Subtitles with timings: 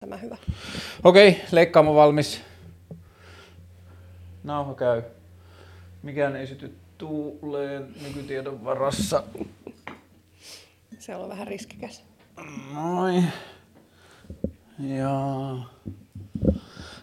[0.00, 0.36] tämä hyvä.
[1.04, 2.40] Okei, leikkaamo valmis.
[4.44, 5.02] Nauha käy.
[6.02, 9.22] Mikään ei syty tuuleen nykytiedon varassa.
[10.98, 12.04] Se on vähän riskikäs.
[12.74, 13.24] Noin.
[14.78, 15.10] Ja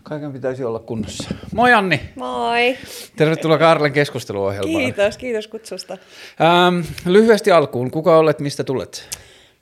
[0.04, 1.30] kaiken pitäisi olla kunnossa.
[1.54, 2.00] Moi Anni!
[2.16, 2.78] Moi!
[3.16, 4.84] Tervetuloa Karlen keskusteluohjelmaan.
[4.84, 5.94] Kiitos, kiitos kutsusta.
[6.42, 9.10] Ähm, lyhyesti alkuun, kuka olet, mistä tulet?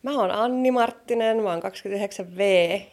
[0.05, 2.41] Mä oon Anni Marttinen, mä oon 29V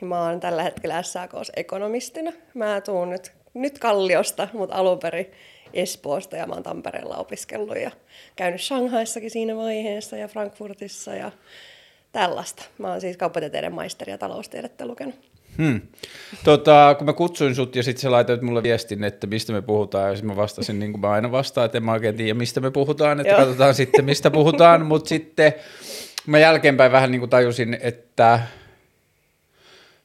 [0.00, 2.32] ja mä oon tällä hetkellä SAKs ekonomistina.
[2.54, 5.26] Mä tuun nyt, nyt Kalliosta, mutta alun perin
[5.72, 7.90] Espoosta ja mä oon Tampereella opiskellut ja
[8.36, 11.32] käynyt Shanghaissakin siinä vaiheessa ja Frankfurtissa ja
[12.12, 12.64] tällaista.
[12.78, 15.14] Mä oon siis kauppatieteiden maisteri ja taloustiedettä lukenut.
[15.58, 15.80] Hmm.
[16.44, 20.16] Tota, kun mä kutsuin sut ja sitten sä laitoit mulle viestin, että mistä me puhutaan,
[20.16, 22.70] ja mä vastasin niin kuin mä aina vastaan, että en mä oikein tiedä, mistä me
[22.70, 23.40] puhutaan, että Joo.
[23.40, 25.54] katsotaan sitten, mistä puhutaan, mutta sitten
[26.26, 28.40] mä jälkeenpäin vähän niin kuin tajusin, että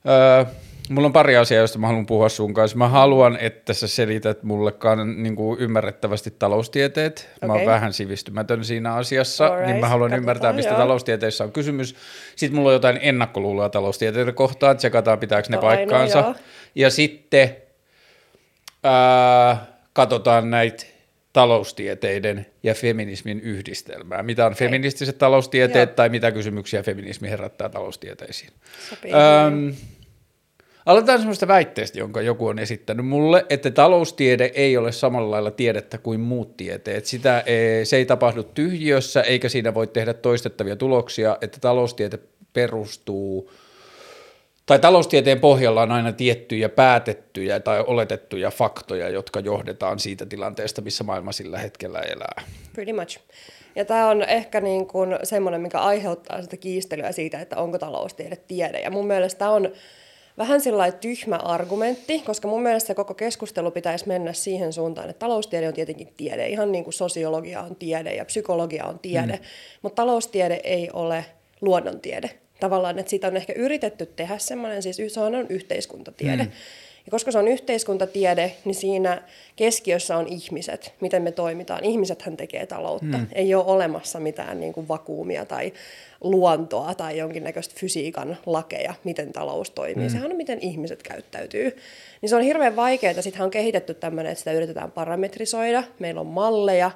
[0.08, 0.45] öö,
[0.89, 2.77] mulla on pari asiaa, joista mä haluan puhua sun kanssa.
[2.77, 7.30] Mä haluan, että sä selität mullekaan niin kuin ymmärrettävästi taloustieteet.
[7.45, 10.77] Mä oon vähän sivistymätön siinä asiassa, Alright, niin mä haluan katsotaan, ymmärtää, mistä joo.
[10.80, 11.95] taloustieteissä on kysymys.
[12.36, 16.20] Sitten mulla on jotain ennakkoluuloa taloustieteiden kohtaan, tsekataan pitääkö ne no, paikkaansa.
[16.20, 16.36] Aina,
[16.75, 17.55] ja sitten
[18.83, 20.97] ää, katsotaan näitä
[21.38, 24.23] taloustieteiden ja feminismin yhdistelmää.
[24.23, 25.95] Mitä on feministiset taloustieteet Joo.
[25.95, 28.49] tai mitä kysymyksiä feminismi herättää taloustieteisiin.
[29.05, 29.75] Öm,
[30.85, 35.97] aloitetaan sellaista väitteestä, jonka joku on esittänyt mulle, että taloustiede ei ole samalla lailla tiedettä
[35.97, 37.05] kuin muut tieteet.
[37.05, 42.19] Sitä ei, se ei tapahdu tyhjiössä, eikä siinä voi tehdä toistettavia tuloksia, että taloustiede
[42.53, 43.52] perustuu–
[44.68, 51.04] tai taloustieteen pohjalla on aina tiettyjä päätettyjä tai oletettuja faktoja, jotka johdetaan siitä tilanteesta, missä
[51.04, 52.44] maailma sillä hetkellä elää.
[52.73, 53.20] Pretty much.
[53.76, 58.36] Ja tämä on ehkä niin kuin semmoinen, mikä aiheuttaa sitä kiistelyä siitä, että onko taloustiede
[58.36, 58.80] tiede.
[58.80, 59.72] Ja mun mielestä tämä on
[60.38, 65.68] vähän sellainen tyhmä argumentti, koska mun mielestä koko keskustelu pitäisi mennä siihen suuntaan, että taloustiede
[65.68, 69.44] on tietenkin tiede, ihan niin kuin sosiologia on tiede ja psykologia on tiede, mm.
[69.82, 71.26] mutta taloustiede ei ole
[71.61, 72.30] luonnontiede
[72.60, 76.44] tavallaan, että siitä on ehkä yritetty tehdä semmoinen, siis se on yhteiskuntatiede.
[76.44, 76.52] Mm.
[77.08, 79.22] Ja koska se on yhteiskuntatiede, niin siinä
[79.56, 81.86] keskiössä on ihmiset, miten me toimitaan.
[81.86, 83.18] Ihmisethän tekee taloutta.
[83.18, 83.28] Mm.
[83.32, 85.73] Ei ole olemassa mitään niin kuin vakuumia tai
[86.22, 90.06] luontoa tai jonkinnäköistä fysiikan lakeja, miten talous toimii.
[90.06, 90.12] Mm.
[90.12, 91.78] Sehän on, miten ihmiset käyttäytyy.
[92.22, 93.14] Niin se on hirveän vaikeaa.
[93.14, 95.84] Sittenhän on kehitetty tämmöinen, että sitä yritetään parametrisoida.
[96.00, 96.92] Meillä on malleja,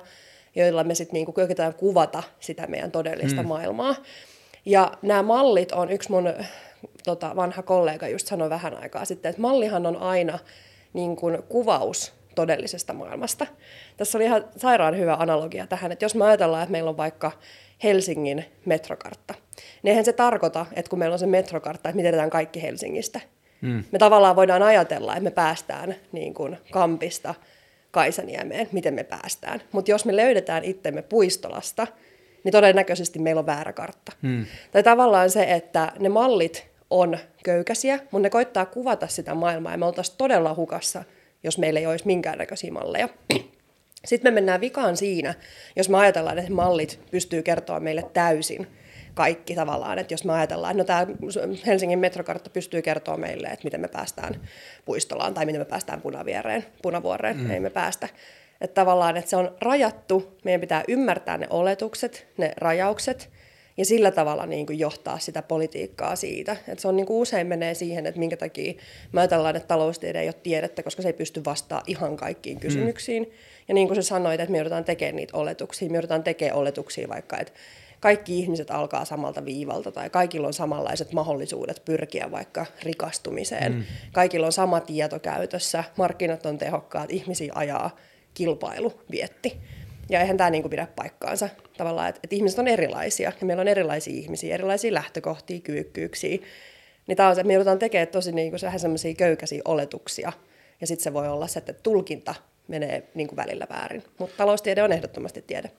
[0.55, 3.47] joilla me sitten niin yritetään kuvata sitä meidän todellista mm.
[3.47, 3.95] maailmaa.
[4.65, 6.33] Ja nämä mallit on, yksi mun
[7.03, 10.39] tota, vanha kollega just sanoi vähän aikaa sitten, että mallihan on aina
[10.93, 13.47] niin kuin kuvaus todellisesta maailmasta.
[13.97, 17.31] Tässä oli ihan sairaan hyvä analogia tähän, että jos me ajatellaan, että meillä on vaikka
[17.83, 19.33] Helsingin metrokartta,
[19.83, 23.19] niin eihän se tarkoita, että kun meillä on se metrokartta, että me tiedetään kaikki Helsingistä.
[23.61, 23.83] Mm.
[23.91, 27.35] Me tavallaan voidaan ajatella, että me päästään niin kuin Kampista
[27.91, 29.61] Kaisaniemeen, miten me päästään.
[29.71, 31.87] Mutta jos me löydetään itsemme Puistolasta,
[32.43, 34.11] niin todennäköisesti meillä on väärä kartta.
[34.21, 34.45] Hmm.
[34.71, 39.77] Tai tavallaan se, että ne mallit on köykäisiä, mutta ne koittaa kuvata sitä maailmaa, ja
[39.77, 41.03] me oltaisiin todella hukassa,
[41.43, 43.09] jos meillä ei olisi minkäännäköisiä malleja.
[44.05, 45.33] Sitten me mennään vikaan siinä,
[45.75, 48.67] jos me ajatellaan, että mallit pystyy kertoa meille täysin
[49.13, 51.07] kaikki tavallaan, että jos me ajatellaan, että no tämä
[51.65, 54.41] Helsingin metrokartta pystyy kertoa meille, että miten me päästään
[54.85, 57.51] puistolaan tai miten me päästään punaviereen, punavuoreen, mm.
[57.51, 58.09] ei me päästä.
[58.61, 63.29] Että tavallaan, että se on rajattu, meidän pitää ymmärtää ne oletukset, ne rajaukset,
[63.77, 66.51] ja sillä tavalla niin kuin johtaa sitä politiikkaa siitä.
[66.51, 68.73] Että se on niin kuin usein menee siihen, että minkä takia
[69.11, 72.61] me ajatellaan, että taloustiede ei ole tiedettä, koska se ei pysty vastaamaan ihan kaikkiin mm.
[72.61, 73.23] kysymyksiin.
[73.23, 73.31] Mm.
[73.67, 77.09] Ja niin kuin sä sanoit, että me joudutaan tekemään niitä oletuksia, me joudutaan tekemään oletuksia
[77.09, 77.53] vaikka, että
[77.99, 83.73] kaikki ihmiset alkaa samalta viivalta tai kaikilla on samanlaiset mahdollisuudet pyrkiä vaikka rikastumiseen.
[83.73, 83.83] Mm.
[84.11, 87.97] Kaikilla on sama tieto käytössä, markkinat on tehokkaat, ihmisiä ajaa
[88.33, 89.57] kilpailu vietti.
[90.09, 93.61] Ja eihän tämä niin kuin pidä paikkaansa tavallaan, että, että ihmiset on erilaisia ja meillä
[93.61, 96.37] on erilaisia ihmisiä, erilaisia lähtökohtia, kyvykkyyksiä.
[97.07, 100.31] Niin tämä on se, että me joudutaan tekemään tosi niin kuin semmoisia köykäisiä oletuksia
[100.81, 102.35] ja sitten se voi olla se, että tulkinta
[102.67, 104.03] menee niin kuin välillä väärin.
[104.17, 105.71] Mutta taloustiede on ehdottomasti tiede.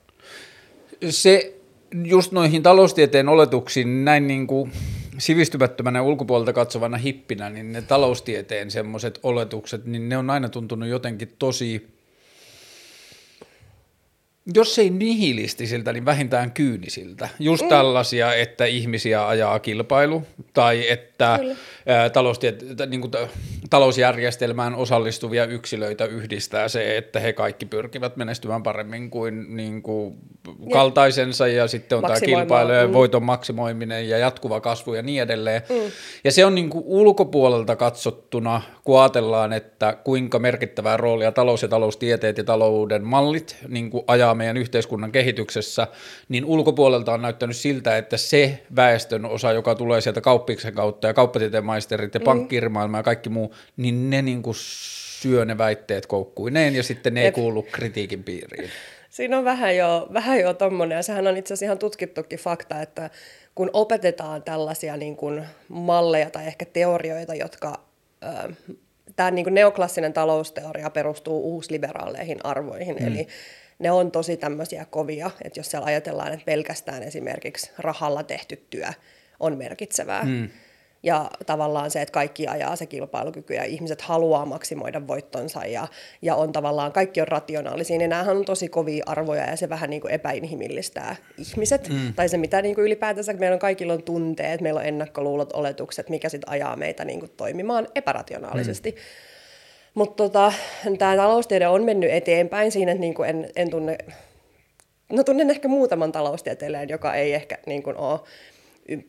[1.09, 1.53] Se
[2.03, 4.71] just noihin taloustieteen oletuksiin näin niin kuin
[5.17, 11.35] sivistymättömänä ulkopuolelta katsovana hippinä, niin ne taloustieteen semmoiset oletukset, niin ne on aina tuntunut jotenkin
[11.39, 11.87] tosi
[14.55, 17.29] jos ei nihilistisiltä, niin vähintään kyynisiltä.
[17.39, 17.69] Just mm.
[17.69, 20.23] tällaisia, että ihmisiä ajaa kilpailu
[20.53, 23.11] tai että ä, taloustiet, niin kuin,
[23.69, 30.15] talousjärjestelmään osallistuvia yksilöitä yhdistää se, että he kaikki pyrkivät menestymään paremmin kuin, niin kuin
[30.71, 32.93] kaltaisensa ja sitten on tämä kilpailu ja mm.
[32.93, 35.61] voiton maksimoiminen ja jatkuva kasvu ja niin edelleen.
[35.69, 35.91] Mm.
[36.23, 41.67] Ja se on niin kuin ulkopuolelta katsottuna, kun ajatellaan, että kuinka merkittävää roolia talous ja
[41.67, 45.87] taloustieteet ja talouden mallit niin kuin ajaa meidän yhteiskunnan kehityksessä,
[46.29, 51.13] niin ulkopuolelta on näyttänyt siltä, että se väestön osa, joka tulee sieltä kauppiksen kautta ja
[51.13, 52.23] kauppatieteen maisterit ja mm.
[52.23, 57.23] pankkirmaailma ja kaikki muu, niin ne niin kuin syö ne väitteet koukkuineen ja sitten ne
[57.23, 58.69] ei kuulu kritiikin piiriin.
[59.09, 62.81] Siinä on vähän jo, vähän jo tommonen, ja sehän on itse asiassa ihan tutkittukin fakta,
[62.81, 63.09] että
[63.55, 67.79] kun opetetaan tällaisia niin kuin malleja tai ehkä teorioita, jotka
[69.15, 73.07] tämä niin kuin neoklassinen talousteoria perustuu uusliberaaleihin arvoihin, mm.
[73.07, 73.27] eli
[73.83, 78.87] ne on tosi tämmöisiä kovia, että jos siellä ajatellaan, että pelkästään esimerkiksi rahalla tehty työ
[79.39, 80.49] on merkitsevää, mm.
[81.05, 85.87] Ja tavallaan se, että kaikki ajaa se kilpailukyky ja ihmiset haluaa maksimoida voittonsa ja,
[86.21, 89.89] ja on tavallaan, kaikki on rationaalisia, niin näähän on tosi kovia arvoja ja se vähän
[89.89, 91.89] niin kuin epäinhimillistää ihmiset.
[91.89, 92.13] Mm.
[92.13, 96.09] Tai se, mitä niin kuin ylipäätänsä, meillä on kaikilla on tunteet, meillä on ennakkoluulot, oletukset,
[96.09, 98.91] mikä sitten ajaa meitä niin kuin toimimaan epärationaalisesti.
[98.91, 98.97] Mm.
[99.93, 100.53] Mutta tota,
[100.97, 103.97] tämä taloustiede on mennyt eteenpäin siinä, että niin kuin en, en tunne,
[105.11, 108.19] no tunnen ehkä muutaman taloustieteilijän, joka ei ehkä niin kuin ole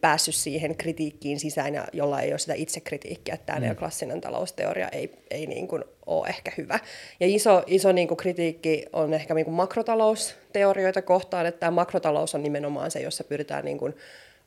[0.01, 3.77] päässyt siihen kritiikkiin sisään ja jolla ei ole sitä itsekritiikkiä, että tämä mm.
[3.77, 6.79] klassinen talousteoria ei, ei niin kuin ole ehkä hyvä.
[7.21, 12.35] Ja iso, iso niin kuin kritiikki on ehkä niin kuin makrotalousteorioita kohtaan, että tämä makrotalous
[12.35, 13.95] on nimenomaan se, jossa pyritään niin kuin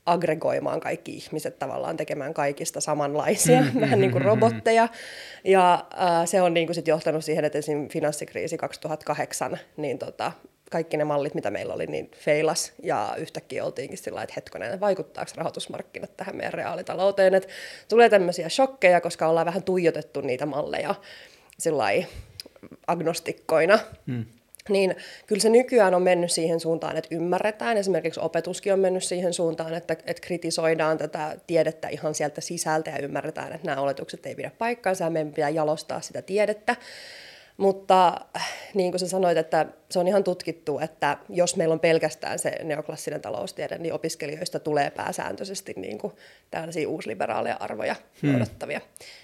[0.07, 4.87] aggregoimaan kaikki ihmiset tavallaan tekemään kaikista samanlaisia, mm, vähän niin kuin robotteja.
[5.43, 10.31] Ja äh, se on niin kuin sit johtanut siihen, että esimerkiksi finanssikriisi 2008, niin tota,
[10.71, 15.31] kaikki ne mallit, mitä meillä oli, niin feilas ja yhtäkkiä oltiinkin sillä että hetkonen, vaikuttaako
[15.35, 17.49] rahoitusmarkkinat tähän meidän reaalitalouteen, että
[17.89, 20.95] tulee tämmöisiä shokkeja, koska ollaan vähän tuijotettu niitä malleja
[21.59, 21.83] sillä
[22.87, 23.79] agnostikkoina.
[24.07, 24.25] Hmm.
[24.69, 24.95] Niin
[25.27, 27.77] kyllä se nykyään on mennyt siihen suuntaan, että ymmärretään.
[27.77, 32.99] Esimerkiksi opetuskin on mennyt siihen suuntaan, että, että kritisoidaan tätä tiedettä ihan sieltä sisältä ja
[32.99, 36.75] ymmärretään, että nämä oletukset ei pidä paikkaansa ja meidän pitää jalostaa sitä tiedettä.
[37.57, 38.21] Mutta
[38.73, 42.51] niin kuin sä sanoit, että se on ihan tutkittu, että jos meillä on pelkästään se
[42.63, 46.13] neoklassinen taloustiede, niin opiskelijoista tulee pääsääntöisesti niin kuin
[46.51, 48.31] tällaisia uusliberaaleja arvoja hmm.
[48.31, 48.81] noudattavia.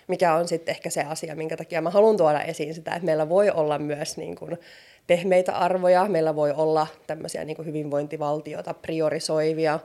[0.07, 3.29] Mikä on sitten ehkä se asia, minkä takia mä haluan tuoda esiin sitä, että meillä
[3.29, 4.57] voi olla myös niin kuin
[5.07, 9.79] pehmeitä arvoja, meillä voi olla tämmöisiä niin kuin hyvinvointivaltiota priorisoivia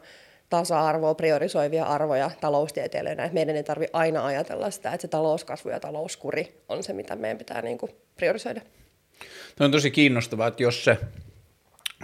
[0.50, 3.30] tasa-arvoa priorisoivia arvoja taloustieteilijöinä.
[3.32, 7.38] Meidän ei tarvitse aina ajatella sitä, että se talouskasvu ja talouskuri on se, mitä meidän
[7.38, 8.60] pitää niin kuin priorisoida.
[9.56, 10.98] Tämä on tosi kiinnostavaa, että jos se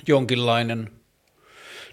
[0.06, 0.90] jonkinlainen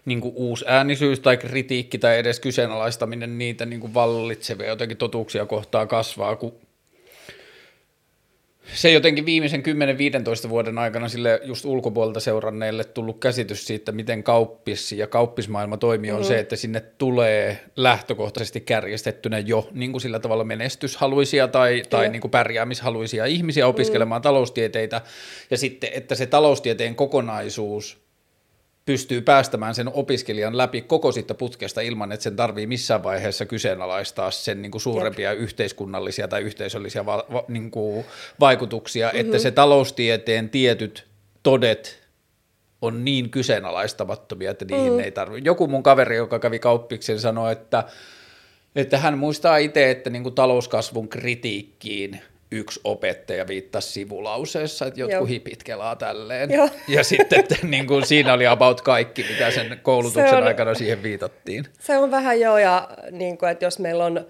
[0.05, 5.45] niin kuin uusi äänisyys tai kritiikki tai edes kyseenalaistaminen niitä niin kuin vallitsevia jotenkin totuuksia
[5.45, 6.55] kohtaa kasvaa, kun
[8.73, 9.63] se jotenkin viimeisen
[10.45, 16.11] 10-15 vuoden aikana sille just ulkopuolelta seuranneille tullut käsitys siitä, miten kauppis ja kauppismaailma toimii,
[16.11, 16.27] on mm-hmm.
[16.27, 22.21] se, että sinne tulee lähtökohtaisesti kärjestettynä jo niin kuin sillä tavalla menestyshaluisia tai, tai niin
[22.21, 24.23] kuin pärjäämishaluisia ihmisiä opiskelemaan mm-hmm.
[24.23, 25.01] taloustieteitä,
[25.51, 28.00] ja sitten, että se taloustieteen kokonaisuus
[28.85, 34.31] pystyy päästämään sen opiskelijan läpi koko siitä putkesta ilman, että sen tarvii missään vaiheessa kyseenalaistaa
[34.31, 35.41] sen niin kuin suurempia Jep.
[35.41, 38.05] yhteiskunnallisia tai yhteisöllisiä va- va- niin kuin
[38.39, 39.19] vaikutuksia, mm-hmm.
[39.19, 41.07] että se taloustieteen tietyt
[41.43, 42.01] todet
[42.81, 44.99] on niin kyseenalaistamattomia, että niihin mm.
[44.99, 45.47] ei tarvitse.
[45.47, 47.83] Joku mun kaveri, joka kävi kauppiksen, sanoi, että,
[48.75, 52.21] että hän muistaa itse, että niin kuin talouskasvun kritiikkiin
[52.51, 55.25] yksi opettaja viittasi sivulauseessa, että jotkut Joo.
[55.25, 56.51] hipit kelaa tälleen.
[56.51, 56.69] Joo.
[56.87, 61.03] Ja sitten että, niin kuin, siinä oli about kaikki, mitä sen koulutuksen on, aikana siihen
[61.03, 61.65] viitattiin.
[61.79, 64.27] Se on vähän joo, ja niin kuin, että jos meillä on,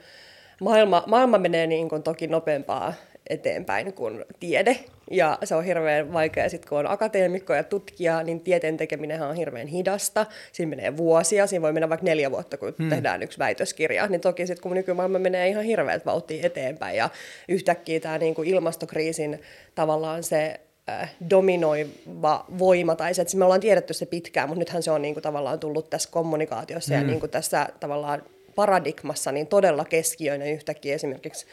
[0.62, 2.94] maailma, maailma menee niin kuin toki nopeampaa
[3.32, 4.78] eteenpäin kuin tiede.
[5.12, 9.36] Ja se on hirveän vaikea, sitten kun on akateemikko ja tutkija, niin tieteen tekeminen on
[9.36, 10.26] hirveän hidasta.
[10.52, 12.90] Siinä menee vuosia, siinä voi mennä vaikka neljä vuotta, kun hmm.
[12.90, 14.08] tehdään yksi väitöskirja.
[14.08, 17.10] Niin toki sitten kun nykymaailma menee ihan hirveät vauhtia eteenpäin ja
[17.48, 19.42] yhtäkkiä tämä niin kuin ilmastokriisin
[19.76, 20.60] tavallaan se
[20.90, 25.02] äh, dominoiva voima, tai se, että me ollaan tiedetty se pitkään, mutta nythän se on
[25.02, 26.96] niin kuin, tavallaan tullut tässä kommunikaatiossa mm.
[26.96, 27.10] ja hmm.
[27.10, 28.24] niin kuin tässä tavallaan
[28.56, 31.46] paradigmassa niin todella keskiöinen yhtäkkiä esimerkiksi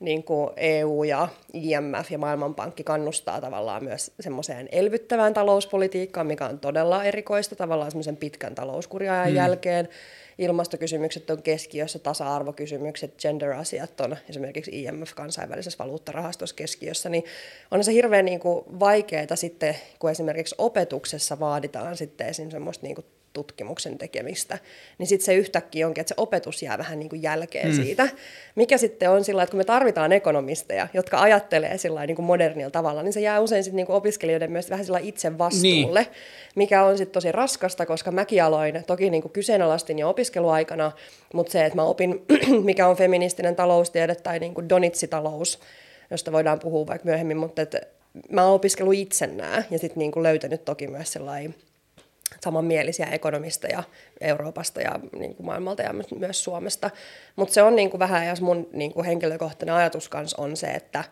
[0.00, 6.58] niin kuin EU ja IMF ja Maailmanpankki kannustaa tavallaan myös semmoiseen elvyttävään talouspolitiikkaan, mikä on
[6.58, 9.34] todella erikoista tavallaan semmoisen pitkän talouskuriajan mm.
[9.34, 9.88] jälkeen.
[10.38, 17.24] Ilmastokysymykset on keskiössä, tasa-arvokysymykset, gender-asiat on esimerkiksi IMF kansainvälisessä valuuttarahastossa keskiössä, niin
[17.70, 22.50] on se hirveän niin kuin vaikeaa sitten, kun esimerkiksi opetuksessa vaaditaan sitten esim.
[22.50, 24.58] semmoista niin kuin tutkimuksen tekemistä,
[24.98, 27.74] niin sitten se yhtäkkiä onkin, että se opetus jää vähän niin kuin jälkeen mm.
[27.74, 28.08] siitä.
[28.54, 32.70] Mikä sitten on sillä, että kun me tarvitaan ekonomisteja, jotka ajattelee sillä niin kuin modernilla
[32.70, 36.12] tavalla, niin se jää usein sitten niin kuin opiskelijoiden myös vähän sillä itse vastuulle, niin.
[36.54, 40.92] mikä on sitten tosi raskasta, koska mäkin aloin toki niin kuin kyseenalaistin jo opiskeluaikana,
[41.34, 42.26] mutta se, että mä opin,
[42.64, 45.60] mikä on feministinen taloustiede tai niin kuin donitsitalous,
[46.10, 47.80] josta voidaan puhua vaikka myöhemmin, mutta että
[48.30, 51.54] mä oon opiskellut itse nämä ja sitten niin kuin löytänyt toki myös sellainen
[52.40, 53.82] samanmielisiä ekonomisteja
[54.20, 56.90] Euroopasta ja niin kuin maailmalta ja myös Suomesta.
[57.36, 60.66] Mutta se on niin kuin vähän, jos mun niin kuin henkilökohtainen ajatus kanssa on se,
[60.66, 61.04] että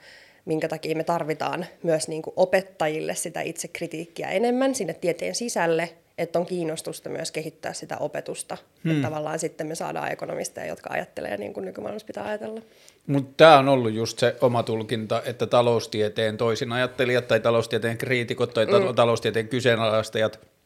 [0.45, 5.91] minkä takia me tarvitaan myös niin kuin opettajille sitä itse kritiikkiä enemmän sinne tieteen sisälle,
[6.19, 8.57] että on kiinnostusta myös kehittää sitä opetusta.
[8.85, 8.91] Hmm.
[8.91, 12.61] Että tavallaan sitten me saadaan ekonomisteja, jotka ajattelee niin kuin nykymaailmassa pitää ajatella.
[13.07, 18.55] Mutta tämä on ollut just se oma tulkinta, että taloustieteen toisin ajattelijat tai taloustieteen kriitikot
[18.55, 18.95] tai mm.
[18.95, 20.41] taloustieteen kyseenalaistajat–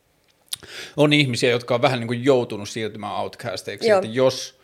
[0.96, 3.98] on ihmisiä, jotka on vähän niin kuin joutunut siirtymään outcasteiksi, Joo.
[3.98, 4.58] että jos,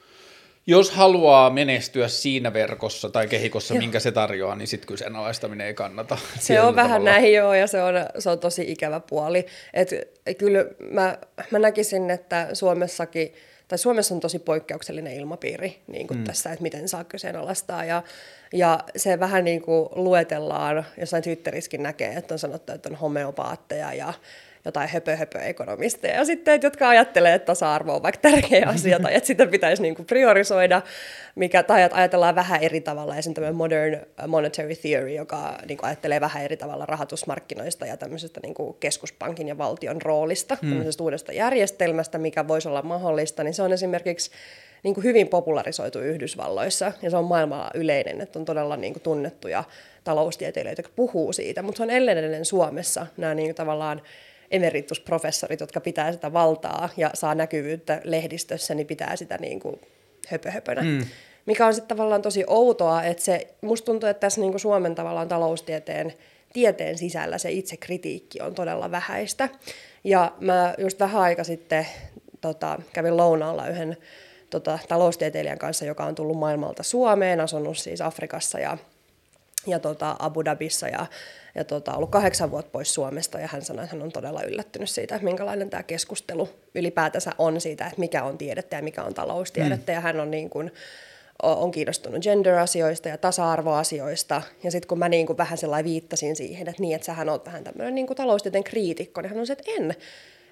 [0.66, 3.80] jos haluaa menestyä siinä verkossa tai kehikossa, joo.
[3.80, 6.18] minkä se tarjoaa, niin sitten kyseenalaistaminen ei kannata.
[6.40, 7.10] Se on vähän tavalla.
[7.10, 9.46] näin joo, ja se on, se on tosi ikävä puoli.
[9.74, 9.90] Et,
[10.38, 11.18] kyllä mä,
[11.50, 13.34] mä näkisin, että Suomessakin,
[13.68, 16.24] tai Suomessa on tosi poikkeuksellinen ilmapiiri niin kuin mm.
[16.24, 18.02] tässä, että miten saa kyseenalaistaa, ja,
[18.52, 23.94] ja se vähän niin kuin luetellaan, jossain Twitterissäkin näkee, että on sanottu, että on homeopaatteja
[23.94, 24.12] ja
[24.68, 29.46] jotain höpö-höpö-ekonomisteja ja sitten, jotka ajattelee, että tasa-arvo on vaikka tärkeä asia tai että sitä
[29.46, 30.82] pitäisi niin kuin priorisoida,
[31.34, 33.16] mikä, tai että ajatellaan vähän eri tavalla.
[33.16, 38.54] Esimerkiksi modern monetary theory, joka niin kuin ajattelee vähän eri tavalla rahoitusmarkkinoista ja tämmöisestä niin
[38.54, 40.68] kuin keskuspankin ja valtion roolista, hmm.
[40.68, 44.30] tämmöisestä uudesta järjestelmästä, mikä voisi olla mahdollista, niin se on esimerkiksi
[44.82, 49.02] niin kuin hyvin popularisoitu Yhdysvalloissa ja se on maailmalla yleinen, että on todella niin kuin
[49.02, 49.64] tunnettuja
[50.04, 54.02] taloustieteilijöitä, jotka puhuu siitä, mutta se on edelleen Suomessa nämä niin kuin tavallaan
[54.50, 59.80] emeritusprofessorit, jotka pitää sitä valtaa ja saa näkyvyyttä lehdistössä, niin pitää sitä niin kuin
[60.28, 60.82] höpöhöpönä.
[60.82, 61.06] Mm.
[61.46, 64.94] Mikä on sitten tavallaan tosi outoa, että se, musta tuntuu, että tässä niin kuin Suomen
[64.94, 66.12] tavallaan taloustieteen
[66.52, 69.48] tieteen sisällä se itse kritiikki on todella vähäistä.
[70.04, 71.86] Ja mä just vähän aika sitten
[72.40, 73.96] tota, kävin lounaalla yhden
[74.50, 78.78] tota, taloustieteilijän kanssa, joka on tullut maailmalta Suomeen, asunut siis Afrikassa ja,
[79.66, 81.06] ja tota, Abu Dhabissa ja
[81.58, 84.90] ja tota, ollut kahdeksan vuotta pois Suomesta ja hän sanoi, että hän on todella yllättynyt
[84.90, 89.14] siitä, että minkälainen tämä keskustelu ylipäätänsä on siitä, että mikä on tiedettä ja mikä on
[89.14, 89.92] taloustiedettä.
[89.92, 89.94] Mm.
[89.94, 90.72] Ja hän on, niin kuin,
[91.42, 94.42] on kiinnostunut gender-asioista ja tasa-arvoasioista.
[94.64, 97.46] Ja sitten kun mä niin kuin vähän sellainen viittasin siihen, että niin, että sähän oot
[97.46, 99.94] vähän tämmöinen niin kuin taloustieteen kriitikko, niin hän on se, että en.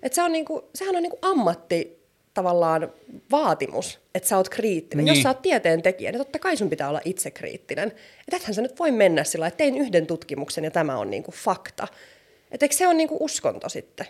[0.02, 2.05] Että se on niin kuin, sehän on niin kuin ammatti
[2.36, 2.92] tavallaan
[3.30, 5.04] vaatimus, että sä oot kriittinen.
[5.04, 5.14] Niin.
[5.14, 7.88] Jos sä oot tieteen tekijä, niin totta kai sun pitää olla itse kriittinen.
[8.20, 11.32] Että ethän sä nyt voi mennä sillä että tein yhden tutkimuksen ja tämä on niinku
[11.32, 11.88] fakta.
[12.50, 14.06] Että eikö se ole niinku uskonto sitten?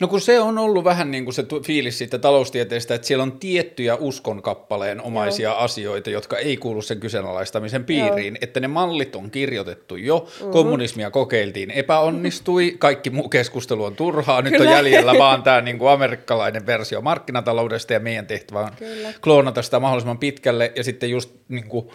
[0.00, 3.32] No kun se on ollut vähän niin kuin se fiilis siitä taloustieteestä, että siellä on
[3.32, 5.58] tiettyjä uskonkappaleen omaisia Joo.
[5.58, 8.38] asioita, jotka ei kuulu sen kyseenalaistamisen piiriin, Joo.
[8.40, 10.52] että ne mallit on kirjoitettu jo, mm-hmm.
[10.52, 14.70] kommunismia kokeiltiin, epäonnistui, kaikki muu keskustelu on turhaa, nyt Kyllä.
[14.70, 19.12] on jäljellä vaan tämä niin kuin amerikkalainen versio markkinataloudesta ja meidän tehtävä on Kyllä.
[19.20, 21.90] kloonata sitä mahdollisimman pitkälle ja sitten just niin kuin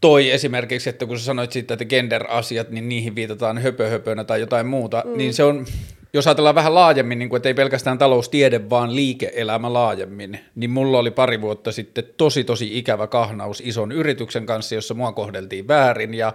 [0.00, 4.66] toi esimerkiksi, että kun sä sanoit siitä, että gender-asiat, niin niihin viitataan höpöhöpönä tai jotain
[4.66, 5.18] muuta, mm.
[5.18, 5.66] niin se on
[6.12, 10.98] jos ajatellaan vähän laajemmin, niin kuin, että ei pelkästään taloustiede, vaan liike-elämä laajemmin, niin mulla
[10.98, 16.14] oli pari vuotta sitten tosi tosi ikävä kahnaus ison yrityksen kanssa, jossa mua kohdeltiin väärin
[16.14, 16.32] ja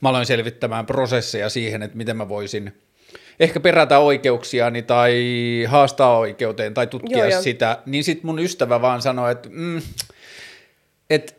[0.00, 2.72] mä aloin selvittämään prosesseja siihen, että miten mä voisin
[3.40, 5.24] ehkä perätä oikeuksiani tai
[5.68, 7.42] haastaa oikeuteen tai tutkia joo, joo.
[7.42, 9.82] sitä, niin sitten mun ystävä vaan sanoi, että mm,
[11.10, 11.36] et,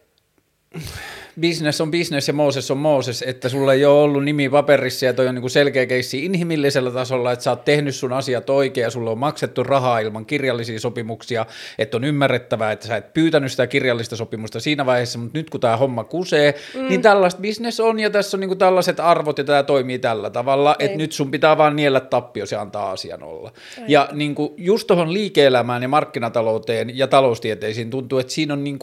[1.42, 5.14] business on business ja Mooses on Mooses, että sulla ei ole ollut nimi paperissa ja
[5.14, 8.92] toi on niin selkeä keissi inhimillisellä tasolla, että sä oot tehnyt sun asiat oikein ja
[8.92, 11.46] sulla on maksettu rahaa ilman kirjallisia sopimuksia,
[11.78, 15.60] että on ymmärrettävää, että sä et pyytänyt sitä kirjallista sopimusta siinä vaiheessa, mutta nyt kun
[15.60, 16.88] tämä homma kusee, mm.
[16.88, 20.76] niin tällaista business on ja tässä on niin tällaiset arvot ja tämä toimii tällä tavalla,
[20.80, 20.86] ei.
[20.86, 23.52] että nyt sun pitää vaan niellä tappio ja antaa asian olla.
[23.78, 23.84] Ei.
[23.88, 28.80] Ja niin just tuohon liike-elämään ja markkinatalouteen ja taloustieteisiin tuntuu, että siinä on niin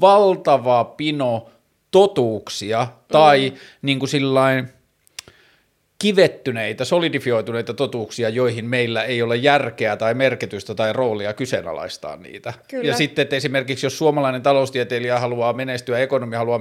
[0.00, 1.48] valtava pino
[1.90, 3.56] totuuksia tai mm.
[3.82, 4.68] niin kuin sillain,
[5.98, 12.52] kivettyneitä, solidifioituneita totuuksia, joihin meillä ei ole järkeä tai merkitystä tai roolia kyseenalaistaa niitä.
[12.68, 12.84] Kyllä.
[12.84, 16.60] Ja sitten, että esimerkiksi jos suomalainen taloustieteilijä haluaa menestyä, ekonomi haluaa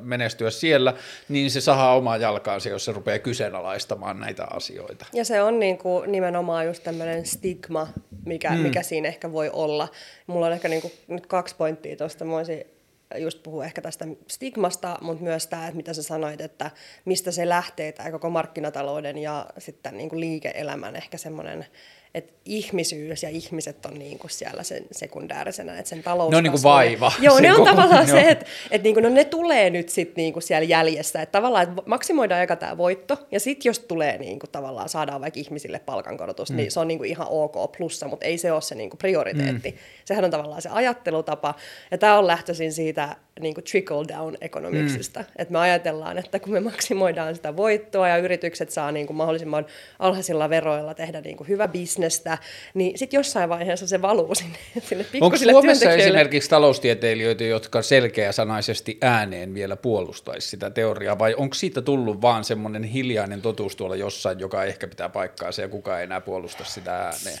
[0.00, 0.94] menestyä siellä,
[1.28, 5.06] niin se sahaa omaa jalkaansa, jos se rupeaa kyseenalaistamaan näitä asioita.
[5.12, 7.88] Ja se on niin kuin nimenomaan just tämmöinen stigma,
[8.26, 8.60] mikä, hmm.
[8.60, 9.88] mikä siinä ehkä voi olla.
[10.26, 12.24] Mulla on ehkä niin kuin nyt kaksi pointtia tuosta.
[12.24, 12.77] Mä voisin
[13.16, 16.70] just puhua ehkä tästä stigmasta, mutta myös tämä, että mitä sä sanoit, että
[17.04, 21.66] mistä se lähtee, tämä koko markkinatalouden ja sitten niin kuin liike-elämän ehkä semmoinen
[22.14, 26.30] että ihmisyys ja ihmiset on niin kuin siellä sen sekundäärisenä, että sen talous...
[26.30, 27.12] Ne on niin kuin vaiva.
[27.20, 30.22] Joo, ne on koko, tavallaan se, että, että niin kuin, no ne tulee nyt sitten
[30.22, 34.18] niin kuin siellä jäljessä, että tavallaan että maksimoidaan aika tämä voitto, ja sitten jos tulee
[34.18, 36.58] niin kuin, tavallaan, saadaan vaikka ihmisille palkankorotus, niin mm.
[36.58, 38.98] niin se on niin kuin ihan ok plussa, mutta ei se ole se niin kuin
[38.98, 39.70] prioriteetti.
[39.70, 39.76] Mm.
[40.04, 41.54] Sehän on tavallaan se ajattelutapa,
[41.90, 45.26] ja tämä on lähtöisin siitä niin kuin trickle down economicsista, mm.
[45.36, 49.66] että me ajatellaan, että kun me maksimoidaan sitä voittoa ja yritykset saa niin kuin mahdollisimman
[49.98, 52.38] alhaisilla veroilla tehdä niin kuin hyvä bisnes, bisnestä,
[52.74, 59.54] niin sitten jossain vaiheessa se valuu sinne, sinne Onko Suomessa esimerkiksi taloustieteilijöitä, jotka selkeäsanaisesti ääneen
[59.54, 64.64] vielä puolustaisi sitä teoriaa, vai onko siitä tullut vaan semmoinen hiljainen totuus tuolla jossain, joka
[64.64, 67.38] ehkä pitää paikkaansa ja kukaan ei enää puolusta sitä ääneen?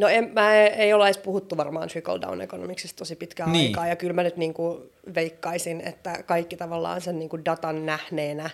[0.00, 3.68] No en, mä ei, ei olla edes puhuttu varmaan trickle down economicsista tosi pitkään niin.
[3.68, 4.82] aikaa, ja kyllä mä nyt niin kuin
[5.14, 8.50] veikkaisin, että kaikki tavallaan sen niin kuin datan nähneenä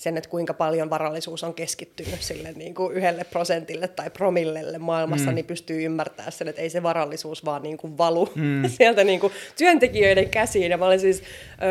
[0.00, 5.30] sen, että kuinka paljon varallisuus on keskittynyt sille niin kuin yhdelle prosentille tai promillelle maailmassa,
[5.30, 5.34] mm.
[5.34, 8.62] niin pystyy ymmärtämään sen, että ei se varallisuus vaan niin kuin valu mm.
[8.78, 10.70] sieltä niin kuin työntekijöiden käsiin.
[10.70, 11.22] Ja mä olin siis,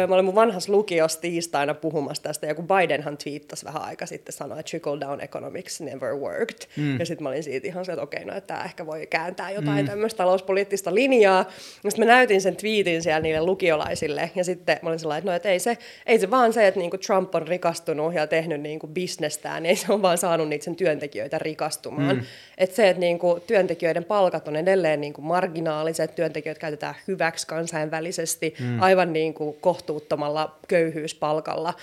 [0.08, 4.34] mä olin mun vanhassa lukiossa tiistaina puhumassa tästä, ja kun Bidenhan twiittasi vähän aika sitten,
[4.34, 6.68] sanoi, että trickle down economics never worked.
[6.78, 7.00] Mm.
[7.00, 9.52] Ja sitten mä olin siitä ihan se, että okei, no että tämä ehkä voi kääntää
[9.52, 9.90] jotain mm.
[9.90, 11.46] tämmöistä talouspoliittista linjaa.
[11.84, 15.32] Ja sitten mä näytin sen twiitin siellä niille lukiolaisille, ja sitten mä olin sellainen, että
[15.32, 18.28] no, että ei se, ei se vaan se, että niin kuin Trump on rikastunut ja
[18.28, 22.16] tehnyt niin kuin bisnestään, niin se on vaan saanut niitä sen työntekijöitä rikastumaan.
[22.16, 22.24] Mm.
[22.58, 27.48] Et se, että niin kuin työntekijöiden palkat on edelleen niin kuin marginaaliset, työntekijät käytetään hyväksi
[27.48, 28.82] kansainvälisesti mm.
[28.82, 31.74] aivan niin kuin kohtuuttomalla köyhyyspalkalla.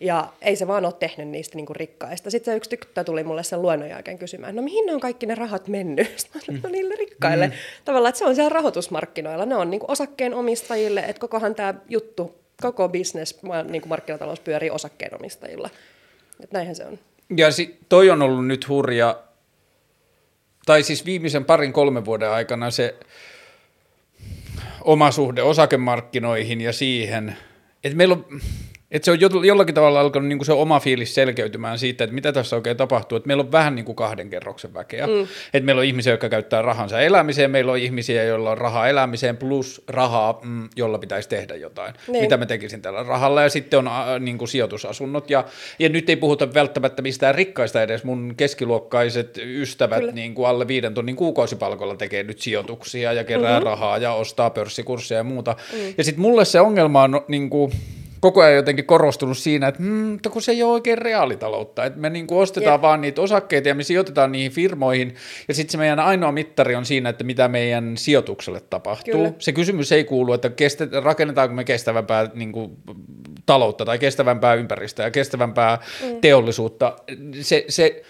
[0.00, 2.30] Ja ei se vaan ole tehnyt niistä niinku rikkaista.
[2.30, 5.26] Sitten se yksi tyttö tuli mulle sen luennon jälkeen kysymään, no mihin ne on kaikki
[5.26, 6.12] ne rahat mennyt?
[6.16, 7.46] Sitten no niille rikkaille.
[7.46, 7.52] Mm.
[7.84, 9.46] Tavallaan, että se on siellä rahoitusmarkkinoilla.
[9.46, 15.70] Ne on niinku osakkeenomistajille, että kokohan tämä juttu koko business, niin kuin markkinatalous pyörii osakkeenomistajilla.
[16.40, 16.98] Että näinhän se on.
[17.36, 19.20] Ja si- toi on ollut nyt hurja,
[20.66, 22.94] tai siis viimeisen parin kolmen vuoden aikana se
[24.80, 27.36] oma suhde osakemarkkinoihin ja siihen,
[27.84, 28.40] että meillä on
[28.94, 32.32] että se on jollakin tavalla alkanut niin kuin se oma fiilis selkeytymään siitä, että mitä
[32.32, 33.16] tässä oikein tapahtuu.
[33.16, 35.06] Että meillä on vähän niin kuin kahden kerroksen väkeä.
[35.06, 35.22] Mm.
[35.54, 39.36] Että meillä on ihmisiä, jotka käyttää rahansa elämiseen, meillä on ihmisiä, joilla on rahaa elämiseen
[39.36, 41.94] plus rahaa, mm, jolla pitäisi tehdä jotain.
[42.08, 42.22] Niin.
[42.22, 43.42] Mitä mä tekisin tällä rahalla.
[43.42, 45.30] Ja sitten on äh, niin kuin sijoitusasunnot.
[45.30, 45.44] Ja,
[45.78, 48.04] ja nyt ei puhuta välttämättä mistään rikkaista edes.
[48.04, 53.66] Mun keskiluokkaiset ystävät niin kuin alle viiden tonnin kuukausipalkolla tekee nyt sijoituksia ja kerää mm-hmm.
[53.66, 55.56] rahaa ja ostaa pörssikursseja ja muuta.
[55.72, 55.94] Mm.
[55.98, 57.72] Ja sitten mulle se ongelma on niin kuin,
[58.24, 62.10] koko ajan jotenkin korostunut siinä, että mm, kun se ei ole oikein reaalitaloutta, että me
[62.10, 62.82] niin kuin ostetaan yep.
[62.82, 65.14] vaan niitä osakkeita ja me sijoitetaan niihin firmoihin
[65.48, 69.12] ja sitten se meidän ainoa mittari on siinä, että mitä meidän sijoitukselle tapahtuu.
[69.12, 69.32] Kyllä.
[69.38, 72.70] Se kysymys ei kuulu, että kestä, rakennetaanko me kestävämpää niin kuin,
[73.46, 76.20] taloutta tai kestävämpää ympäristöä ja kestävämpää mm.
[76.20, 76.96] teollisuutta.
[77.40, 78.02] Se, se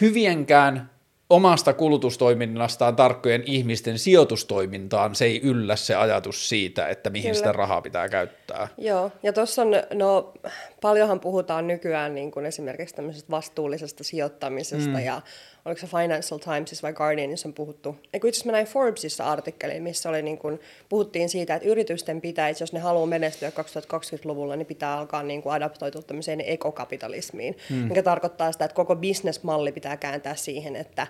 [0.00, 0.90] hyvienkään
[1.30, 7.34] omasta kulutustoiminnastaan tarkkojen ihmisten sijoitustoimintaan se ei yllä se ajatus siitä, että mihin Kyllä.
[7.34, 8.68] sitä rahaa pitää käyttää.
[8.78, 10.32] Joo, ja tuossa on, no
[10.80, 15.04] paljonhan puhutaan nykyään niin kuin esimerkiksi tämmöisestä vastuullisesta sijoittamisesta mm.
[15.04, 15.22] ja
[15.66, 19.82] oliko se Financial Timesissa vai Guardianissa on puhuttu, eikö itse asiassa mä näin Forbesissa artikkeliin,
[19.82, 24.66] missä oli niin kuin, puhuttiin siitä, että yritysten pitäisi, jos ne haluaa menestyä 2020-luvulla, niin
[24.66, 27.76] pitää alkaa niin kuin adaptoitua tämmöiseen ekokapitalismiin, mm.
[27.76, 31.06] mikä tarkoittaa sitä, että koko bisnesmalli pitää kääntää siihen, että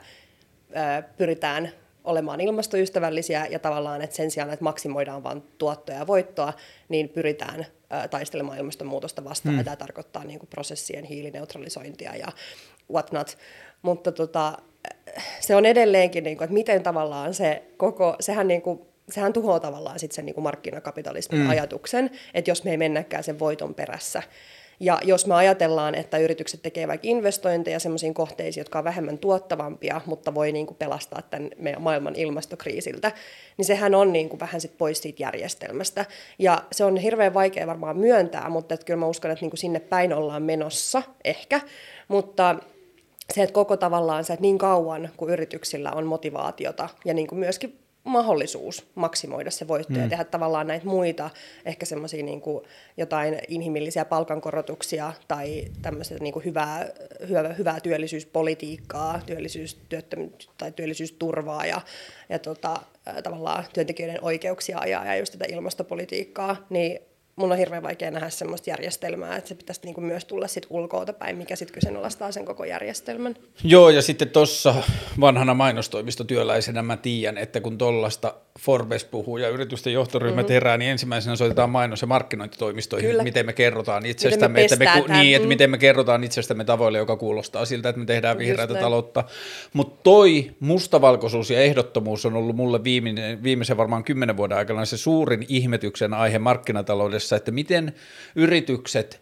[0.70, 1.70] ö, pyritään
[2.04, 6.52] olemaan ilmastoystävällisiä ja tavallaan, että sen sijaan, että maksimoidaan vain tuottoja ja voittoa,
[6.88, 7.60] niin pyritään
[8.04, 9.54] ö, taistelemaan ilmastonmuutosta vastaan.
[9.54, 9.58] Mm.
[9.58, 12.28] Ja tämä tarkoittaa niin kuin prosessien hiilineutralisointia ja
[12.90, 13.38] whatnot.
[13.86, 14.58] Mutta tota,
[15.40, 19.60] se on edelleenkin, niin kuin, että miten tavallaan se koko, sehän niin kuin, sehän tuhoaa
[19.60, 21.50] tavallaan sit sen niin kuin markkinakapitalismin mm.
[21.50, 24.22] ajatuksen, että jos me ei mennäkään sen voiton perässä.
[24.80, 30.00] Ja jos me ajatellaan, että yritykset tekevät vaikka investointeja sellaisiin kohteisiin, jotka on vähemmän tuottavampia,
[30.06, 33.12] mutta voi niin kuin pelastaa tämän meidän maailman ilmastokriisiltä,
[33.56, 36.04] niin sehän on niin kuin vähän sit pois siitä järjestelmästä.
[36.38, 39.58] Ja se on hirveän vaikea varmaan myöntää, mutta että kyllä mä uskon, että niin kuin
[39.58, 41.60] sinne päin ollaan menossa ehkä.
[42.08, 42.56] Mutta
[43.34, 47.38] se, että koko tavallaan se, että niin kauan kuin yrityksillä on motivaatiota ja niin kuin
[47.38, 50.00] myöskin mahdollisuus maksimoida se voitto mm.
[50.00, 51.30] ja tehdä tavallaan näitä muita,
[51.64, 52.42] ehkä semmoisia niin
[52.96, 56.90] jotain inhimillisiä palkankorotuksia tai tämmöistä niin kuin hyvää,
[57.28, 61.80] hyvää, hyvää työllisyyspolitiikkaa, työllisyystyöttömy- tai työllisyysturvaa ja,
[62.28, 62.80] ja tota,
[63.22, 67.00] tavallaan työntekijöiden oikeuksia ajaa ja just tätä ilmastopolitiikkaa, niin
[67.36, 71.12] mun on hirveän vaikea nähdä semmoista järjestelmää, että se pitäisi niinku myös tulla sit ulkoota
[71.12, 73.36] päin, mikä sitten kyseenalaistaa sen koko järjestelmän.
[73.64, 74.74] Joo, ja sitten tuossa
[75.20, 80.52] vanhana mainostoimistotyöläisenä mä tiedän, että kun tuollaista Forbes puhuu ja yritysten johtoryhmät mm-hmm.
[80.52, 83.22] herää, niin ensimmäisenä soitetaan mainos- ja markkinointitoimistoihin, Kyllä.
[83.22, 85.48] miten me kerrotaan itsestämme, miten me, että me, niin, että mm.
[85.48, 89.24] miten me kerrotaan itsestämme tavoille, joka kuulostaa siltä, että me tehdään vihreätä taloutta.
[89.72, 94.96] Mutta toi mustavalkoisuus ja ehdottomuus on ollut mulle viimeinen, viimeisen varmaan kymmenen vuoden aikana se
[94.96, 97.92] suurin ihmetyksen aihe markkinataloudessa, että miten
[98.36, 99.20] yritykset,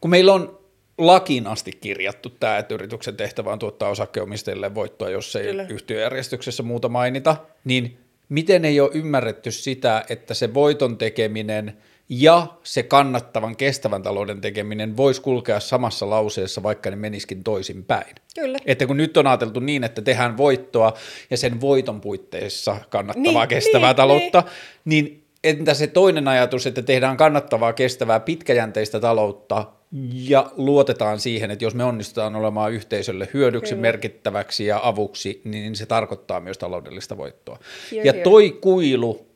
[0.00, 0.58] kun meillä on
[0.98, 5.66] lakiin asti kirjattu tämä, että yrityksen tehtävä on tuottaa osakkeenomistajille voittoa, jos ei Kyllä.
[5.68, 11.76] yhtiöjärjestyksessä muuta mainita, niin miten ei ole ymmärretty sitä, että se voiton tekeminen
[12.08, 18.14] ja se kannattavan kestävän talouden tekeminen voisi kulkea samassa lauseessa, vaikka ne meniskin toisinpäin.
[18.34, 18.58] Kyllä.
[18.66, 20.92] Että kun nyt on ajateltu niin, että tehdään voittoa
[21.30, 24.42] ja sen voiton puitteissa kannattavaa niin, kestävää niin, taloutta,
[24.84, 29.72] niin, niin entä se toinen ajatus, että tehdään kannattavaa, kestävää, pitkäjänteistä taloutta
[30.12, 33.82] ja luotetaan siihen, että jos me onnistutaan olemaan yhteisölle hyödyksi, Kyllä.
[33.82, 37.58] merkittäväksi ja avuksi, niin se tarkoittaa myös taloudellista voittoa.
[37.92, 39.26] Here, ja toi kuilu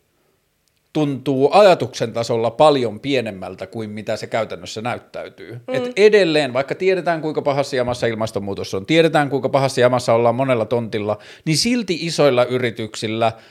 [0.92, 5.52] tuntuu ajatuksen tasolla paljon pienemmältä kuin mitä se käytännössä näyttäytyy.
[5.52, 5.74] Mm.
[5.74, 10.64] Et edelleen, vaikka tiedetään kuinka pahassa jamassa ilmastonmuutos on, tiedetään kuinka pahassa jamassa ollaan monella
[10.64, 13.32] tontilla, niin silti isoilla yrityksillä–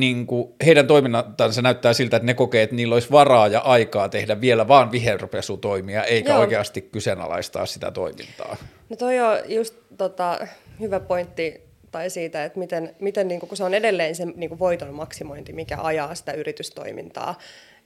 [0.00, 4.08] niin kuin heidän toiminnantansa näyttää siltä, että ne kokee, että niillä olisi varaa ja aikaa
[4.08, 6.40] tehdä vielä vaan viherpesutoimia, eikä Joo.
[6.40, 8.56] oikeasti kyseenalaistaa sitä toimintaa.
[8.88, 10.46] No toi on just tota,
[10.80, 14.48] hyvä pointti tai siitä, että miten, miten niin kuin, kun se on edelleen se niin
[14.48, 17.38] kuin voiton maksimointi, mikä ajaa sitä yritystoimintaa.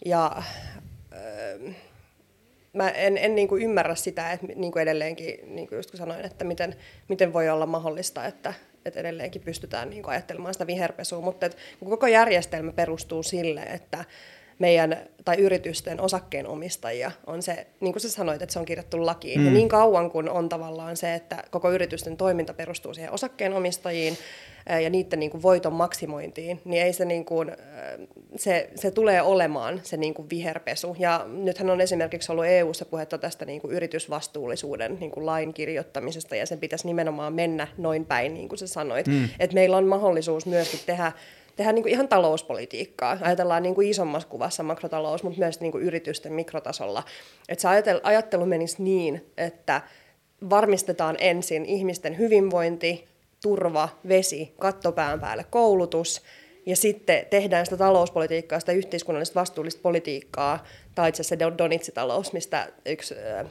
[0.05, 0.43] Ja
[1.13, 1.59] öö,
[2.73, 5.99] mä en, en niin kuin ymmärrä sitä, että niin kuin edelleenkin, niin kuin just kun
[5.99, 6.77] sanoin, että miten,
[7.09, 12.07] miten voi olla mahdollista, että, että edelleenkin pystytään niin ajattelemaan sitä viherpesua, mutta että koko
[12.07, 14.05] järjestelmä perustuu sille, että
[14.61, 19.41] meidän tai yritysten osakkeenomistajia on se, niin kuin sä sanoit, että se on kirjattu lakiin.
[19.41, 19.47] Mm.
[19.47, 24.19] Ja niin kauan kun on tavallaan se, että koko yritysten toiminta perustuu siihen osakkeenomistajiin,
[24.83, 27.53] ja niiden niin kuin voiton maksimointiin, niin ei se, niin kuin,
[28.37, 30.97] se, se tulee olemaan se niin kuin viherpesu.
[30.99, 36.37] Ja nythän on esimerkiksi ollut EU-ssa puhetta tästä niin kuin yritysvastuullisuuden niin kuin lain kirjoittamisesta,
[36.37, 39.07] ja sen pitäisi nimenomaan mennä noin päin, niin kuin sä sanoit.
[39.07, 39.29] Mm.
[39.39, 41.13] Että meillä on mahdollisuus myöskin tehdä
[41.57, 43.19] tehdä niin kuin ihan talouspolitiikkaa.
[43.21, 47.03] Ajatellaan niin kuin isommassa kuvassa makrotalous, mutta myös niin kuin yritysten mikrotasolla.
[47.49, 49.81] Että se ajattelu menisi niin, että
[50.51, 53.05] varmistetaan ensin ihmisten hyvinvointi,
[53.43, 56.23] turva, vesi, kattopään päälle, koulutus,
[56.67, 63.15] ja sitten tehdään sitä talouspolitiikkaa, sitä yhteiskunnallista vastuullista politiikkaa, tai itse asiassa Donitsi-talous, mistä yksi
[63.15, 63.47] äh,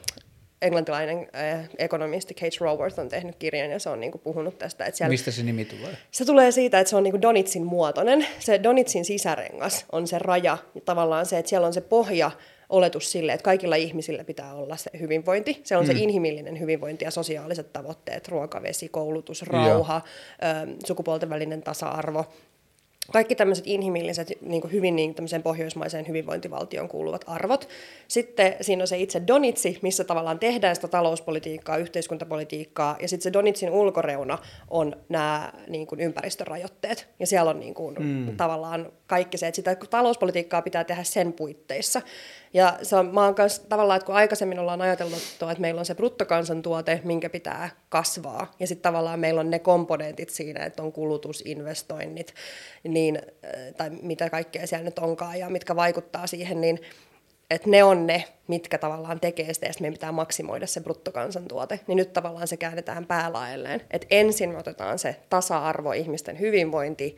[0.62, 4.84] englantilainen äh, ekonomisti Kate Raworth on tehnyt kirjan, ja se on niinku puhunut tästä.
[4.84, 5.96] Että siellä, Mistä se nimi tulee?
[6.10, 8.26] Se tulee siitä, että se on niinku Donitsin muotoinen.
[8.38, 12.30] Se Donitsin sisärengas on se raja, ja tavallaan se, että siellä on se pohja,
[12.70, 15.60] oletus sille, että kaikilla ihmisillä pitää olla se hyvinvointi.
[15.64, 15.86] Se on mm.
[15.86, 20.00] se inhimillinen hyvinvointi ja sosiaaliset tavoitteet, ruokavesi, koulutus, rauha,
[20.42, 22.26] ö, sukupuolten välinen tasa-arvo,
[23.12, 27.68] kaikki tämmöiset inhimilliset, niin kuin hyvin niin pohjoismaiseen hyvinvointivaltioon kuuluvat arvot.
[28.08, 33.32] Sitten siinä on se itse donitsi, missä tavallaan tehdään sitä talouspolitiikkaa, yhteiskuntapolitiikkaa, ja sitten se
[33.32, 34.38] donitsin ulkoreuna
[34.70, 37.08] on nämä niin kuin ympäristörajoitteet.
[37.18, 38.36] Ja siellä on niin kuin, mm.
[38.36, 42.02] tavallaan kaikki se, että sitä talouspolitiikkaa pitää tehdä sen puitteissa.
[42.52, 45.86] Ja se on, mä oon kanssa, tavallaan, että kun aikaisemmin ollaan ajatellut, että meillä on
[45.86, 50.92] se bruttokansantuote, minkä pitää kasvaa, ja sitten tavallaan meillä on ne komponentit siinä, että on
[50.92, 52.34] kulutusinvestoinnit,
[52.84, 56.80] niin, äh, tai mitä kaikkea siellä nyt onkaan, ja mitkä vaikuttaa siihen, niin
[57.50, 61.96] että ne on ne, mitkä tavallaan tekee sitä, ja meidän pitää maksimoida se bruttokansantuote, niin
[61.96, 63.80] nyt tavallaan se käännetään päälaelleen.
[63.90, 67.16] Että ensin me otetaan se tasa-arvo, ihmisten hyvinvointi,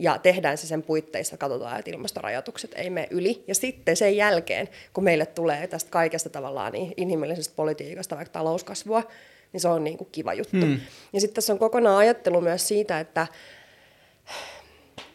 [0.00, 3.44] ja tehdään se sen puitteissa, katsotaan, että ilmastorajoitukset ei mene yli.
[3.48, 9.02] Ja sitten sen jälkeen, kun meille tulee tästä kaikesta tavallaan niin inhimillisestä politiikasta vaikka talouskasvua,
[9.52, 10.56] niin se on niin kuin kiva juttu.
[10.56, 10.80] Hmm.
[11.12, 13.26] Ja sitten tässä on kokonaan ajattelu myös siitä, että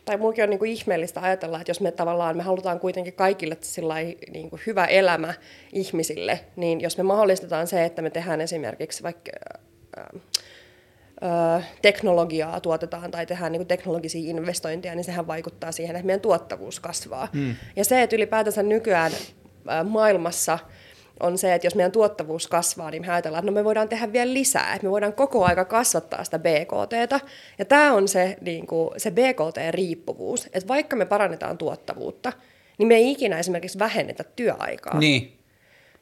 [0.06, 3.58] tai muukin on niin kuin ihmeellistä ajatella, että jos me tavallaan me halutaan kuitenkin kaikille
[4.34, 5.34] niin kuin hyvä elämä
[5.74, 9.32] ihmisille, niin jos me mahdollistetaan se, että me tehdään esimerkiksi vaikka
[11.82, 17.28] teknologiaa tuotetaan tai tehdään niin teknologisia investointeja, niin sehän vaikuttaa siihen, että meidän tuottavuus kasvaa.
[17.34, 17.56] Mm.
[17.76, 19.12] Ja se, että ylipäätänsä nykyään
[19.84, 20.60] maailmassa
[21.20, 24.14] on se, että jos meidän tuottavuus kasvaa, niin me ajatellaan, että no me voidaan tehdä
[24.14, 27.20] vielä lisää, että me voidaan koko aika kasvattaa sitä BKTtä.
[27.60, 32.34] Ja tämä on se, niin kuin, se BKT-riippuvuus, että vaikka me parannetaan tuottavuutta,
[32.78, 35.00] niin me ei ikinä esimerkiksi vähennetä työaikaa.
[35.00, 35.38] Niin.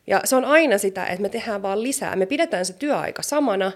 [0.08, 2.16] Ja se on aina sitä, että me tehdään vaan lisää.
[2.16, 3.72] Me pidetään se työaika samana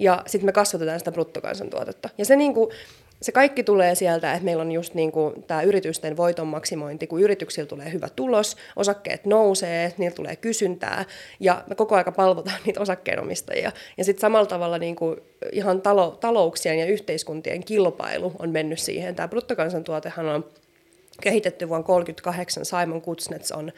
[0.00, 2.08] ja sitten me kasvatetaan sitä bruttokansantuotetta.
[2.18, 2.70] Ja se, niin kuin,
[3.22, 7.20] se kaikki tulee sieltä, että meillä on just niin kuin tämä yritysten voiton maksimointi, kun
[7.20, 11.04] yrityksillä tulee hyvä tulos, osakkeet nousee, niillä tulee kysyntää
[11.40, 13.72] ja me koko aika palvotaan niitä osakkeenomistajia.
[13.98, 15.20] Ja sitten samalla tavalla niin kuin
[15.52, 19.14] ihan talo, talouksien ja yhteiskuntien kilpailu on mennyt siihen.
[19.14, 20.44] Tämä bruttokansantuotehan on
[21.20, 23.72] kehitetty vuonna 1938, Simon Kuznets on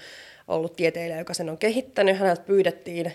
[0.49, 2.19] ollut tieteilijä, joka sen on kehittänyt.
[2.19, 3.13] Häneltä pyydettiin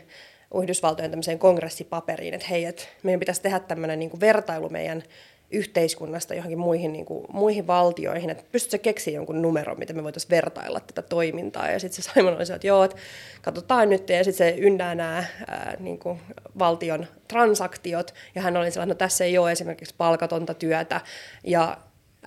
[0.56, 5.04] Yhdysvaltojen tämmöiseen kongressipaperiin, että hei, että meidän pitäisi tehdä tämmöinen niin vertailu meidän
[5.52, 10.30] yhteiskunnasta johonkin muihin, niin kuin, muihin valtioihin, että pystytkö keksiä jonkun numeron, miten me voitaisiin
[10.32, 11.72] vertailla tätä toimintaa.
[11.72, 12.98] Ja sitten se Simon oli että joo, että
[13.42, 16.20] katsotaan nyt, ja sitten se yndää nämä ää, niin kuin
[16.60, 21.02] valtion transaktiot, ja hän oli sellainen, että no tässä ei ole esimerkiksi palkatonta työtä,
[21.44, 21.78] ja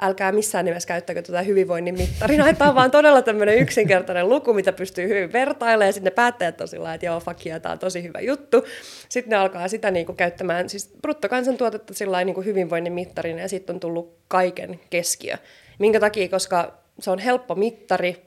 [0.00, 2.52] älkää missään nimessä käyttäkö tätä hyvinvoinnin mittarina.
[2.52, 5.86] Tämä on vaan todella tämmöinen yksinkertainen luku, mitä pystyy hyvin vertailemaan.
[5.86, 8.64] Ja sitten ne päättäjät on sillä että joo, fakia, tämä on tosi hyvä juttu.
[9.08, 13.48] Sitten ne alkaa sitä niin kuin käyttämään, siis bruttokansantuotetta sillä niin kuin hyvinvoinnin mittarina, ja
[13.48, 15.36] sitten on tullut kaiken keskiö.
[15.78, 16.28] Minkä takia?
[16.28, 18.22] Koska se on helppo mittari,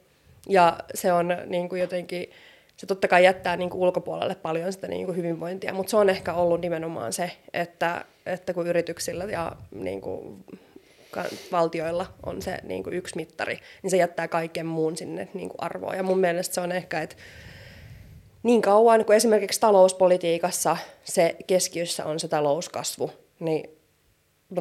[0.49, 2.29] ja se on niin kuin jotenkin,
[2.77, 6.09] se totta kai jättää niin kuin ulkopuolelle paljon sitä niin kuin hyvinvointia, mutta se on
[6.09, 10.43] ehkä ollut nimenomaan se, että, että kun yrityksillä ja niin kuin
[11.51, 15.63] valtioilla on se niin kuin yksi mittari, niin se jättää kaiken muun sinne niin kuin
[15.63, 15.95] arvoa.
[15.95, 17.15] Ja mun mielestä se on ehkä, että
[18.43, 23.82] niin kauan kuin esimerkiksi talouspolitiikassa se keskiössä on se talouskasvu, niin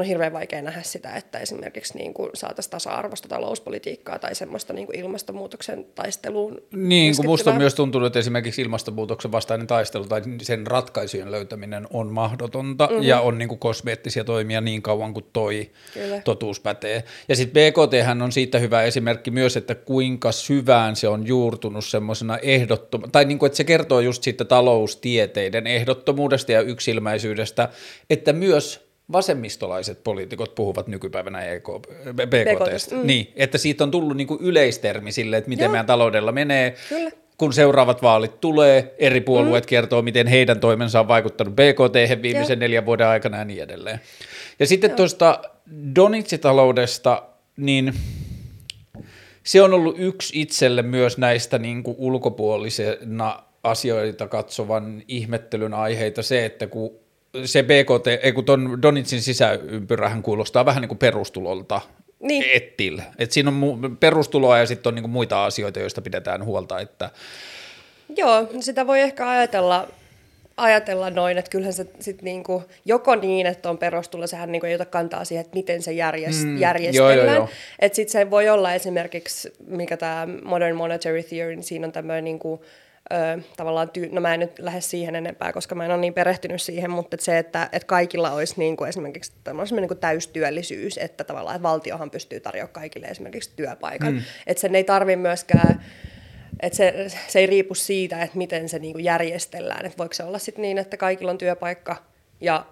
[0.01, 4.87] on hirveän vaikea nähdä sitä, että esimerkiksi niin kuin saataisiin tasa-arvoista talouspolitiikkaa tai semmoista niin
[4.87, 6.63] kuin ilmastonmuutoksen taisteluun.
[6.75, 11.87] Niin, kun musta on myös tuntunut, että esimerkiksi ilmastonmuutoksen vastainen taistelu tai sen ratkaisujen löytäminen
[11.93, 13.03] on mahdotonta mm-hmm.
[13.03, 16.21] ja on niin kuin kosmeettisia toimia niin kauan kuin toi Kyllä.
[16.21, 17.05] totuus pätee.
[17.29, 22.39] Ja sitten BKT on siitä hyvä esimerkki myös, että kuinka syvään se on juurtunut semmoisena
[22.39, 27.69] ehdottomana, tai niin kuin, että se kertoo just siitä taloustieteiden ehdottomuudesta ja yksilmäisyydestä,
[28.11, 31.69] että myös vasemmistolaiset poliitikot puhuvat nykypäivänä EK,
[32.15, 32.93] BKT.
[32.93, 33.07] Mm.
[33.07, 35.73] Niin, että siitä on tullut niin kuin yleistermi sille, että miten Joo.
[35.73, 36.75] meidän taloudella menee.
[36.89, 37.11] Kyllä.
[37.39, 39.69] Kun seuraavat vaalit tulee, eri puolueet mm.
[39.69, 42.61] kertoo, miten heidän toimensa on vaikuttanut BKT viimeisen Joo.
[42.61, 44.01] neljän vuoden aikana ja niin edelleen.
[44.59, 44.97] Ja sitten Joo.
[44.97, 45.43] tuosta
[45.95, 47.23] Donitsitaloudesta,
[47.57, 47.95] niin
[49.45, 56.45] se on ollut yksi itselle myös näistä niin kuin ulkopuolisena asioita katsovan ihmettelyn aiheita se,
[56.45, 57.02] että kun
[57.45, 61.81] se BKT, ei kun ton Donitsin sisäympyrähän kuulostaa vähän niin kuin perustulolta
[62.21, 62.45] niin.
[62.55, 63.01] ettil.
[63.19, 66.81] Et siinä on perustuloa ja sitten on niin kuin muita asioita, joista pidetään huolta.
[66.81, 67.11] Että...
[68.17, 69.89] Joo, sitä voi ehkä ajatella
[70.57, 74.75] ajatella noin, että kyllähän se sit niinku, joko niin, että on perustulo, sehän niinku ei
[74.75, 77.17] ota kantaa siihen, että miten se järjest, mm, järjestellään.
[77.17, 77.49] Joo, joo, joo.
[77.79, 82.25] Että sitten se voi olla esimerkiksi, mikä tämä Modern Monetary Theory, niin siinä on tämmöinen
[82.25, 82.65] niinku,
[83.13, 86.15] ö, tavallaan, tyy- no mä en nyt lähde siihen enempää, koska mä en ole niin
[86.15, 89.33] perehtynyt siihen, mutta se, että, että kaikilla olisi niin kuin esimerkiksi
[89.71, 94.13] niin kuin täystyöllisyys, että tavallaan että valtiohan pystyy tarjoamaan kaikille esimerkiksi työpaikan.
[94.13, 94.23] Mm.
[94.47, 95.85] Että sen ei tarvi myöskään
[96.61, 99.87] että se, se ei riipu siitä, että miten se niin kuin järjestellään.
[99.87, 101.97] Että voiko se olla sitten niin, että kaikilla on työpaikka
[102.41, 102.67] ja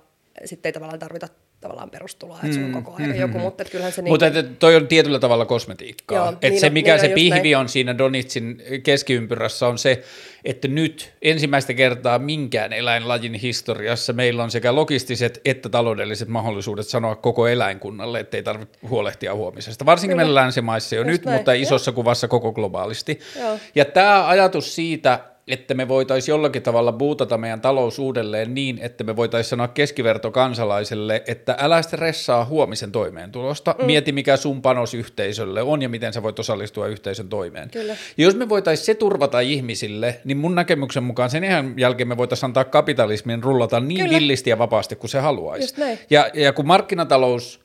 [0.44, 1.28] sitten ei tavallaan tarvita
[1.60, 4.02] tavallaan perustuloa, että se on mm, koko ajan mm, joku, mutta kyllähän se...
[4.02, 4.56] Mutta niin...
[4.56, 6.18] toi on tietyllä tavalla kosmetiikkaa.
[6.18, 7.56] Joo, että niin se, mikä niin se pihvi näin.
[7.56, 10.02] on siinä Donitsin keskiympyrässä, on se,
[10.44, 17.16] että nyt ensimmäistä kertaa minkään eläinlajin historiassa meillä on sekä logistiset että taloudelliset mahdollisuudet sanoa
[17.16, 19.86] koko eläinkunnalle, että ei tarvitse huolehtia huomisesta.
[19.86, 20.24] Varsinkin Kyllä.
[20.24, 21.36] meillä länsimaissa jo Just nyt, näin.
[21.36, 21.94] mutta isossa ja.
[21.94, 23.18] kuvassa koko globaalisti.
[23.40, 23.58] Joo.
[23.74, 29.04] Ja tämä ajatus siitä, että me voitaisiin jollakin tavalla buutata meidän talous uudelleen niin, että
[29.04, 33.84] me voitaisiin sanoa keskiverto kansalaiselle, että älä stressaa huomisen toimeentulosta, mm.
[33.84, 37.70] mieti mikä sun panos yhteisölle on ja miten sä voit osallistua yhteisön toimeen.
[37.70, 37.92] Kyllä.
[37.92, 42.16] Ja jos me voitaisiin se turvata ihmisille, niin mun näkemyksen mukaan sen ihan jälkeen me
[42.16, 44.18] voitaisiin antaa kapitalismin rullata niin Kyllä.
[44.18, 45.74] villisti ja vapaasti kuin se haluaisi.
[46.10, 47.60] Ja, ja kun markkinatalous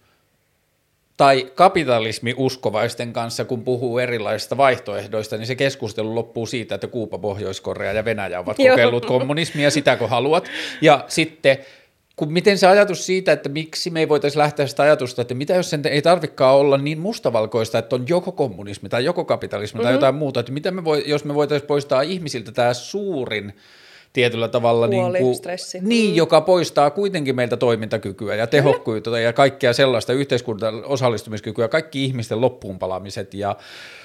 [1.17, 7.93] tai kapitalismi-uskovaisten kanssa, kun puhuu erilaisista vaihtoehdoista, niin se keskustelu loppuu siitä, että Kuupa, Pohjois-Korea
[7.93, 10.49] ja Venäjä ovat kokeillut kommunismia, sitä kun haluat.
[10.81, 11.57] Ja sitten
[12.15, 15.53] kun miten se ajatus siitä, että miksi me ei voitaisiin lähteä sitä ajatusta, että mitä
[15.53, 19.85] jos sen ei tarvikaan olla niin mustavalkoista, että on joko kommunismi tai joko kapitalismi mm-hmm.
[19.85, 23.53] tai jotain muuta, että mitä me voi, jos me voitaisiin poistaa ihmisiltä tämä suurin
[24.15, 25.79] tietyllä tavalla, Huoli, niin, kuin, stressi.
[25.81, 26.15] niin Mm.
[26.15, 33.33] joka poistaa kuitenkin meiltä toimintakykyä ja tehokkuutta ja kaikkea sellaista yhteiskunnan osallistumiskykyä, kaikki ihmisten loppuunpalamiset
[33.33, 33.55] ja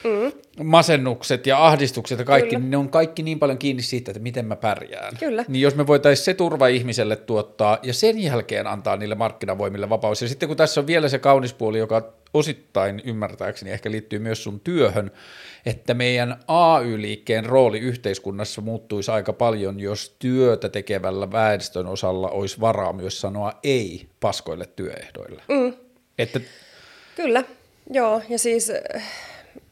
[0.04, 0.32] mm.
[0.64, 2.60] masennukset ja ahdistukset ja kaikki, Kyllä.
[2.60, 5.16] niin ne on kaikki niin paljon kiinni siitä, että miten mä pärjään.
[5.18, 5.44] Kyllä.
[5.48, 10.22] Niin jos me voitaisiin se turva ihmiselle tuottaa ja sen jälkeen antaa niille markkinavoimille vapaus.
[10.22, 14.44] Ja sitten kun tässä on vielä se kaunis puoli, joka osittain ymmärtääkseni ehkä liittyy myös
[14.44, 15.10] sun työhön,
[15.66, 22.92] että meidän AY-liikkeen rooli yhteiskunnassa muuttuisi aika paljon, jos työtä tekevällä väestön osalla olisi varaa
[22.92, 25.42] myös sanoa ei paskoille työehdoille.
[25.48, 25.74] Mm.
[26.18, 26.40] Että
[27.16, 27.44] Kyllä,
[27.90, 28.22] joo.
[28.28, 28.72] Ja siis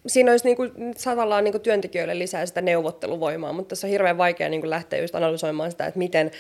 [0.09, 0.63] siinä olisi niinku,
[1.05, 5.71] tavallaan niinku työntekijöille lisää sitä neuvotteluvoimaa, mutta tässä on hirveän vaikea niinku lähteä just analysoimaan
[5.71, 6.31] sitä, että miten,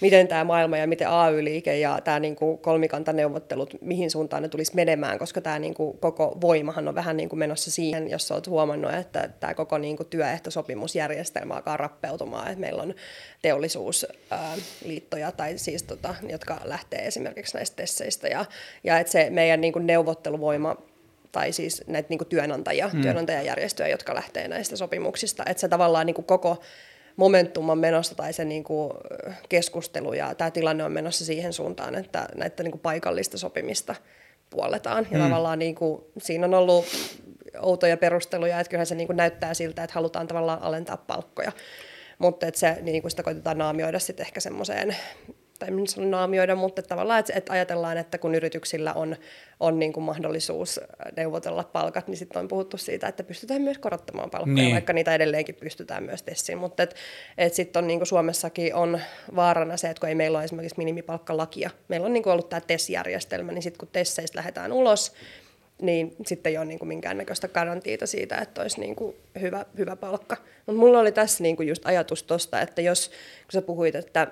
[0.00, 5.18] miten tämä maailma ja miten AY-liike ja tämä niinku kolmikantaneuvottelut, mihin suuntaan ne tulisi menemään,
[5.18, 9.54] koska tämä niinku koko voimahan on vähän niinku menossa siihen, jos olet huomannut, että tämä
[9.54, 12.94] koko niinku työehtosopimusjärjestelmä alkaa rappeutumaan, että meillä on
[13.42, 18.44] teollisuusliittoja tai siis tota, jotka lähtee esimerkiksi näistä tesseistä ja,
[18.84, 20.76] ja että se meidän niinku neuvotteluvoima
[21.32, 23.00] tai siis näitä niin kuin työnantajia, mm.
[23.00, 25.42] työnantajajärjestöjä, jotka lähtee näistä sopimuksista.
[25.46, 26.62] Että se tavallaan niin kuin koko
[27.16, 28.92] momentum on menossa tai se niin kuin
[29.48, 33.94] keskustelu ja tämä tilanne on menossa siihen suuntaan, että näitä niin kuin paikallista sopimista
[34.50, 35.06] puoletaan.
[35.10, 35.24] Ja mm.
[35.24, 36.86] tavallaan niin kuin, siinä on ollut
[37.60, 41.52] outoja perusteluja, että kyllähän se niin kuin näyttää siltä, että halutaan tavallaan alentaa palkkoja.
[42.18, 44.96] Mutta että se, niin kuin sitä koitetaan naamioida sitten ehkä semmoiseen
[45.58, 49.16] tai en sano naamioida, mutta tavallaan, että, että ajatellaan, että kun yrityksillä on,
[49.60, 50.80] on niin kuin mahdollisuus
[51.16, 54.72] neuvotella palkat, niin sitten on puhuttu siitä, että pystytään myös korottamaan palkkoja, niin.
[54.72, 56.58] vaikka niitä edelleenkin pystytään myös tessiin.
[56.58, 56.94] Mutta et,
[57.38, 59.00] et sitten on niin kuin Suomessakin on
[59.36, 62.60] vaarana se, että kun ei meillä ole esimerkiksi minimipalkkalakia, meillä on niin kuin ollut tämä
[62.60, 65.12] TES-järjestelmä, niin sitten kun TESseistä lähdetään ulos,
[65.82, 69.96] niin sitten ei ole niin kuin minkäännäköistä garantiita siitä, että olisi niin kuin hyvä, hyvä
[69.96, 70.36] palkka.
[70.66, 74.26] Mutta mulla oli tässä niin kuin just ajatus tuosta, että jos, kun sä puhuit, että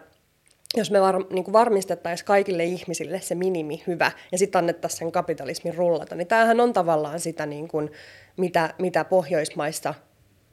[0.76, 5.74] jos me var, niin varmistettaisiin kaikille ihmisille se minimi hyvä ja sitten annettaisiin sen kapitalismin
[5.74, 7.90] rullata, niin tämähän on tavallaan sitä, niin kuin,
[8.37, 9.94] mitä, mitä Pohjoismaissa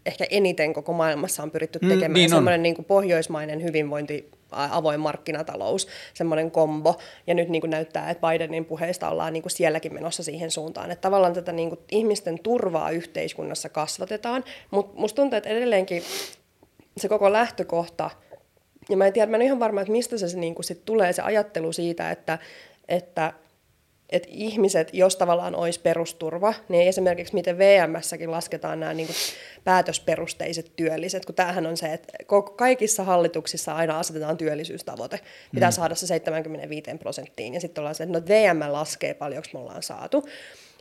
[0.06, 2.14] ehkä eniten koko maailmassa on pyritty Mm, tekemään.
[2.14, 2.38] niin on.
[2.38, 6.96] semmoinen niin kuin pohjoismainen hyvinvointi, avoin markkinatalous, semmoinen kombo.
[7.28, 10.92] Ja nyt niin kuin näyttää, että Bidenin puheista ollaan niin kuin sielläkin menossa siihen suuntaan.
[10.92, 16.04] Että tavallaan tätä niin kuin ihmisten turvaa yhteiskunnassa kasvatetaan, mutta musta tuntuu, että edelleenkin
[16.98, 18.10] se koko lähtökohta,
[18.90, 20.66] ja mä en tiedä, mä en ole ihan varma, että mistä se, se niin kuin
[20.66, 22.40] sit tulee se ajattelu siitä, että,
[22.88, 23.34] että,
[24.10, 29.16] että ihmiset, jos tavallaan olisi perusturva, niin esimerkiksi miten VMssäkin lasketaan nämä niin kuin
[29.64, 32.14] päätösperusteiset työlliset, kun tämähän on se, että
[32.56, 35.20] kaikissa hallituksissa aina asetetaan työllisyystavoite.
[35.54, 35.74] Pitää mm.
[35.74, 39.84] saada se 75 prosenttiin, ja sitten ollaan se, että no VM laskee paljonko me ollaan
[39.84, 40.28] saatu.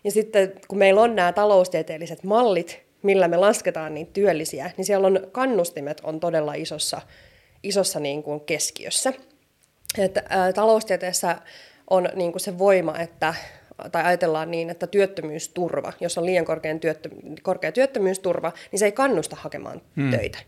[0.05, 5.07] Ja sitten kun meillä on nämä taloustieteelliset mallit, millä me lasketaan niitä työllisiä, niin siellä
[5.07, 7.01] on kannustimet on todella isossa,
[7.63, 9.13] isossa niin kuin keskiössä.
[9.99, 11.37] Että, ää, taloustieteessä
[11.91, 13.35] on niin kuin se voima, että
[13.93, 16.45] tai ajatellaan niin, että työttömyysturva, jos on liian
[16.81, 17.09] työttö,
[17.43, 20.11] korkea työttömyysturva, niin se ei kannusta hakemaan hmm.
[20.11, 20.39] töitä.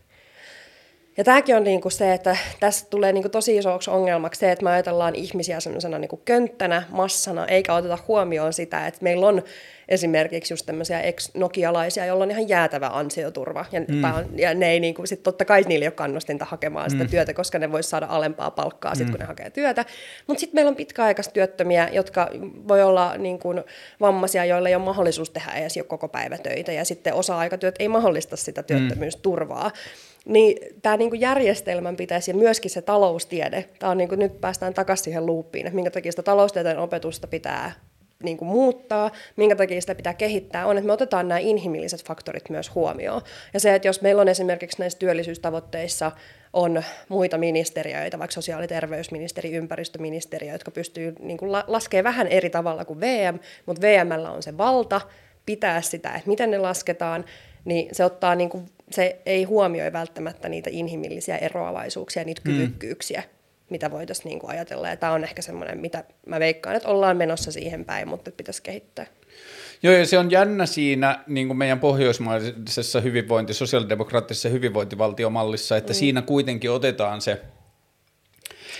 [1.17, 4.71] Ja tämäkin on niinku se, että tässä tulee niinku tosi isoksi ongelmaksi se, että me
[4.71, 9.43] ajatellaan ihmisiä sellaisena niinku könttänä, massana, eikä oteta huomioon sitä, että meillä on
[9.89, 13.65] esimerkiksi just tämmöisiä ex-nokialaisia, joilla on ihan jäätävä ansioturva.
[13.71, 14.03] Ja, mm.
[14.03, 17.09] on, ja ne ei niinku, sit totta kai niillä ei ole kannustinta hakemaan sitä mm.
[17.09, 19.11] työtä, koska ne voisi saada alempaa palkkaa sit, mm.
[19.11, 19.85] kun ne hakee työtä.
[20.27, 22.29] Mutta sitten meillä on pitkäaikaistyöttömiä, jotka
[22.67, 23.53] voi olla niinku
[24.01, 26.71] vammaisia, joilla ei ole mahdollisuus tehdä edes jo koko päivä töitä.
[26.71, 29.71] Ja sitten osa-aikatyöt ei mahdollista sitä työttömyysturvaa.
[30.25, 35.03] Niin tämä niinku järjestelmän pitäisi, ja myöskin se taloustiede, tää on niinku, nyt päästään takaisin
[35.03, 37.71] siihen luuppiin, että minkä takia sitä taloustieteen opetusta pitää
[38.23, 42.49] niin kuin muuttaa, minkä takia sitä pitää kehittää, on, että me otetaan nämä inhimilliset faktorit
[42.49, 43.21] myös huomioon.
[43.53, 46.11] Ja se, että jos meillä on esimerkiksi näissä työllisyystavoitteissa
[46.53, 52.27] on muita ministeriöitä, vaikka sosiaali- ja terveysministeri, ympäristöministeriö, jotka pystyy niin kuin la- laskemaan vähän
[52.27, 55.01] eri tavalla kuin VM, mutta VMllä on se valta
[55.45, 57.25] pitää sitä, että miten ne lasketaan,
[57.65, 63.23] niin se ottaa niin kuin, se ei huomioi välttämättä niitä inhimillisiä eroavaisuuksia, niitä kyvykkyyksiä,
[63.69, 64.89] mitä voitaisiin niin kuin ajatella.
[64.89, 68.63] Ja tämä on ehkä semmoinen, mitä mä veikkaan, että ollaan menossa siihen päin, mutta pitäisi
[68.63, 69.05] kehittää.
[69.83, 75.97] Joo, ja se on jännä siinä niin kuin meidän pohjoismaisessa hyvinvointi, sosiaalidemokraattisessa hyvinvointivaltiomallissa, että mm.
[75.97, 77.41] siinä kuitenkin otetaan se,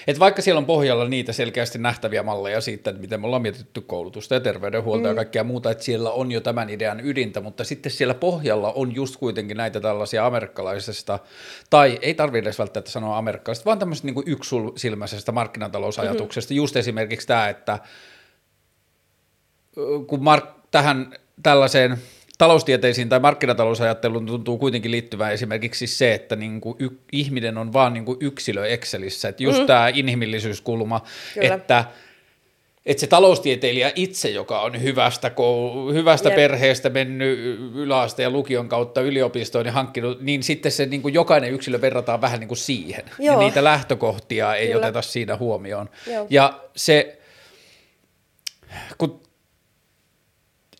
[0.07, 3.81] että vaikka siellä on pohjalla niitä selkeästi nähtäviä malleja siitä, että miten me ollaan mietitty
[3.81, 5.11] koulutusta ja terveydenhuoltoa mm.
[5.11, 8.95] ja kaikkea muuta, että siellä on jo tämän idean ydintä, mutta sitten siellä pohjalla on
[8.95, 11.19] just kuitenkin näitä tällaisia amerikkalaisesta,
[11.69, 16.57] tai ei tarvitse edes välttämättä sanoa amerikkalaisesta, vaan tämmöisestä niin kuin yksilmäisestä markkinatalousajatuksesta, mm-hmm.
[16.57, 17.79] just esimerkiksi tämä, että
[20.07, 21.13] kun Mark tähän
[21.43, 21.97] tällaiseen
[22.37, 27.93] taloustieteisiin tai markkinatalousajatteluun tuntuu kuitenkin liittyvän esimerkiksi se, että niin kuin y- ihminen on vaan
[27.93, 29.65] niin kuin yksilö Excelissä, että just mm.
[29.65, 31.01] tämä inhimillisyyskulma,
[31.33, 31.55] Kyllä.
[31.55, 31.85] että
[32.85, 37.39] että se taloustieteilijä itse, joka on hyvästä, koulu, hyvästä perheestä mennyt
[37.75, 42.21] yläaste ja lukion kautta yliopistoon ja hankkinut, niin sitten se niin kuin jokainen yksilö verrataan
[42.21, 43.05] vähän niin kuin siihen.
[43.19, 43.33] Joo.
[43.33, 44.79] Ja niitä lähtökohtia ei Kyllä.
[44.79, 45.89] oteta siinä huomioon.
[46.07, 46.27] Joo.
[46.29, 47.19] Ja se,
[48.97, 49.24] kun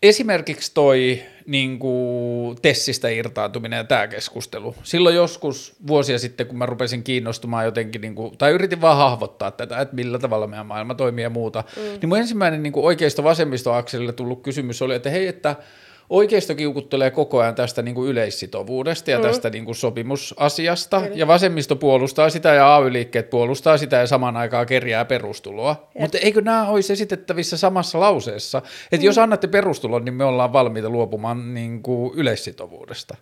[0.02, 4.74] esimerkiksi toi niin kuin Tessistä irtaantuminen ja tämä keskustelu.
[4.82, 9.50] Silloin joskus vuosia sitten, kun mä rupesin kiinnostumaan jotenkin, niin kuin, tai yritin vaan hahvottaa
[9.50, 11.82] tätä, että millä tavalla meidän maailma toimii ja muuta, mm.
[11.82, 15.56] niin mun ensimmäinen niin oikeista vasemmistoakselille tullut kysymys oli, että hei, että–
[16.10, 19.22] oikeisto kiukuttelee koko ajan tästä niin kuin yleissitovuudesta ja mm.
[19.22, 21.16] tästä niin kuin sopimusasiasta, Kyllä.
[21.16, 25.90] ja vasemmisto puolustaa sitä ja AY-liikkeet puolustaa sitä ja samaan aikaan kerjää perustuloa.
[25.98, 28.58] Mutta eikö nämä olisi esitettävissä samassa lauseessa,
[28.92, 29.04] että mm.
[29.04, 33.16] jos annatte perustulon, niin me ollaan valmiita luopumaan niin kuin yleissitovuudesta.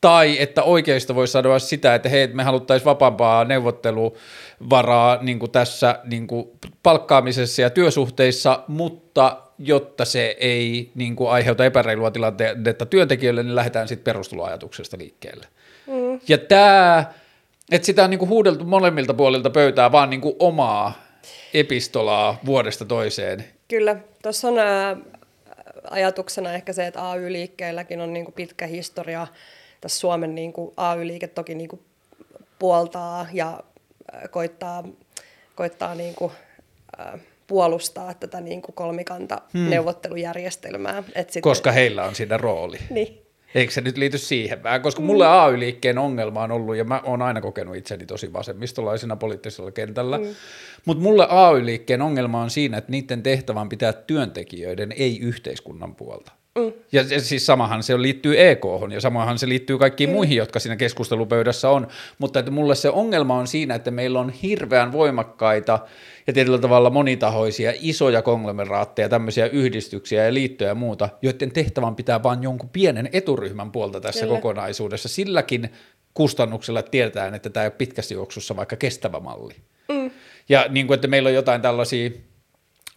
[0.00, 5.98] Tai että oikeisto voisi sanoa sitä, että hei, me haluttaisiin vapaampaa neuvotteluvaraa niin kuin tässä
[6.04, 6.48] niin kuin
[6.82, 13.88] palkkaamisessa ja työsuhteissa, mutta jotta se ei niin kuin aiheuta epäreilua tilannetta työntekijöille, niin lähdetään
[13.88, 15.46] sitten perustuloajatuksesta liikkeelle.
[15.86, 16.20] Mm.
[16.28, 17.04] Ja tämä,
[17.72, 20.92] että sitä on niin kuin huudeltu molemmilta puolilta pöytää vaan niin kuin omaa
[21.54, 23.44] epistolaa vuodesta toiseen.
[23.68, 24.96] Kyllä, tuossa on ää,
[25.90, 29.26] ajatuksena ehkä se, että AY-liikkeelläkin on niin kuin pitkä historia.
[29.80, 31.82] Tässä Suomen niin kuin AY-liike toki niin kuin
[32.58, 33.60] puoltaa ja
[34.30, 34.84] koittaa,
[35.54, 36.32] koittaa niin kuin,
[36.98, 37.18] ää,
[37.50, 39.70] puolustaa tätä niin kuin kolmikanta hmm.
[39.70, 41.02] neuvottelujärjestelmää.
[41.14, 41.42] Et sitten...
[41.42, 42.78] Koska heillä on siinä rooli.
[42.90, 43.30] Niin.
[43.54, 44.82] Eikö se nyt liity siihen vähän?
[44.82, 45.30] Koska mulle mm.
[45.30, 50.24] AY-liikkeen ongelma on ollut, ja mä oon aina kokenut itseni tosi vasemmistolaisena poliittisella kentällä, mm.
[50.84, 56.32] mutta mulle AY-liikkeen ongelma on siinä, että niiden tehtävän pitää työntekijöiden, ei yhteiskunnan puolta.
[56.58, 56.72] Mm.
[56.92, 60.14] Ja, siis samahan se liittyy EK, ja samahan se liittyy kaikkiin mm.
[60.14, 61.88] muihin, jotka siinä keskustelupöydässä on,
[62.18, 65.78] mutta että mulle se ongelma on siinä, että meillä on hirveän voimakkaita
[66.26, 72.22] ja tietyllä tavalla monitahoisia, isoja konglomeraatteja, tämmöisiä yhdistyksiä ja liittoja ja muuta, joiden tehtävän pitää
[72.22, 74.36] vain jonkun pienen eturyhmän puolta tässä Kyllä.
[74.36, 75.08] kokonaisuudessa.
[75.08, 75.70] Silläkin
[76.14, 79.54] kustannuksella tiedetään, että tämä ei ole pitkässä juoksussa vaikka kestävä malli.
[79.88, 80.10] Mm.
[80.48, 82.10] Ja niin kuin, että meillä on jotain tällaisia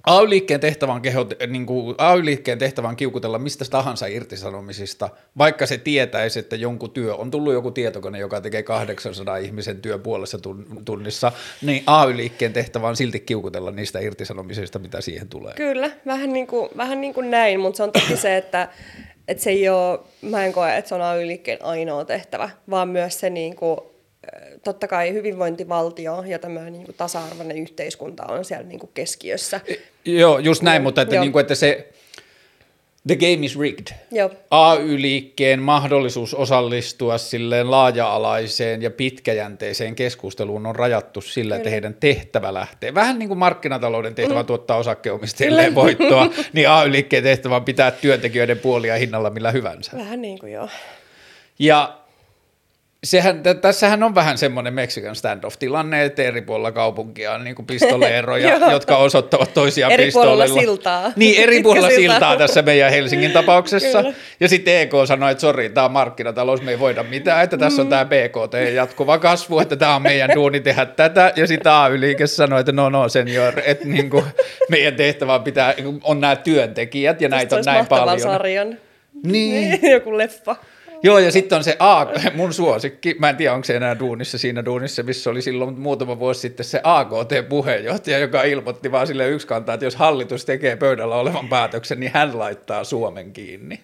[0.03, 6.39] AY-liikkeen tehtävä kehot, niin kuin, AY-liikkeen tehtävä on kiukutella mistä tahansa irtisanomisista, vaikka se tietäisi,
[6.39, 10.39] että jonkun työ, on tullut joku tietokone, joka tekee 800 ihmisen työ puolessa
[10.85, 11.31] tunnissa,
[11.61, 15.53] niin AY-liikkeen tehtävä on silti kiukutella niistä irtisanomisista, mitä siihen tulee.
[15.53, 18.69] Kyllä, vähän niin kuin, vähän niin kuin näin, mutta se on toki se, että,
[19.27, 23.19] että se ei ole, mä en koe, että se on AY-liikkeen ainoa tehtävä, vaan myös
[23.19, 23.92] se niin kuin,
[24.63, 29.61] totta kai hyvinvointivaltio ja tämmöinen niin kuin tasa-arvoinen yhteiskunta on siellä niin kuin keskiössä.
[30.05, 31.93] Joo, just näin, mutta että, niin kuin, että se
[33.07, 33.87] the game is rigged.
[34.11, 34.31] Joo.
[34.51, 42.93] AY-liikkeen mahdollisuus osallistua silleen laaja-alaiseen ja pitkäjänteiseen keskusteluun on rajattu sillä, että heidän tehtävä lähtee.
[42.93, 44.45] Vähän niin kuin markkinatalouden tehtävä mm.
[44.45, 49.91] tuottaa osakkeenomistajille voittoa, niin AY-liikkeen tehtävä on pitää työntekijöiden puolia hinnalla millä hyvänsä.
[49.97, 50.69] Vähän niin kuin joo.
[51.59, 52.02] Ja
[53.03, 58.57] sehän, t- tässähän on vähän semmoinen Mexican standoff-tilanne, että eri puolilla kaupunkia on niin pistoleeroja,
[58.71, 60.43] jotka osoittavat toisiaan eri pistoleilla.
[60.43, 61.11] Eri puolilla siltaa.
[61.15, 64.03] Niin, eri puolilla siltaa tässä meidän Helsingin tapauksessa.
[64.03, 64.13] Kyllä.
[64.39, 67.81] Ja sitten EK sanoi, että sori, tämä on markkinatalous, me ei voida mitään, että tässä
[67.81, 67.89] on mm.
[67.89, 71.33] tämä BKT jatkuva kasvu, että tämä on meidän duuni tehdä tätä.
[71.35, 74.25] Ja sitten AY-liike sanoi, että no no senior, että niin kuin
[74.69, 75.73] meidän tehtävä pitää,
[76.03, 78.19] on nämä työntekijät ja näitä on näin paljon.
[78.19, 78.77] sarjan.
[79.23, 79.79] Niin.
[79.91, 80.55] Joku leffa.
[81.03, 84.37] Joo, ja sitten on se A, mun suosikki, mä en tiedä onko se enää duunissa
[84.37, 89.47] siinä duunissa, missä oli silloin muutama vuosi sitten se AKT-puheenjohtaja, joka ilmoitti vaan sille yksi
[89.47, 93.79] kantaa, että jos hallitus tekee pöydällä olevan päätöksen, niin hän laittaa Suomen kiinni.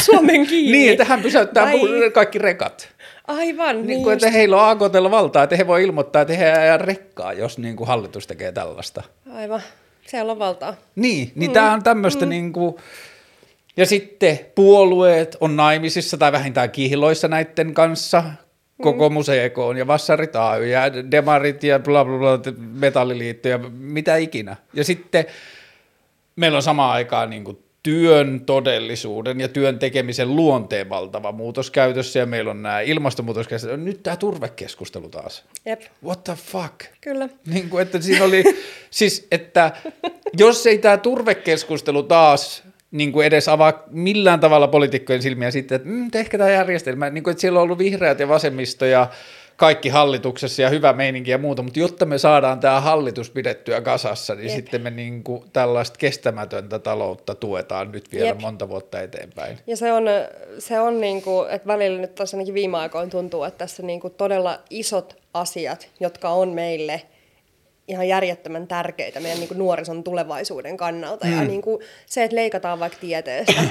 [0.00, 0.72] Suomen kiinni?
[0.72, 2.10] niin, että hän pysäyttää Vai...
[2.10, 2.88] kaikki rekat.
[3.26, 3.76] Aivan.
[3.76, 6.80] Niin, niin kuin, että heillä on AKTlla valtaa, että he voi ilmoittaa, että he ajan
[6.80, 9.02] rekkaa, jos niin kuin hallitus tekee tällaista.
[9.34, 9.62] Aivan.
[10.06, 10.74] Siellä on valtaa.
[10.96, 11.54] Niin, niin mm.
[11.54, 12.30] tämä on tämmöistä mm.
[12.30, 12.76] niin kuin,
[13.76, 18.24] ja sitten puolueet on naimisissa tai vähintään kihloissa näiden kanssa,
[18.82, 19.12] koko mm.
[19.12, 24.56] museekoon ja Vassarit AY ja Demarit ja bla bla bla, metalliliitto ja mitä ikinä.
[24.74, 25.24] Ja sitten
[26.36, 32.18] meillä on samaan aikaan niin kuin työn todellisuuden ja työn tekemisen luonteen valtava muutos käytössä
[32.18, 33.84] ja meillä on nämä ilmastonmuutoskeskustelut.
[33.84, 35.44] Nyt tämä turvekeskustelu taas.
[35.66, 35.80] Jep.
[36.04, 36.74] What the fuck?
[37.00, 37.28] Kyllä.
[37.46, 38.44] Niin kuin, että siinä oli,
[38.90, 39.72] siis että
[40.36, 42.62] jos ei tämä turvekeskustelu taas
[42.92, 47.24] niin kuin edes avaa millään tavalla poliitikkojen silmiä sitten, että mm, tehkää tämä järjestelmä, niin
[47.24, 49.08] kuin, että siellä on ollut vihreät ja vasemmisto ja
[49.56, 54.34] kaikki hallituksessa ja hyvä meininki ja muuta, mutta jotta me saadaan tämä hallitus pidettyä kasassa,
[54.34, 54.56] niin Jep.
[54.56, 58.40] sitten me niin kuin tällaista kestämätöntä taloutta tuetaan nyt vielä Jep.
[58.40, 59.58] monta vuotta eteenpäin.
[59.66, 60.04] Ja se on,
[60.58, 64.00] se on niin kuin, että välillä nyt tässä ainakin viime aikoina tuntuu, että tässä niin
[64.00, 67.02] kuin todella isot asiat, jotka on meille
[67.92, 71.26] ihan järjettömän tärkeitä meidän niin kuin nuorison tulevaisuuden kannalta.
[71.26, 71.32] Mm.
[71.36, 73.62] Ja niin kuin se, että leikataan vaikka tieteestä,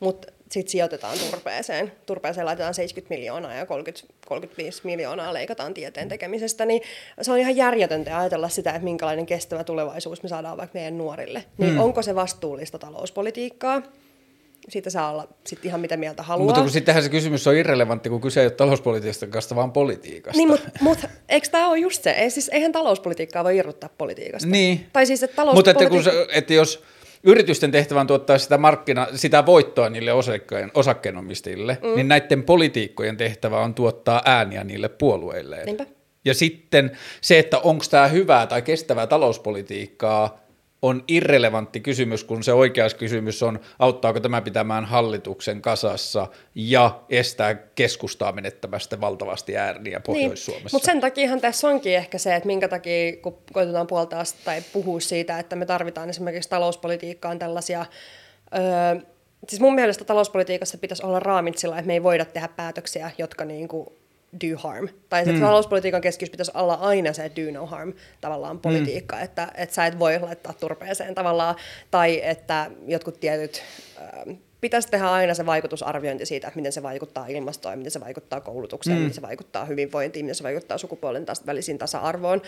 [0.00, 1.92] mutta sitten sijoitetaan turpeeseen.
[2.06, 6.82] Turpeeseen laitetaan 70 miljoonaa ja 30, 35 miljoonaa leikataan tieteen tekemisestä, niin
[7.22, 11.44] se on ihan järjetöntä ajatella sitä, että minkälainen kestävä tulevaisuus me saadaan vaikka meidän nuorille.
[11.58, 11.80] Niin mm.
[11.80, 13.82] onko se vastuullista talouspolitiikkaa?
[14.68, 16.46] Siitä saa olla sitten ihan mitä mieltä haluaa.
[16.46, 20.36] Mutta kun sittenhän se kysymys on irrelevantti, kun kyse ei ole talouspolitiikasta, vaan politiikasta.
[20.36, 20.98] Niin, mutta mut,
[21.28, 22.10] eikö tämä ole just se?
[22.10, 24.48] Ei, siis, eihän talouspolitiikkaa voi irrottaa politiikasta.
[24.48, 24.86] Niin.
[24.92, 25.94] Tai siis, että talouspolitiikka...
[25.94, 26.84] Mutta että, kun, että jos
[27.22, 31.96] yritysten tehtävän tuottaa sitä, markkina, sitä voittoa niille osakkeen, osakkeenomistajille, mm.
[31.96, 35.62] niin näiden politiikkojen tehtävä on tuottaa ääniä niille puolueille.
[35.64, 35.86] Niinpä.
[36.24, 36.90] Ja sitten
[37.20, 40.43] se, että onko tämä hyvää tai kestävää talouspolitiikkaa,
[40.84, 47.54] on irrelevantti kysymys, kun se oikea kysymys on, auttaako tämä pitämään hallituksen kasassa ja estää
[47.54, 50.66] keskustaa menettämästä valtavasti ääniä Pohjois-Suomessa.
[50.66, 54.62] Niin, mutta sen takiahan tässä onkin ehkä se, että minkä takia, kun koitetaan puolta tai
[54.72, 57.86] puhua siitä, että me tarvitaan esimerkiksi talouspolitiikkaan tällaisia...
[58.54, 59.00] Öö,
[59.48, 63.44] siis mun mielestä talouspolitiikassa pitäisi olla raamit sillä, että me ei voida tehdä päätöksiä, jotka
[63.44, 63.86] niin kuin
[64.40, 64.88] do harm.
[65.08, 65.40] Tai mm.
[65.40, 69.22] talouspolitiikan keskiössä pitäisi olla aina se do no harm tavallaan politiikka, mm.
[69.22, 71.56] että, että sä et voi laittaa turpeeseen tavallaan,
[71.90, 73.62] tai että jotkut tietyt
[73.98, 78.40] äh, pitäisi tehdä aina se vaikutusarviointi siitä, että miten se vaikuttaa ilmastoon, miten se vaikuttaa
[78.40, 79.02] koulutukseen, mm.
[79.02, 82.42] miten se vaikuttaa hyvinvointiin, miten se vaikuttaa sukupuolen taas, välisiin tasa-arvoon.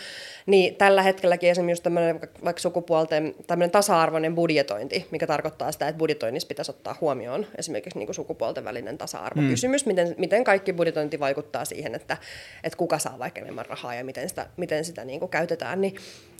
[0.46, 6.48] Niin tällä hetkelläkin esimerkiksi tämmöinen vaikka sukupuolten tämmöinen tasa-arvoinen budjetointi, mikä tarkoittaa sitä, että budjetoinnissa
[6.48, 9.90] pitäisi ottaa huomioon esimerkiksi niin kuin sukupuolten välinen tasa-arvokysymys, mm.
[9.90, 12.16] miten, miten kaikki budjetointi vaikuttaa siihen, että,
[12.64, 15.96] että kuka saa vaikka enemmän rahaa ja miten sitä, miten sitä niin kuin käytetään, niin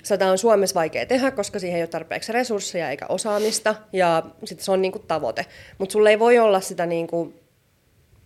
[0.07, 4.65] sitä on Suomessa vaikea tehdä, koska siihen ei ole tarpeeksi resursseja eikä osaamista, ja sitten
[4.65, 5.47] se on niin kuin tavoite.
[5.79, 7.41] Mutta sulla ei voi olla sitä niin kuin,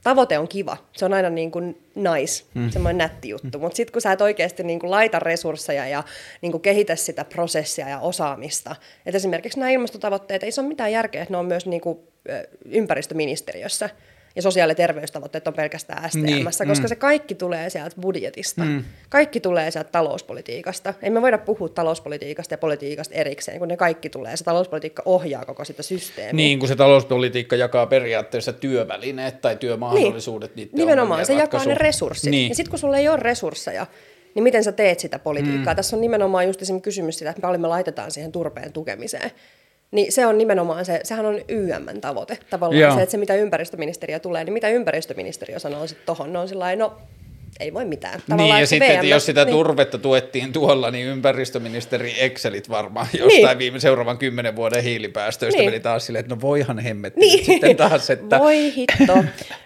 [0.03, 2.71] tavoite on kiva, se on aina niin kuin nice, mm.
[2.71, 3.61] semmoinen nätti juttu, mm.
[3.63, 6.03] mutta sitten kun sä et oikeasti niin kuin laita resursseja ja
[6.41, 8.77] niin kuin kehitä sitä prosessia ja osaamista,
[9.07, 11.99] että esimerkiksi nämä ilmastotavoitteet, ei se ole mitään järkeä, että ne on myös niin kuin
[12.65, 13.91] ympäristöministeriössä,
[14.37, 16.87] ja sosiaali- ja terveystavoitteet on pelkästään STM, niin, koska mm.
[16.87, 18.65] se kaikki tulee sieltä budjetista.
[18.65, 18.85] Mm.
[19.09, 20.95] Kaikki tulee sieltä talouspolitiikasta.
[21.03, 24.37] Ei me voida puhua talouspolitiikasta ja politiikasta erikseen, kun ne kaikki tulee.
[24.37, 26.33] Se talouspolitiikka ohjaa koko sitä systeemiä.
[26.33, 30.57] Niin, kun se talouspolitiikka jakaa periaatteessa työvälineet tai työmahdollisuudet.
[30.57, 30.71] Niin.
[30.73, 32.31] Nimenomaan, se jakaa ne resurssit.
[32.31, 32.49] Niin.
[32.49, 33.87] Ja sitten kun sulla ei ole resursseja,
[34.35, 35.73] niin miten sä teet sitä politiikkaa?
[35.73, 35.77] Mm.
[35.77, 39.31] Tässä on nimenomaan just kysymys siitä, että paljon me laitetaan siihen turpeen tukemiseen.
[39.91, 42.39] Niin se on nimenomaan se, sehän on YMn tavoite.
[42.51, 42.95] Tavallaan Joo.
[42.95, 46.77] se, että se mitä ympäristöministeriö tulee, niin mitä ympäristöministeriö sanoo sitten tohon, ne on sillä
[46.77, 46.97] no
[47.61, 48.15] ei voi mitään.
[48.15, 49.57] Niin, Tavallaan niin, ja sitten, VM, jos sitä niin.
[49.57, 53.59] turvetta tuettiin tuolla, niin ympäristöministeri Excelit varmaan jostain niin.
[53.59, 55.71] viime seuraavan kymmenen vuoden hiilipäästöistä niin.
[55.71, 57.45] meni taas silleen, että no voihan hemmetti niin.
[57.45, 58.11] sitten taas.
[58.11, 58.39] Että...
[58.39, 59.25] Voi hitto.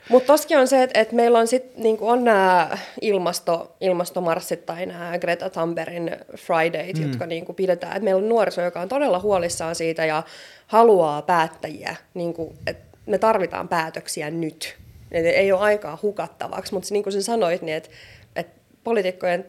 [0.09, 4.87] Mutta toskin on se, että, että meillä on sitten niin on nämä ilmasto, ilmastomarssit tai
[4.87, 7.03] nämä Greta Thunbergin Fridayt, mm.
[7.03, 7.93] jotka niin kuin pidetään.
[7.93, 10.23] Että meillä on nuoriso, joka on todella huolissaan siitä ja
[10.67, 14.77] haluaa päättäjiä, niin kuin, että me tarvitaan päätöksiä nyt
[15.15, 17.91] että ei ole aikaa hukattavaksi, mutta niin kuin sä sanoit, niin että,
[18.37, 19.47] että poliitikkojen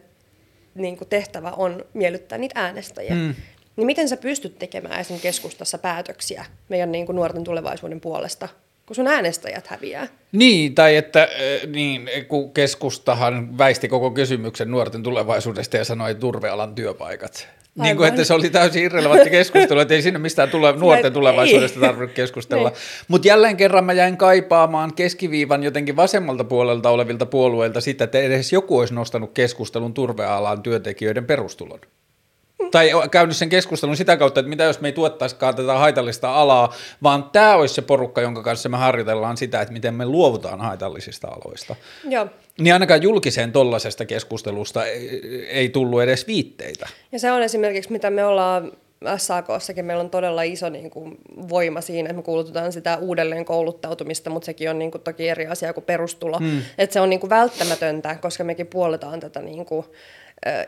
[0.74, 3.14] niin kuin tehtävä on miellyttää niitä äänestäjiä.
[3.14, 3.34] Mm.
[3.76, 8.48] Niin miten sä pystyt tekemään esimerkiksi keskustassa päätöksiä meidän niin kuin nuorten tulevaisuuden puolesta,
[8.86, 10.08] kun sun äänestäjät häviää?
[10.32, 11.28] Niin, tai että
[11.66, 17.48] niin, kun keskustahan väisti koko kysymyksen nuorten tulevaisuudesta ja sanoi turvealan työpaikat.
[17.82, 21.80] Niin kuin, että se oli täysin irrelevantti keskustelu, että ei sinne mistään tule, nuorten tulevaisuudesta
[21.80, 22.68] tarvitse keskustella.
[22.68, 22.78] Niin.
[23.08, 28.52] Mutta jälleen kerran mä jäin kaipaamaan keskiviivan jotenkin vasemmalta puolelta olevilta puolueilta sitä, että edes
[28.52, 31.80] joku olisi nostanut keskustelun turvealan työntekijöiden perustulon
[32.76, 36.74] tai käynyt sen keskustelun sitä kautta, että mitä jos me ei tuottaisikaan tätä haitallista alaa,
[37.02, 41.28] vaan tämä olisi se porukka, jonka kanssa me harjoitellaan sitä, että miten me luovutaan haitallisista
[41.28, 41.76] aloista.
[42.08, 42.26] Joo.
[42.58, 46.88] Niin ainakaan julkiseen tollaisesta keskustelusta ei, ei tullut edes viitteitä.
[47.12, 48.72] Ja se on esimerkiksi, mitä me ollaan
[49.16, 51.18] SAKssakin meillä on todella iso niin kuin,
[51.48, 55.46] voima siinä, että me kuulutetaan sitä uudelleen kouluttautumista, mutta sekin on niin kuin, toki eri
[55.46, 56.38] asia kuin perustulo.
[56.38, 56.62] Mm.
[56.78, 59.86] Että se on niin kuin, välttämätöntä, koska mekin puoletaan tätä niin kuin,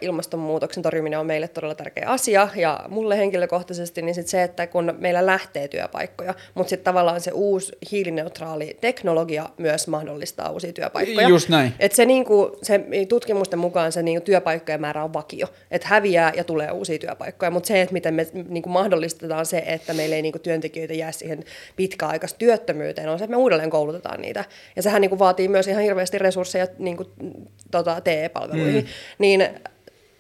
[0.01, 4.95] ilmastonmuutoksen torjuminen on meille todella tärkeä asia, ja mulle henkilökohtaisesti niin sit se, että kun
[4.99, 11.29] meillä lähtee työpaikkoja, mutta sitten tavallaan se uusi hiilineutraali teknologia myös mahdollistaa uusia työpaikkoja.
[11.29, 11.73] Just näin.
[11.81, 16.45] Et se, niinku, se tutkimusten mukaan se niinku, työpaikkojen määrä on vakio, että häviää ja
[16.45, 20.39] tulee uusia työpaikkoja, mutta se, että miten me niinku, mahdollistetaan se, että meillä ei niinku,
[20.39, 21.45] työntekijöitä jää siihen
[21.77, 24.45] pitkäaikaista työttömyyteen, on se, että me uudelleen koulutetaan niitä.
[24.77, 27.05] Ja sehän niinku, vaatii myös ihan hirveästi resursseja niinku,
[27.71, 28.85] tota, TE-palveluihin.
[28.85, 28.91] Mm.
[29.19, 29.49] Niin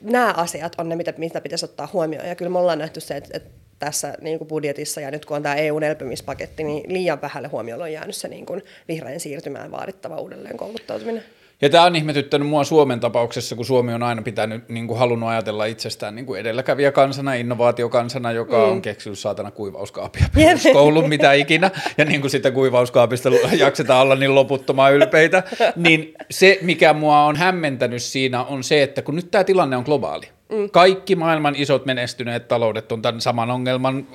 [0.00, 2.28] nämä asiat on ne, mitä, mitä pitäisi ottaa huomioon.
[2.28, 5.36] Ja kyllä me ollaan nähty se, että, että tässä niin kuin budjetissa ja nyt kun
[5.36, 9.70] on tämä EUn elpymispaketti, niin liian vähälle huomioon on jäänyt se niin kuin vihreän siirtymään
[9.70, 11.24] vaadittava uudelleen kouluttautuminen.
[11.62, 15.28] Ja tämä on ihmetyttänyt mua Suomen tapauksessa, kun Suomi on aina pitänyt, niin kuin halunnut
[15.28, 18.72] ajatella itsestään niin kuin edelläkävijä kansana, innovaatiokansana, joka mm.
[18.72, 23.28] on keksinyt saatana kuivauskaapia peruskoulun, mitä ikinä, ja niin kuin sitä kuivauskaapista
[23.58, 25.42] jaksetaan olla niin loputtoman ylpeitä,
[25.76, 29.84] niin se, mikä mua on hämmentänyt siinä, on se, että kun nyt tämä tilanne on
[29.84, 30.70] globaali, Mm.
[30.70, 34.06] Kaikki maailman isot menestyneet taloudet on tämän saman ongelman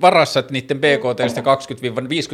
[0.00, 1.20] varassa, että niiden BKT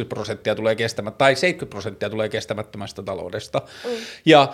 [0.03, 3.61] 20-50 prosenttia tulee kestämättä, tai 70 prosenttia tulee kestämättömästä taloudesta.
[3.85, 3.91] Mm.
[4.25, 4.53] Ja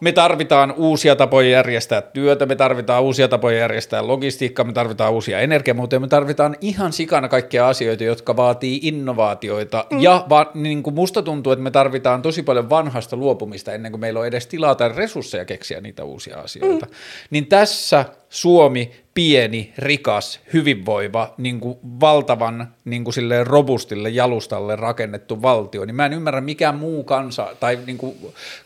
[0.00, 5.40] me tarvitaan uusia tapoja järjestää työtä, me tarvitaan uusia tapoja järjestää logistiikkaa, me tarvitaan uusia
[5.40, 9.86] energiamuotoja, me tarvitaan ihan sikana kaikkia asioita, jotka vaatii innovaatioita.
[9.90, 10.00] Mm.
[10.00, 14.00] Ja va, niin kuin musta tuntuu, että me tarvitaan tosi paljon vanhasta luopumista ennen kuin
[14.00, 16.86] meillä on edes tilaa tai resursseja keksiä niitä uusia asioita.
[16.86, 16.92] Mm.
[17.30, 25.42] Niin tässä Suomi, pieni, rikas, hyvinvoiva, niin kuin valtavan niin kuin silleen robustille jalustalle rakennettu
[25.42, 28.16] valtio, niin mä en ymmärrä, mikä muu kansa tai niin kuin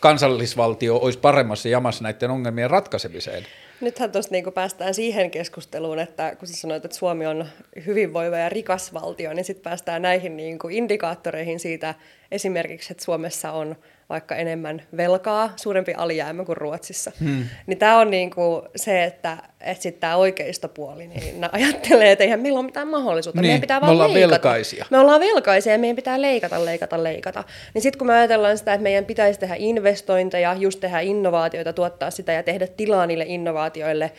[0.01, 3.47] kansallisvaltio olisi paremmassa jamassa näiden ongelmien ratkaisemiseen.
[3.81, 7.47] Nythän tuossa niin päästään siihen keskusteluun, että kun sä sanoit, että Suomi on
[7.87, 11.95] hyvinvoiva ja rikas valtio, niin sitten päästään näihin niin kuin indikaattoreihin siitä
[12.31, 13.77] esimerkiksi, että Suomessa on
[14.09, 17.13] vaikka enemmän velkaa, suurempi alijäämä kuin Ruotsissa.
[17.21, 17.45] Hmm.
[17.67, 22.59] Niin tämä on niinku se, että, että sitten tämä oikeistopuoli niin ajattelee, että eihän meillä
[22.59, 23.41] ole mitään mahdollisuutta.
[23.41, 24.33] Niin, meidän pitää me vaan ollaan leikata.
[24.33, 24.87] velkaisia.
[24.91, 27.45] Me ollaan velkaisia ja meidän pitää leikata, leikata, leikata.
[27.75, 32.11] Niin sitten kun me ajatellaan sitä, että meidän pitäisi tehdä investointeja, just tehdä innovaatioita, tuottaa
[32.11, 34.13] sitä ja tehdä tilaa niille innovaatioille,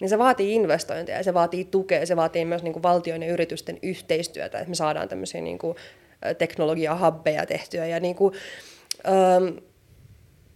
[0.00, 3.78] niin se vaatii investointeja, se vaatii tukea, se vaatii myös niin kuin valtion ja yritysten
[3.82, 5.76] yhteistyötä, että me saadaan tämmöisiä niin kuin
[6.38, 8.34] teknologia-hubbeja tehtyä ja niin kuin,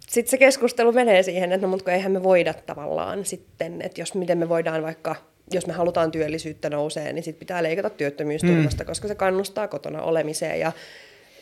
[0.08, 4.14] sitten se keskustelu menee siihen, että no mutta eihän me voida tavallaan sitten, että jos
[4.14, 5.16] miten me voidaan vaikka,
[5.50, 8.86] jos me halutaan työllisyyttä nousee, niin sitten pitää leikata työttömyysturvasta, mm.
[8.86, 10.60] koska se kannustaa kotona olemiseen.
[10.60, 10.72] Ja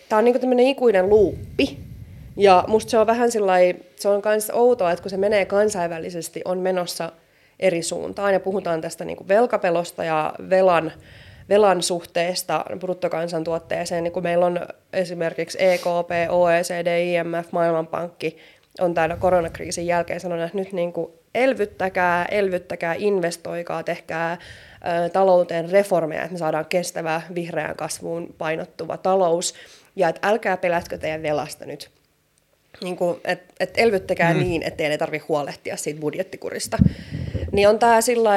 [0.09, 1.79] tämä on niinku tämmöinen ikuinen luuppi.
[2.37, 6.43] Ja musta se on vähän sillai, se on myös outoa, että kun se menee kansainvälisesti,
[6.45, 7.13] on menossa
[7.61, 10.93] eri suuntaan ja puhutaan tästä niinku velkapelosta ja velan
[11.51, 14.61] velan suhteesta bruttokansantuotteeseen, niin kun meillä on
[14.93, 18.37] esimerkiksi EKP, OECD, IMF, Maailmanpankki
[18.81, 24.39] on täällä koronakriisin jälkeen sanonut, että nyt niin kuin elvyttäkää, elvyttäkää, investoikaa, tehkää
[25.13, 29.55] talouteen reformeja, että me saadaan kestävä vihreään kasvuun painottuva talous,
[29.97, 31.91] ja että älkää pelätkö teidän velasta nyt.
[32.83, 34.41] Niin kuin, et, et elvyttäkää mm.
[34.41, 36.79] niin, ettei ne tarvitse huolehtia siitä budjettikurista.
[37.53, 38.31] Niin on tämä sillä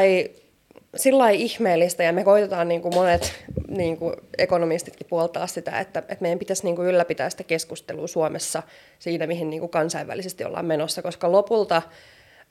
[0.96, 6.18] sillä ihmeellistä, ja me koitetaan niin kuin monet niin kuin ekonomistitkin puoltaa sitä, että, että
[6.22, 8.64] meidän pitäisi niin kuin ylläpitää sitä keskustelua Suomessa
[9.00, 11.82] siinä, mihin niin kuin kansainvälisesti ollaan menossa, koska lopulta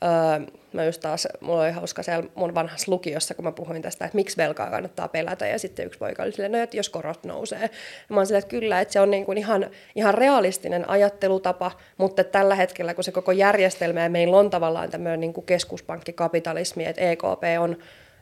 [0.05, 4.05] Öö, mä just taas, mulla oli hauska siellä mun vanhassa lukiossa, kun mä puhuin tästä,
[4.05, 7.25] että miksi velkaa kannattaa pelätä, ja sitten yksi poika oli silleen, no että jos korot
[7.25, 7.61] nousee.
[7.63, 7.69] Ja
[8.09, 12.25] mä oon silleen, että kyllä, että se on niin kuin ihan, ihan realistinen ajattelutapa, mutta
[12.25, 17.03] tällä hetkellä, kun se koko järjestelmä, ja meillä on tavallaan tämmöinen niin kuin keskuspankkikapitalismi, että
[17.03, 17.77] EKP on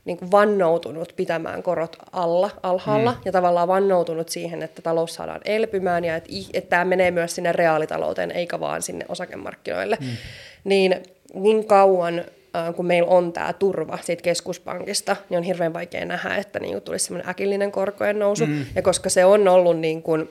[0.04, 3.18] niin kuin vannoutunut pitämään korot alla, alhaalla mm.
[3.24, 7.52] ja tavallaan vannoutunut siihen, että talous saadaan elpymään ja että, että tämä menee myös sinne
[7.52, 9.98] reaalitalouteen eikä vaan sinne osakemarkkinoille.
[10.00, 10.06] Mm.
[10.64, 11.02] Niin
[11.34, 12.24] niin kauan
[12.56, 16.72] äh, kun meillä on tämä turva siitä keskuspankista, niin on hirveän vaikea nähdä, että niin
[16.72, 18.46] kuin tulisi semmoinen äkillinen korkojen nousu.
[18.46, 18.66] Mm.
[18.74, 20.30] Ja koska se on ollut niin kuin,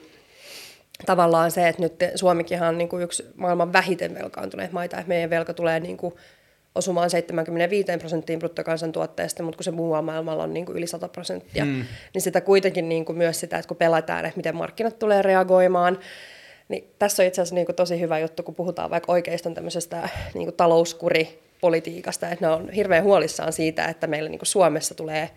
[1.06, 5.30] tavallaan se, että nyt Suomikin on niin kuin yksi maailman vähiten velkaantuneet maita, että meidän
[5.30, 6.14] velka tulee niin kuin
[6.80, 11.66] osumaan 75 prosenttiin bruttokansantuotteesta, mutta kun se muu maailmalla on niin kuin yli 100 prosenttia,
[11.66, 11.86] mm.
[12.14, 16.00] niin sitä kuitenkin niin kuin myös sitä, että kun pelataan, että miten markkinat tulee reagoimaan,
[16.70, 20.10] niin tässä on itse asiassa niin kuin tosi hyvä juttu, kun puhutaan vaikka oikeiston tämmöisestä
[20.34, 25.30] niin kuin talouskuripolitiikasta, että ne on hirveän huolissaan siitä, että meillä niin kuin Suomessa tulee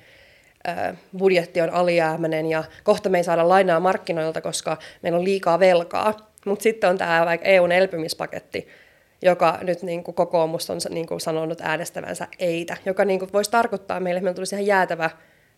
[1.19, 6.33] budjetti on alijäämäinen ja kohta me ei saada lainaa markkinoilta, koska meillä on liikaa velkaa.
[6.47, 8.69] Mutta sitten on tämä vaikka EUn elpymispaketti,
[9.23, 13.51] joka nyt niin kuin kokoomus on niin kuin sanonut äänestävänsä eitä, joka niin kuin voisi
[13.51, 15.11] tarkoittaa meille, että meillä tulisi ihan jäätävä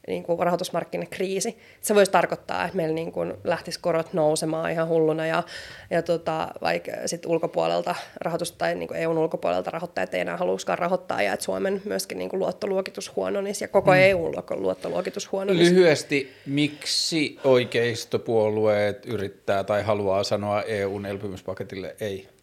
[0.09, 1.59] niin kuin rahoitusmarkkinakriisi.
[1.81, 5.43] Se voisi tarkoittaa, että meillä niin kuin lähtisi korot nousemaan ihan hulluna ja,
[5.91, 10.79] ja tota, vaikka sit ulkopuolelta rahoitus tai niin kuin EUn ulkopuolelta rahoittajat ei enää haluaisikaan
[10.79, 13.97] rahoittaa ja että Suomen myöskin niin kuin luottoluokitus huononisi ja koko mm.
[13.97, 15.75] EUn luottoluokitus huononisi.
[15.75, 22.34] Lyhyesti, miksi oikeistopuolueet yrittää tai haluaa sanoa EUn elpymispaketille ei?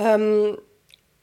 [0.00, 0.56] Öm,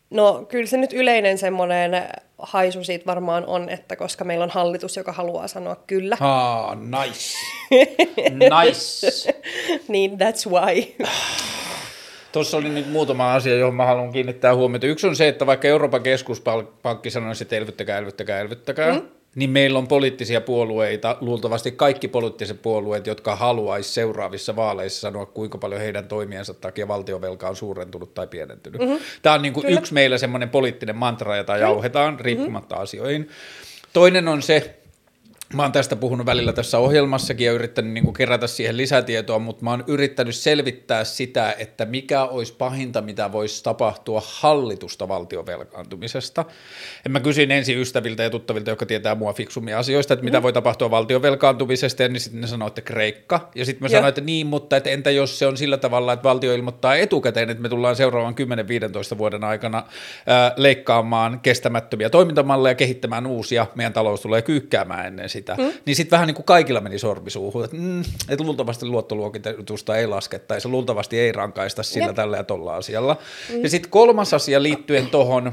[0.10, 1.92] no kyllä se nyt yleinen semmoinen
[2.38, 6.18] haisu siitä varmaan on, että koska meillä on hallitus, joka haluaa sanoa kyllä.
[6.20, 7.38] Ah, nice.
[8.64, 9.40] nice.
[9.88, 11.08] niin, that's why.
[12.32, 14.88] Tuossa oli nyt muutama asia, johon mä haluan kiinnittää huomiota.
[14.88, 19.80] Yksi on se, että vaikka Euroopan keskuspankki sanoisi, että elvyttäkää, elvyttäkää, elvyttäkää, mm niin meillä
[19.80, 26.08] on poliittisia puolueita, luultavasti kaikki poliittiset puolueet, jotka haluaisi seuraavissa vaaleissa sanoa, kuinka paljon heidän
[26.08, 28.82] toimiensa takia valtiovelka on suurentunut tai pienentynyt.
[28.82, 29.00] Mm-hmm.
[29.22, 32.84] Tämä on niin kuin yksi meillä semmoinen poliittinen mantra, jota jauhetaan riippumatta mm-hmm.
[32.84, 33.30] asioihin.
[33.94, 34.81] Toinen on se,
[35.54, 39.70] Mä oon tästä puhunut välillä tässä ohjelmassakin ja yrittänyt niin kerätä siihen lisätietoa, mutta mä
[39.70, 46.46] oon yrittänyt selvittää sitä, että mikä olisi pahinta, mitä voisi tapahtua hallitusta valtiovelkaantumisesta.
[47.04, 50.44] Ja mä kysyin ensin ystäviltä ja tuttavilta, jotka tietää mua fiksumia asioista, että mitä mm.
[50.44, 53.50] voi tapahtua valtiovelkaantumisesta, ja niin sitten ne sanoi, että Kreikka.
[53.56, 56.24] Ja sitten mä sanoin, että niin, mutta että entä jos se on sillä tavalla, että
[56.24, 58.36] valtio ilmoittaa etukäteen, että me tullaan seuraavan
[59.14, 59.84] 10-15 vuoden aikana
[60.26, 65.74] ää, leikkaamaan kestämättömiä toimintamalleja, kehittämään uusia, meidän talous tulee kyykkäämään ennen sitä sitä, mm.
[65.86, 70.68] niin sitten vähän niin kuin kaikilla meni sormisuuhun, että mm, et luultavasti luottoluokitusta ei laskettaisi,
[70.68, 72.16] luultavasti ei rankaista sillä Jep.
[72.16, 73.18] tällä ja tolla asialla.
[73.50, 73.64] Mm.
[73.64, 75.52] Ja sitten kolmas asia liittyen tuohon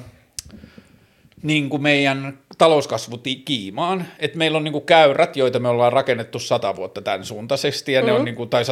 [1.42, 6.38] niin kuin meidän talouskasvu kiimaan, että meillä on niin kuin käyrät, joita me ollaan rakennettu
[6.38, 8.06] sata vuotta tämän suuntaisesti, ja mm-hmm.
[8.06, 8.24] ne on mm.
[8.24, 8.66] niin kuin, tai 130-40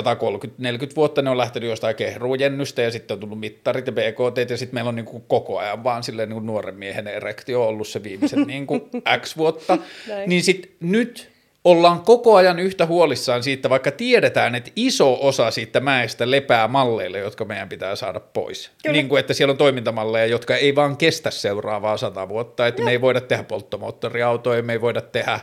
[0.96, 4.74] vuotta ne on lähtenyt jostain kehruujennystä, ja sitten on tullut mittarit ja BKT, ja sitten
[4.74, 8.02] meillä on niin kuin koko ajan vaan silleen niin kuin nuoren miehen erektio ollut se
[8.02, 8.82] viimeiset niin kuin
[9.20, 9.78] X vuotta,
[10.26, 11.35] niin sitten nyt
[11.66, 17.18] ollaan koko ajan yhtä huolissaan siitä, vaikka tiedetään, että iso osa siitä mäestä lepää malleille,
[17.18, 18.70] jotka meidän pitää saada pois.
[18.82, 18.92] Kyllä.
[18.92, 22.84] Niin kuin, että siellä on toimintamalleja, jotka ei vaan kestä seuraavaa sata vuotta, että no.
[22.84, 25.40] me ei voida tehdä polttomoottoriautoja, me ei voida tehdä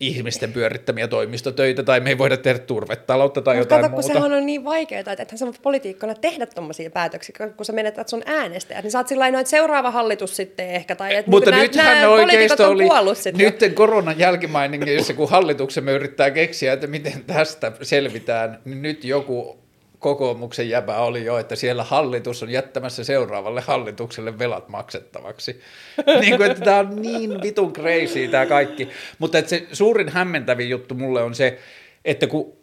[0.00, 4.08] ihmisten pyörittämiä toimistotöitä tai me ei voida tehdä turvetaloutta tai Mut jotain kato, muuta.
[4.08, 8.08] kun sehän on niin vaikeaa, että ethän sä politiikkana tehdä tuommoisia päätöksiä, kun sä menetät
[8.08, 12.08] sun äänestäjät, niin sä oot sillä että seuraava hallitus sitten ehkä, tai että Mutta nythän
[12.08, 12.88] oikeisto oli,
[13.36, 19.65] nyt koronan jälkimainingeissa, kun hallituksemme yrittää keksiä, että miten tästä selvitään, niin nyt joku
[19.98, 25.60] kokoomuksen jäbä oli jo, että siellä hallitus on jättämässä seuraavalle hallitukselle velat maksettavaksi.
[26.20, 28.88] niin kuin, että tämä on niin vitun crazy tämä kaikki.
[29.18, 31.58] Mutta että se suurin hämmentävin juttu mulle on se,
[32.04, 32.56] että kun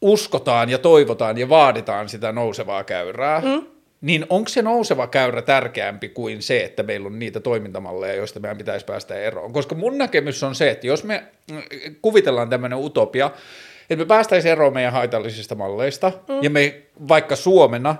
[0.00, 3.66] uskotaan ja toivotaan ja vaaditaan sitä nousevaa käyrää, mm.
[4.00, 8.58] niin onko se nouseva käyrä tärkeämpi kuin se, että meillä on niitä toimintamalleja, joista meidän
[8.58, 9.52] pitäisi päästä eroon?
[9.52, 11.24] Koska mun näkemys on se, että jos me
[12.02, 13.30] kuvitellaan tämmöinen utopia,
[13.90, 16.42] että me päästäisiin eroon meidän haitallisista malleista, mm.
[16.42, 17.96] ja me vaikka Suomena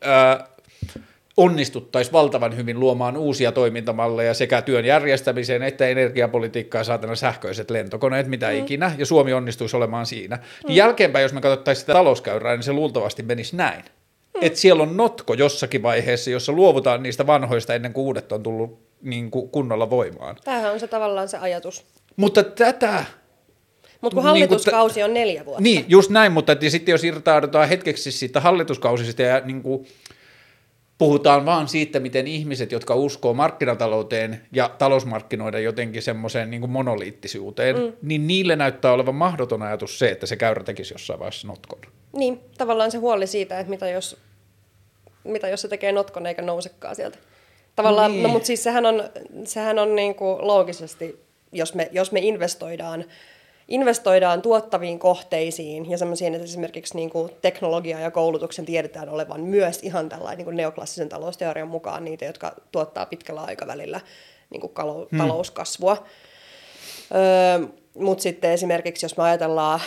[0.00, 0.46] ää,
[1.36, 8.50] onnistuttaisiin valtavan hyvin luomaan uusia toimintamalleja sekä työn järjestämiseen että energiapolitiikkaa saatana sähköiset lentokoneet, mitä
[8.50, 8.58] mm.
[8.58, 10.36] ikinä, ja Suomi onnistuisi olemaan siinä.
[10.36, 10.68] Niin mm.
[10.68, 13.80] Niin jälkeenpäin, jos me katsottaisiin sitä talouskäyrää, niin se luultavasti menisi näin.
[13.80, 14.40] Mm.
[14.42, 18.86] Että siellä on notko jossakin vaiheessa, jossa luovutaan niistä vanhoista ennen kuin uudet on tullut
[19.02, 20.36] niin kuin kunnolla voimaan.
[20.44, 21.84] Tämähän on se tavallaan se ajatus.
[22.16, 23.04] Mutta tätä
[24.00, 25.62] mutta kun hallituskausi niin, on neljä vuotta.
[25.62, 29.86] Niin, just näin, mutta että sitten jos irtaudutaan hetkeksi siitä hallituskausista ja niin kuin
[30.98, 37.92] puhutaan vaan siitä, miten ihmiset, jotka uskoo markkinatalouteen ja talousmarkkinoiden jotenkin semmoiseen niin monoliittisuuteen, mm.
[38.02, 41.78] niin niille näyttää olevan mahdoton ajatus se, että se käyrä tekisi jossain vaiheessa notkon.
[42.12, 44.16] Niin, tavallaan se huoli siitä, että mitä jos,
[45.24, 47.18] mitä jos se tekee notkon eikä nousekaan sieltä.
[47.76, 48.22] Tavallaan, niin.
[48.22, 49.02] no mutta siis sehän on,
[49.44, 51.20] sehän on niin kuin loogisesti,
[51.52, 53.04] jos me, jos me investoidaan
[53.68, 59.78] investoidaan tuottaviin kohteisiin ja semmoisiin, että esimerkiksi niin kuin teknologia ja koulutuksen tiedetään olevan myös
[59.82, 64.00] ihan tällainen niin kuin neoklassisen talousteorian mukaan niitä, jotka tuottaa pitkällä aikavälillä
[64.50, 65.18] niin kuin kalou- hmm.
[65.18, 66.04] talouskasvua.
[67.14, 69.80] Öö, Mutta sitten esimerkiksi, jos me ajatellaan,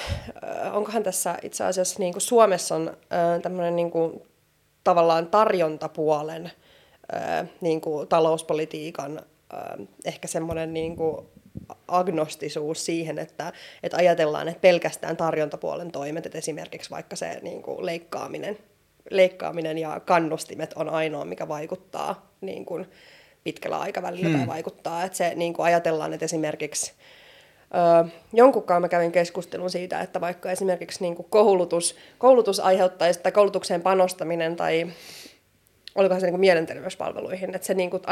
[0.43, 4.21] öö, onkohan tässä itse asiassa niin kuin Suomessa on öö, tämmöinen niin kuin,
[4.83, 6.51] tavallaan tarjontapuolen
[7.13, 9.21] öö, niin kuin talouspolitiikan
[9.53, 11.25] öö, ehkä semmoinen niin kuin
[11.87, 13.53] agnostisuus siihen, että,
[13.83, 18.57] että ajatellaan, että pelkästään tarjontapuolen toimet, että esimerkiksi vaikka se niin kuin leikkaaminen,
[19.09, 22.85] leikkaaminen ja kannustimet on ainoa, mikä vaikuttaa niin kuin
[23.43, 24.37] pitkällä aikavälillä hmm.
[24.37, 25.03] tai vaikuttaa.
[25.03, 26.93] Että se niin kuin ajatellaan, että esimerkiksi
[27.75, 33.31] Öö, jonkunkaan mä kävin keskustelun siitä, että vaikka esimerkiksi niin kuin koulutus, koulutus aiheuttaisi, tai
[33.31, 34.87] koulutukseen panostaminen tai
[35.99, 38.03] olikohan se niin kuin mielenterveyspalveluihin, että se niin kuin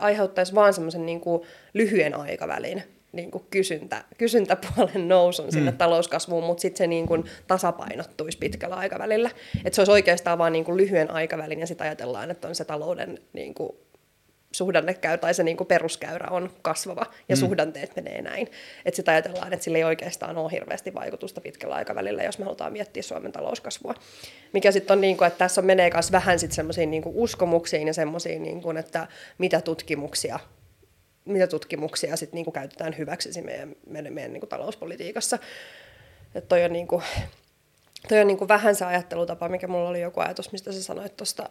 [0.00, 1.42] aiheuttaisi vaan semmoisen niin kuin
[1.74, 2.82] lyhyen aikavälin
[3.12, 5.76] niin kuin kysyntä, kysyntäpuolen nousun sinne mm.
[5.76, 9.30] talouskasvuun, mutta sitten se niin kuin tasapainottuisi pitkällä aikavälillä.
[9.64, 12.64] Että se olisi oikeastaan vain niin kuin lyhyen aikavälin ja sitten ajatellaan, että on se
[12.64, 13.76] talouden niin kuin
[14.54, 17.40] suhdannekäy tai se niin kuin peruskäyrä on kasvava ja mm.
[17.40, 18.50] suhdanteet menee näin.
[18.84, 22.72] Että sitten ajatellaan, että sillä ei oikeastaan ole hirveästi vaikutusta pitkällä aikavälillä, jos me halutaan
[22.72, 23.94] miettiä Suomen talouskasvua.
[24.52, 27.86] Mikä sitten on, niin kuin, että tässä on menee myös vähän sitten semmoisiin niin uskomuksiin
[27.86, 30.38] ja semmoisiin, niin kuin, että mitä tutkimuksia
[31.24, 35.38] mitä tutkimuksia sit niinku käytetään hyväksi meidän, meidän, meidän niinku talouspolitiikassa.
[36.34, 37.02] Et toi on, niinku,
[38.08, 41.50] toi on niinku vähän se ajattelutapa, mikä mulla oli joku ajatus, mistä sä sanoit tuosta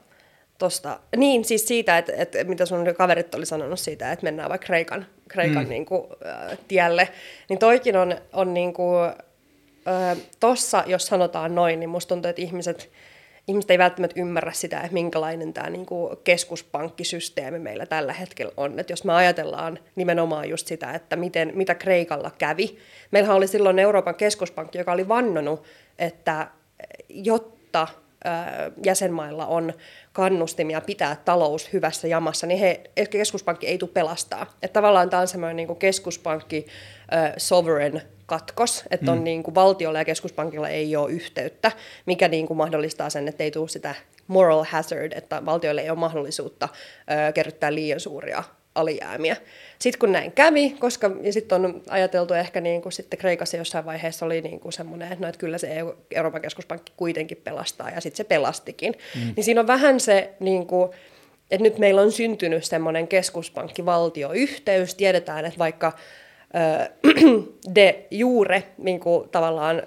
[0.57, 4.65] tosta, niin siis siitä, että, että mitä sun kaverit oli sanonut siitä, että mennään vaikka
[4.65, 5.69] Kreikan, Kreikan mm.
[5.69, 7.09] niin kuin, äh, tielle,
[7.49, 9.09] niin toikin on, on niin kuin,
[9.87, 12.89] äh, tossa, jos sanotaan noin, niin musta tuntuu, että ihmiset,
[13.47, 18.79] ihmiset ei välttämättä ymmärrä sitä, että minkälainen tämä niin kuin keskuspankkisysteemi meillä tällä hetkellä on.
[18.79, 22.77] Että jos me ajatellaan nimenomaan just sitä, että miten, mitä Kreikalla kävi.
[23.11, 25.63] Meillähän oli silloin Euroopan keskuspankki, joka oli vannonut,
[25.99, 26.47] että
[27.09, 27.87] jotta
[28.85, 29.73] jäsenmailla on
[30.13, 34.45] kannustimia pitää talous hyvässä jamassa, niin he, keskuspankki ei tule pelastaa.
[34.61, 36.65] Että tavallaan tämä on semmoinen niin keskuspankki
[37.13, 39.23] äh, sovereign katkos, että on mm.
[39.23, 41.71] niin kuin valtiolla ja keskuspankilla ei ole yhteyttä,
[42.05, 43.95] mikä niin kuin mahdollistaa sen, että ei tule sitä
[44.27, 46.69] moral hazard, että valtioille ei ole mahdollisuutta
[47.11, 48.43] äh, kerryttää liian suuria
[48.75, 49.35] alijäämiä.
[49.79, 53.85] Sitten kun näin kävi, koska ja sitten on ajateltu ehkä niin kuin sitten Kreikassa jossain
[53.85, 57.89] vaiheessa oli niin kuin semmoinen, että, no, että kyllä se EU, Euroopan keskuspankki kuitenkin pelastaa
[57.89, 58.93] ja sitten se pelastikin.
[59.15, 59.33] Mm.
[59.35, 60.91] Niin siinä on vähän se, niin kuin,
[61.51, 64.95] että nyt meillä on syntynyt semmoinen keskuspankkivaltioyhteys.
[64.95, 65.91] Tiedetään, että vaikka
[67.75, 69.83] de jure niin kuin tavallaan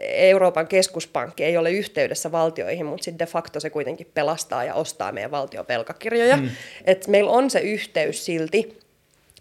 [0.00, 5.12] Euroopan keskuspankki ei ole yhteydessä valtioihin, mutta sitten de facto se kuitenkin pelastaa ja ostaa
[5.12, 6.36] meidän valtiopelkakirjoja.
[6.36, 6.50] Mm.
[6.84, 8.78] Et meillä on se yhteys silti,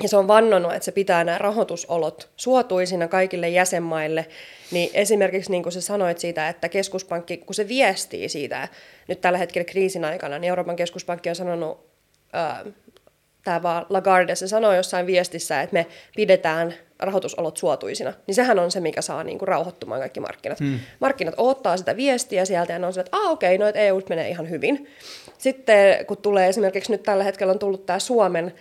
[0.04, 4.26] ja se on vannonut, että se pitää nämä rahoitusolot suotuisina kaikille jäsenmaille,
[4.72, 8.68] niin esimerkiksi niin kuin sä sanoit siitä, että keskuspankki, kun se viestii siitä
[9.08, 11.86] nyt tällä hetkellä kriisin aikana, niin Euroopan keskuspankki on sanonut,
[12.34, 12.66] ää,
[13.46, 15.86] tämä vaan Lagarde, se sanoi jossain viestissä, että me
[16.16, 20.60] pidetään rahoitusolot suotuisina, niin sehän on se, mikä saa niin kuin rauhoittumaan kaikki markkinat.
[20.60, 20.80] Hmm.
[21.00, 24.02] Markkinat odottaa sitä viestiä sieltä ja ne on sille, että ah, okei, okay, no, EU
[24.10, 24.88] menee ihan hyvin.
[25.38, 28.54] Sitten kun tulee esimerkiksi nyt tällä hetkellä on tullut tämä Suomen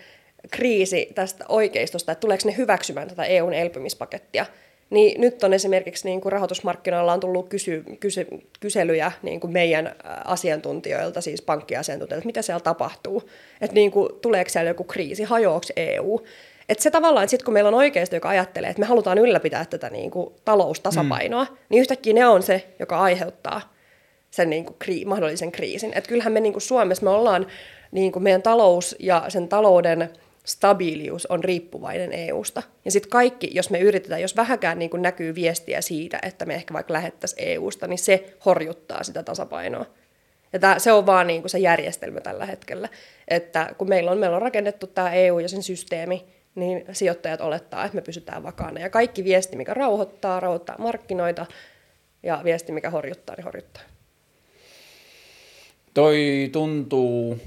[0.50, 4.46] kriisi tästä oikeistosta, että tuleeko ne hyväksymään tätä EUn elpymispakettia,
[4.90, 8.26] niin nyt on esimerkiksi niin kuin rahoitusmarkkinoilla on tullut kysy, kysy,
[8.60, 13.22] kyselyjä niin kuin meidän asiantuntijoilta, siis pankkiasiantuntijoilta, että mitä siellä tapahtuu.
[13.60, 16.20] Että niin kuin, tuleeko siellä joku kriisi, hajoako EU.
[16.68, 19.64] Että se tavallaan, että sitten kun meillä on oikeisto, joka ajattelee, että me halutaan ylläpitää
[19.64, 21.56] tätä niin kuin taloustasapainoa, mm.
[21.68, 23.74] niin yhtäkkiä ne on se, joka aiheuttaa
[24.30, 25.92] sen niin kuin kri- mahdollisen kriisin.
[25.94, 27.46] Että kyllähän me niin kuin Suomessa me ollaan,
[27.92, 30.10] niin kuin meidän talous ja sen talouden
[30.44, 32.62] stabiilius on riippuvainen EUsta.
[32.84, 36.74] Ja sitten kaikki, jos me yritetään, jos vähäkään niin näkyy viestiä siitä, että me ehkä
[36.74, 39.86] vaikka lähettäisiin EUsta, niin se horjuttaa sitä tasapainoa.
[40.52, 42.88] Ja tää, se on vaan niin se järjestelmä tällä hetkellä.
[43.28, 46.24] Että kun meillä on, meillä on rakennettu tämä EU ja sen systeemi,
[46.54, 48.80] niin sijoittajat olettaa, että me pysytään vakaana.
[48.80, 51.46] Ja kaikki viesti, mikä rauhoittaa, rauhoittaa markkinoita,
[52.22, 53.82] ja viesti, mikä horjuttaa, niin horjuttaa.
[55.94, 57.38] Toi tuntuu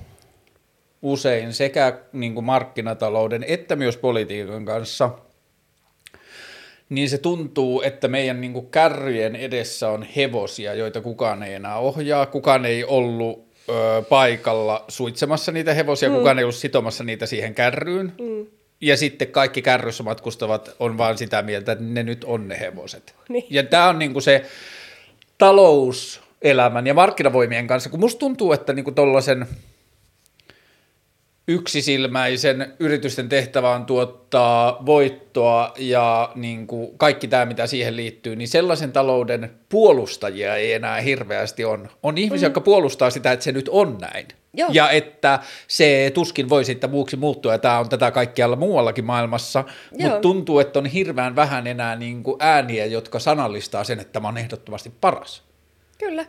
[1.01, 5.09] usein sekä niin kuin markkinatalouden että myös politiikan kanssa,
[6.89, 11.77] niin se tuntuu, että meidän niin kuin kärryjen edessä on hevosia, joita kukaan ei enää
[11.77, 12.25] ohjaa.
[12.25, 16.15] Kukaan ei ollut ö, paikalla suitsemassa niitä hevosia, mm.
[16.15, 18.13] kukaan ei ollut sitomassa niitä siihen kärryyn.
[18.21, 18.45] Mm.
[18.81, 23.15] Ja sitten kaikki kärryssä matkustavat on vaan sitä mieltä, että ne nyt on ne hevoset.
[23.29, 23.45] Niin.
[23.49, 24.45] Ja tämä on niin kuin se
[25.37, 29.45] talouselämän ja markkinavoimien kanssa, kun musta tuntuu, että niin kuin tollaisen–
[31.47, 38.47] yksisilmäisen yritysten tehtävä on tuottaa voittoa ja niin kuin kaikki tämä, mitä siihen liittyy, niin
[38.47, 41.89] sellaisen talouden puolustajia ei enää hirveästi on.
[42.03, 42.49] On ihmisiä, mm.
[42.49, 44.27] jotka puolustaa sitä, että se nyt on näin.
[44.53, 44.69] Joo.
[44.71, 49.63] Ja että se tuskin voi sitten muuksi muuttua, ja tämä on tätä kaikkialla muuallakin maailmassa,
[50.01, 54.27] mutta tuntuu, että on hirveän vähän enää niin kuin ääniä, jotka sanallistaa sen, että tämä
[54.27, 55.43] on ehdottomasti paras.
[55.99, 56.25] Kyllä.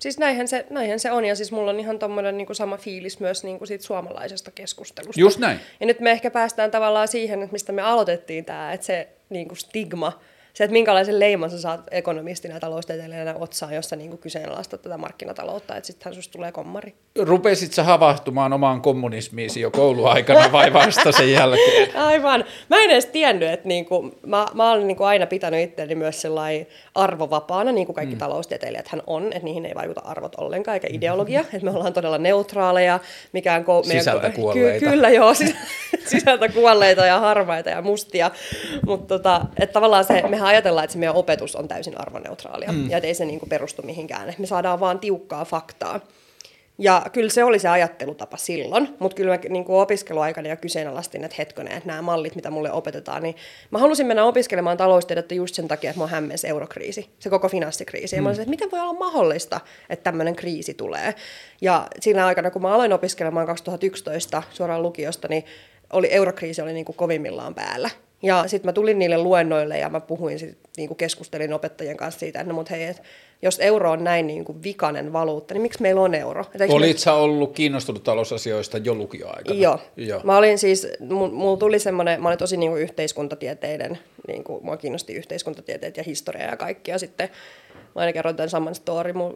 [0.00, 3.20] Siis näinhän se, näinhän se on, ja siis mulla on ihan tommonen niin sama fiilis
[3.20, 5.20] myös niin kuin siitä suomalaisesta keskustelusta.
[5.20, 5.60] Just näin.
[5.80, 9.48] Ja nyt me ehkä päästään tavallaan siihen, että mistä me aloitettiin tämä, että se niin
[9.48, 10.20] kuin stigma
[10.54, 14.98] se, että minkälaisen leiman sä saat ekonomistina ja taloustieteilijänä otsaan, jos sä niin kyseenalaistat tätä
[14.98, 16.94] markkinataloutta, että sittenhän susta tulee kommari.
[17.18, 21.96] Rupesit sä havahtumaan omaan kommunismiisi jo kouluaikana vai vasta sen jälkeen?
[22.06, 22.44] Aivan.
[22.68, 25.94] Mä en edes tiennyt, että niin kuin, mä, mä olen niin kuin aina pitänyt itseäni
[25.94, 28.18] myös sellainen arvovapaana, niin kuin kaikki mm.
[28.18, 32.18] taloustieteilijät hän on, että niihin ei vaikuta arvot ollenkaan, eikä ideologia, että me ollaan todella
[32.18, 33.00] neutraaleja,
[33.32, 34.84] mikään ko- Sisältä kuolleita.
[34.84, 35.56] Ky- kyllä joo, sis-
[36.10, 38.30] sisältä kuolleita ja harmaita ja mustia,
[38.86, 42.90] mutta tota, että tavallaan se, mehän ajatellaan, että se meidän opetus on täysin arvoneutraalia, mm.
[42.90, 46.00] ja ei se niin kuin perustu mihinkään, että me saadaan vaan tiukkaa faktaa.
[46.78, 51.24] Ja kyllä se oli se ajattelutapa silloin, mutta kyllä mä niin kuin opiskeluaikana jo kyseenalaistin,
[51.24, 53.36] että hetkonen, että nämä mallit, mitä mulle opetetaan, niin
[53.70, 58.16] mä halusin mennä opiskelemaan taloustiedettä just sen takia, että mä hämmensi eurokriisi, se koko finanssikriisi.
[58.16, 58.18] Mm.
[58.18, 59.60] Ja mä olisin, että miten voi olla mahdollista,
[59.90, 61.14] että tämmöinen kriisi tulee.
[61.60, 65.44] Ja siinä aikana, kun mä aloin opiskelemaan 2011 suoraan lukiosta, niin
[65.92, 67.90] oli, eurokriisi oli niin kuin kovimmillaan päällä.
[68.22, 72.20] Ja sitten mä tulin niille luennoille ja mä puhuin, sit, niin kuin keskustelin opettajien kanssa
[72.20, 73.02] siitä, että no mut hei, et
[73.42, 76.44] jos euro on näin niin kuin vikainen valuutta, niin miksi meillä on euro?
[76.68, 76.98] Olit me...
[76.98, 79.60] sä ollut kiinnostunut talousasioista jo lukioaikana?
[79.60, 79.78] Joo.
[79.96, 80.20] Joo.
[80.24, 80.86] Mä olin siis,
[81.32, 86.02] mulla tuli semmoinen, mä olin tosi niin kuin yhteiskuntatieteiden, niin kuin, mua kiinnosti yhteiskuntatieteet ja
[86.02, 87.30] historia ja kaikki, ja sitten
[87.94, 89.34] mä aina kerron tämän saman story, mun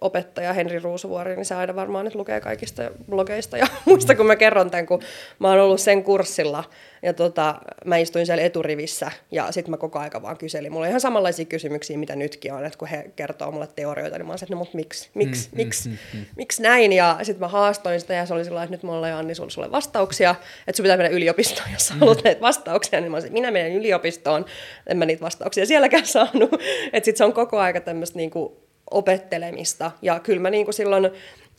[0.00, 4.36] opettaja Henri Ruusuvuori, niin se aina varmaan nyt lukee kaikista blogeista ja muista, kun mä
[4.36, 5.02] kerron tämän, kun
[5.38, 6.64] mä oon ollut sen kurssilla,
[7.02, 7.54] ja tota,
[7.84, 10.72] mä istuin siellä eturivissä ja sitten mä koko aika vaan kyselin.
[10.72, 14.26] Mulla oli ihan samanlaisia kysymyksiä, mitä nytkin on, että kun he kertoo mulle teorioita, niin
[14.26, 16.26] mä oon että no mut miksi, miksi, mm, miksi, mm, mm, mm.
[16.36, 16.92] miksi näin?
[16.92, 19.50] Ja sitten mä haastoin sitä ja se oli sillä että nyt mulla on Anni sulle,
[19.50, 20.34] sulle vastauksia,
[20.66, 22.00] että sun pitää mennä yliopistoon, jos sä mm.
[22.00, 23.00] haluat näitä vastauksia.
[23.00, 24.44] Niin mä olisin, minä menen yliopistoon,
[24.86, 26.52] en mä niitä vastauksia sielläkään saanut.
[26.92, 29.90] Että sitten se on koko aika tämmöistä niinku opettelemista.
[30.02, 31.10] Ja kyllä mä niinku silloin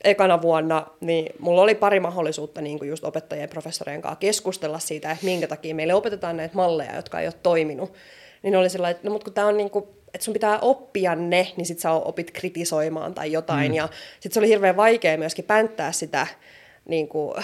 [0.04, 4.80] ekana vuonna, niin mulla oli pari mahdollisuutta niin kuin just opettajien ja professorien kanssa keskustella
[4.80, 7.94] siitä, että minkä takia meille opetetaan näitä malleja, jotka ei ole toiminut.
[8.44, 11.16] Niin oli sellainen, että no, mutta kun tämä on niin kuin, että sun pitää oppia
[11.16, 13.72] ne, niin sit sä opit kritisoimaan tai jotain.
[13.72, 13.76] Mm.
[13.76, 13.90] Ja
[14.20, 16.28] sit se oli hirveän vaikea myöskin pänttää sitä,
[16.86, 17.44] niin kuin,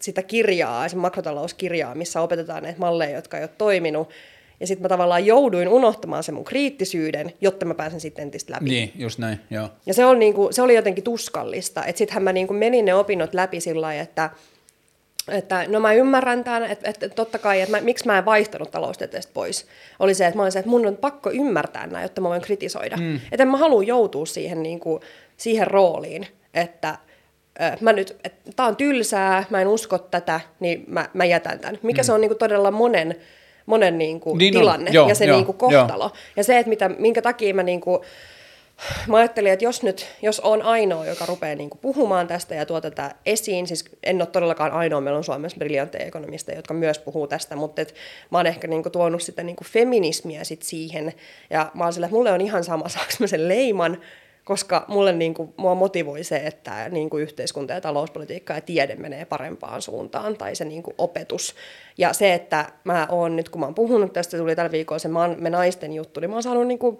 [0.00, 4.10] sitä kirjaa, se makrotalouskirjaa, missä opetetaan näitä malleja, jotka ei ole toiminut.
[4.60, 8.64] Ja sitten mä tavallaan jouduin unohtamaan sen mun kriittisyyden, jotta mä pääsen sitten entistä läpi.
[8.64, 9.68] Niin, just näin, joo.
[9.86, 11.84] Ja se, on niinku, se oli jotenkin tuskallista.
[11.84, 14.30] Että sittenhän mä niinku menin ne opinnot läpi sillä lailla, että
[15.28, 18.70] että no mä ymmärrän tämän, että, että totta kai, että mä, miksi mä en vaihtanut
[18.70, 19.66] taloustieteestä pois,
[19.98, 22.42] oli se, että mä olin se, että mun on pakko ymmärtää nämä, jotta mä voin
[22.42, 22.96] kritisoida.
[22.96, 23.16] Mm.
[23.32, 25.02] Että en mä halua joutua siihen, niin kuin,
[25.36, 26.98] siihen rooliin, että
[27.80, 31.78] mä nyt, että tää on tylsää, mä en usko tätä, niin mä, mä jätän tämän.
[31.82, 32.06] Mikä mm.
[32.06, 33.16] se on niin kuin todella monen
[33.66, 36.04] monen niin kuin, niin tilanne joo, ja se joo, niin kuin, kohtalo.
[36.04, 36.12] Joo.
[36.36, 38.00] Ja se, että mitä, minkä takia mä, niin kuin,
[39.08, 42.66] mä ajattelin, että jos nyt, jos on ainoa, joka rupeaa niin kuin, puhumaan tästä ja
[42.66, 46.98] tuo tätä esiin, siis en ole todellakaan ainoa, meillä on Suomessa briljantteja ekonomisteja, jotka myös
[46.98, 47.94] puhuu tästä, mutta et,
[48.30, 51.12] mä oon ehkä niin kuin, tuonut sitä niin kuin, feminismiä sit siihen,
[51.50, 53.98] ja mä oon sillä, että mulle on ihan sama, saanko mä sen leiman,
[54.44, 58.94] koska mulle niin kuin, mua motivoi se, että niin kuin yhteiskunta ja talouspolitiikka ja tiede
[58.94, 61.54] menee parempaan suuntaan, tai se niin kuin, opetus.
[61.98, 65.08] Ja se, että mä oon nyt, kun mä oon puhunut tästä, tuli tällä viikolla se
[65.36, 66.98] me naisten juttu, niin mä oon saanut niin kuin,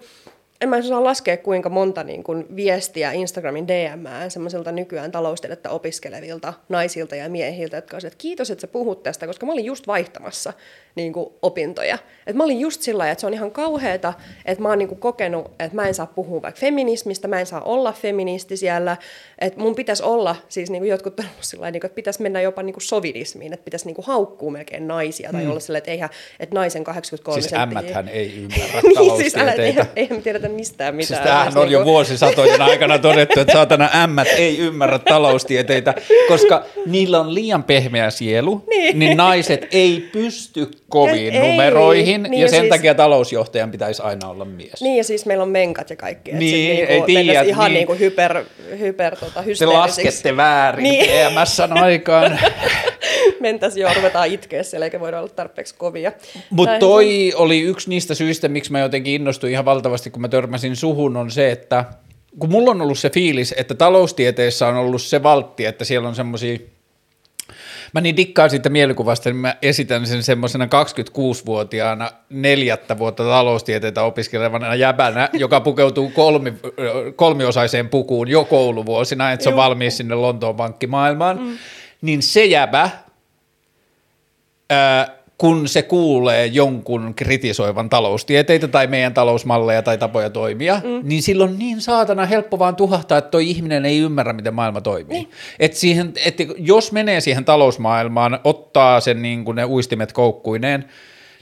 [0.60, 6.54] en mä osaa laskea kuinka monta niin kuin, viestiä Instagramin DMään semmoisilta nykyään taloustiedettä opiskelevilta
[6.68, 9.86] naisilta ja miehiltä, jotka olisivat, että kiitos, että sä puhut tästä, koska mä olin just
[9.86, 10.52] vaihtamassa
[10.96, 11.98] niin kuin, opintoja.
[12.26, 14.88] Et mä olin just sillä lailla, että se on ihan kauheata, että mä oon niin
[14.88, 18.96] kuin, kokenut, että mä en saa puhua vaikka feminismistä, mä en saa olla feministi siellä,
[19.38, 22.40] että mun pitäisi olla, siis niin kuin jotkut on sillä niin kuin, että pitäisi mennä
[22.40, 25.50] jopa niin kuin sovinismiin, että pitäisi niin kuin, haukkua melkein naisia, tai hmm.
[25.50, 29.86] olla sillä, että eihän, että naisen 83 Siis ämmäthän ei ymmärrä niin, siis älä, eihän,
[29.96, 31.06] eihän tiedetä mistään mitään.
[31.06, 31.72] Siis tämähän on niin kuin...
[31.72, 35.94] jo vuosisatojen aikana todettu, että saatana ämmät ei ymmärrä taloustieteitä,
[36.28, 42.42] koska niillä on liian pehmeä sielu, niin, niin naiset ei pysty koviin ja numeroihin, niin,
[42.42, 44.80] ja sen siis, takia talousjohtajan pitäisi aina olla mies.
[44.80, 46.32] Niin, ja siis meillä on menkat ja kaikki.
[46.32, 47.42] Niin, niinku, ei tiedä.
[47.42, 47.86] Ihan niin.
[47.86, 48.44] kuin hyper,
[48.78, 51.10] hyper tota, Te laskette väärin niin.
[51.10, 52.38] EMSn aikaan.
[53.40, 56.12] Mentäisiin jo, ruvetaan itkeä siellä, eikä voida olla tarpeeksi kovia.
[56.50, 57.42] Mutta toi on...
[57.42, 61.30] oli yksi niistä syistä, miksi mä jotenkin innostuin ihan valtavasti, kun mä törmäsin suhun, on
[61.30, 61.84] se, että
[62.38, 66.14] kun mulla on ollut se fiilis, että taloustieteessä on ollut se valtti, että siellä on
[66.14, 66.58] semmoisia
[67.92, 74.74] Mä niin dikkaan siitä mielikuvasta, niin mä esitän sen semmoisena 26-vuotiaana neljättä vuotta taloustieteitä opiskelevana
[74.74, 76.52] jäbänä, joka pukeutuu kolmi,
[77.16, 81.40] kolmiosaiseen pukuun jo kouluvuosina, että se on valmis sinne Lontoon pankkimaailmaan.
[81.40, 81.58] Mm.
[82.02, 82.90] Niin se jäbä,
[84.70, 91.08] ää, kun se kuulee jonkun kritisoivan taloustieteitä tai meidän talousmalleja tai tapoja toimia, mm.
[91.08, 95.22] niin silloin niin saatana helppo vaan tuhahtaa, että toi ihminen ei ymmärrä, miten maailma toimii.
[95.22, 95.28] Mm.
[95.58, 100.84] Et siihen, et jos menee siihen talousmaailmaan, ottaa sen niin kuin ne uistimet koukkuineen,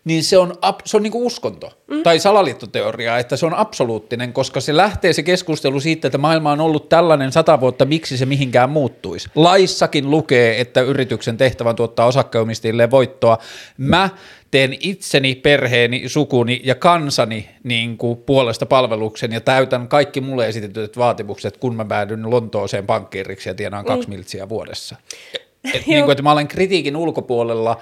[0.05, 2.03] niin se on, se on niin kuin uskonto mm.
[2.03, 6.61] tai salaliittoteoria, että se on absoluuttinen, koska se lähtee se keskustelu siitä, että maailma on
[6.61, 9.29] ollut tällainen sata vuotta, miksi se mihinkään muuttuisi.
[9.35, 13.39] Laissakin lukee, että yrityksen tehtävä on tuottaa osakkeenomistajille voittoa.
[13.79, 14.11] Mä
[14.51, 20.99] teen itseni, perheeni, sukuni ja kansani niin kuin puolesta palveluksen ja täytän kaikki mulle esitetyt
[20.99, 24.15] vaatimukset, kun mä päädyn Lontooseen pankkiiriksi ja tienaan kaksi mm.
[24.15, 24.97] miltsiä vuodessa.
[25.75, 27.81] Et niin kuin, että mä olen kritiikin ulkopuolella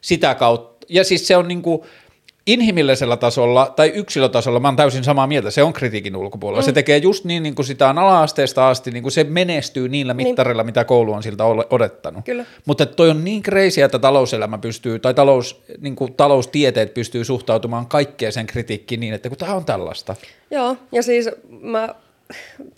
[0.00, 1.82] sitä kautta, ja siis se on niin kuin,
[2.46, 6.62] inhimillisellä tasolla tai yksilötasolla mä oon täysin samaa mieltä, se on kritiikin ulkopuolella.
[6.62, 6.64] Mm.
[6.64, 10.14] Se tekee just niin, niin kuin sitä on ala-asteesta asti, niin kuin se menestyy niillä
[10.14, 10.28] niin.
[10.28, 10.66] mittareilla, niin.
[10.66, 12.24] mitä koulu on siltä odottanut.
[12.24, 12.44] Kyllä.
[12.64, 17.86] Mutta toi on niin kreisiä, että talouselämä pystyy, tai talous, niin kuin taloustieteet pystyy suhtautumaan
[17.86, 20.16] kaikkeen sen kritiikkiin niin, että kun tämä on tällaista.
[20.50, 21.30] Joo, ja siis
[21.60, 21.88] mä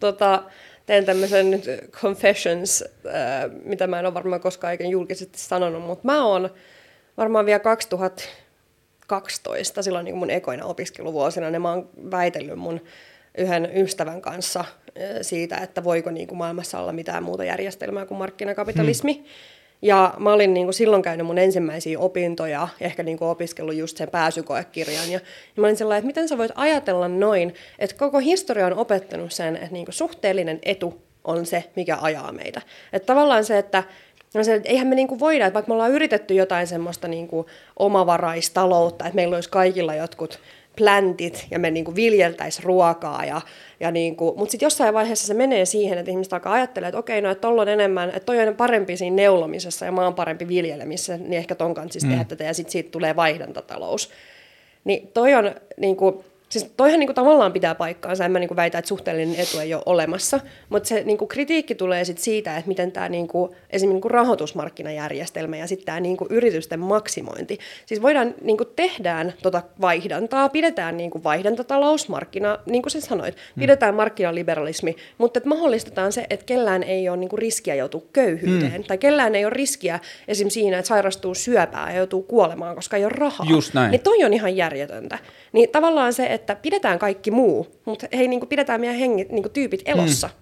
[0.01, 0.43] tota,
[0.87, 6.07] teen tämmöisen nyt confessions, äh, mitä mä en ole varmaan koskaan eikä julkisesti sanonut, mutta
[6.07, 6.51] mä oon
[7.17, 8.23] varmaan vielä 2000
[9.07, 12.81] 12, silloin niin mun ekoina opiskeluvuosina, niin mä oon väitellyt mun
[13.39, 14.65] yhden ystävän kanssa
[15.23, 19.15] siitä, että voiko niin kuin maailmassa olla mitään muuta järjestelmää kuin markkinakapitalismi.
[19.15, 19.25] Hmm.
[19.83, 23.97] Ja mä olin niin kuin silloin käynyt mun ensimmäisiä opintoja, ehkä niin kuin opiskellut just
[23.97, 25.11] sen pääsykoekirjan.
[25.11, 25.21] Ja,
[25.57, 29.33] ja mä olin sellainen, että miten sä voit ajatella noin, että koko historia on opettanut
[29.33, 32.63] sen, että niin kuin suhteellinen etu on se, mikä ajaa meitä.
[32.93, 33.85] Että tavallaan se, että
[34.35, 37.47] No se, että eihän me niinku voida, että vaikka me ollaan yritetty jotain semmoista niinku
[37.79, 40.41] omavaraistaloutta, että meillä olisi kaikilla jotkut
[40.77, 43.25] plantit ja me niinku viljeltäisiin ruokaa.
[43.25, 43.41] Ja,
[43.81, 47.21] ja niinku, mutta sitten jossain vaiheessa se menee siihen, että ihmiset alkaa ajattelemaan, että okei,
[47.21, 51.17] no että on enemmän, että toi on parempi siinä neulomisessa ja mä oon parempi viljelemisessä,
[51.17, 52.11] niin ehkä ton kanssa siis mm.
[52.11, 54.11] tehdä tätä ja sitten siitä tulee vaihdantatalous.
[54.85, 58.89] Niin toi on niinku, Siis toihan niinku tavallaan pitää paikkaansa, en mä niinku väitä, että
[58.89, 63.09] suhteellinen etu ei ole olemassa, mutta se niinku kritiikki tulee sit siitä, että miten tämä
[63.09, 67.59] niinku, esimerkiksi niinku rahoitusmarkkinajärjestelmä ja sitten tämä niinku yritysten maksimointi.
[67.87, 73.61] Siis voidaan, niinku tehdään tota vaihdantaa, pidetään niinku vaihdantatalous, markkina, niin kuin sä sanoit, hmm.
[73.61, 78.85] pidetään markkinaliberalismi, mutta että mahdollistetaan se, että kellään ei ole niinku riskiä joutua köyhyyteen, hmm.
[78.85, 83.05] tai kellään ei ole riskiä esimerkiksi siinä, että sairastuu syöpää ja joutuu kuolemaan, koska ei
[83.05, 83.47] ole rahaa.
[83.49, 83.91] Just näin.
[83.91, 85.19] Niin toi on ihan järjetöntä.
[85.53, 89.43] Niin tavallaan se, että pidetään kaikki muu, mutta hei, niin kuin pidetään meidän hengit, niin
[89.43, 90.29] kuin tyypit elossa.
[90.29, 90.37] Hmm.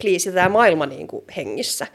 [0.00, 1.86] Please, tämä maailma niin kuin hengissä.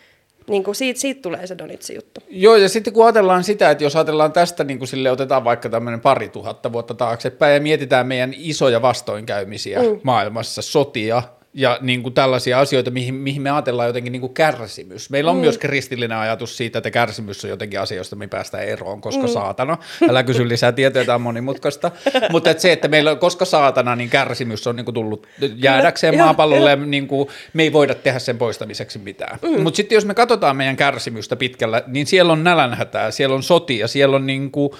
[0.47, 2.21] Niin kuin siitä, siitä tulee se Donitsi juttu.
[2.29, 5.69] Joo, ja sitten kun ajatellaan sitä, että jos ajatellaan tästä, niin kuin sille otetaan vaikka
[5.69, 9.99] tämmöinen pari tuhatta vuotta taaksepäin ja mietitään meidän isoja vastoinkäymisiä mm.
[10.03, 11.23] maailmassa, sotia,
[11.53, 15.09] ja niin kuin tällaisia asioita, mihin, mihin me ajatellaan jotenkin niin kuin kärsimys.
[15.09, 15.41] Meillä on mm.
[15.41, 19.33] myös kristillinen ajatus siitä, että kärsimys on jotenkin asia, josta me päästään eroon, koska mm.
[19.33, 19.77] saatana.
[20.09, 21.91] Älä kysy lisää tietoja, tämä on monimutkaista.
[22.31, 26.17] Mutta et se, että meillä on, koska saatana, niin kärsimys on niin kuin tullut jäädäkseen
[26.17, 29.39] maapallolle, ja niin kuin, me ei voida tehdä sen poistamiseksi mitään.
[29.41, 29.61] Mm.
[29.61, 33.87] Mutta sitten jos me katsotaan meidän kärsimystä pitkällä, niin siellä on nälänhätää, siellä on sotia,
[33.87, 34.71] siellä on niin kuin,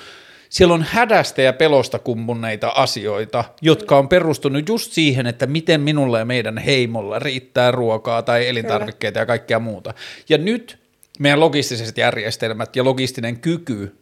[0.54, 6.20] siellä on hädästä ja pelosta kummunneita asioita, jotka on perustunut just siihen, että miten minulle
[6.20, 9.22] ja meidän heimolla riittää ruokaa tai elintarvikkeita Kyllä.
[9.22, 9.93] ja kaikkea muuta.
[10.30, 10.78] Ja nyt
[11.20, 13.95] meidän logistiset järjestelmät ja logistinen kyky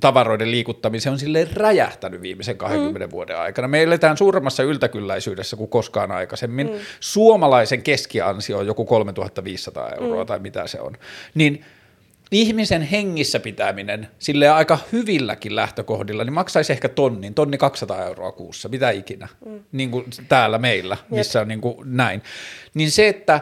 [0.00, 3.10] tavaroiden liikuttamiseen on silleen räjähtänyt viimeisen 20 mm.
[3.10, 3.68] vuoden aikana.
[3.68, 6.66] Me eletään suuremmassa yltäkylläisyydessä kuin koskaan aikaisemmin.
[6.66, 6.78] Mm.
[7.00, 10.26] Suomalaisen keskiansio on joku 3500 euroa mm.
[10.26, 10.92] tai mitä se on.
[11.34, 11.64] Niin–
[12.30, 18.68] ihmisen hengissä pitäminen sille aika hyvilläkin lähtökohdilla, niin maksaisi ehkä tonnin, tonni 200 euroa kuussa,
[18.68, 19.60] mitä ikinä, mm.
[19.72, 21.44] niin kuin täällä meillä, missä Jep.
[21.44, 22.22] on niin kuin näin.
[22.74, 23.40] Niin se, että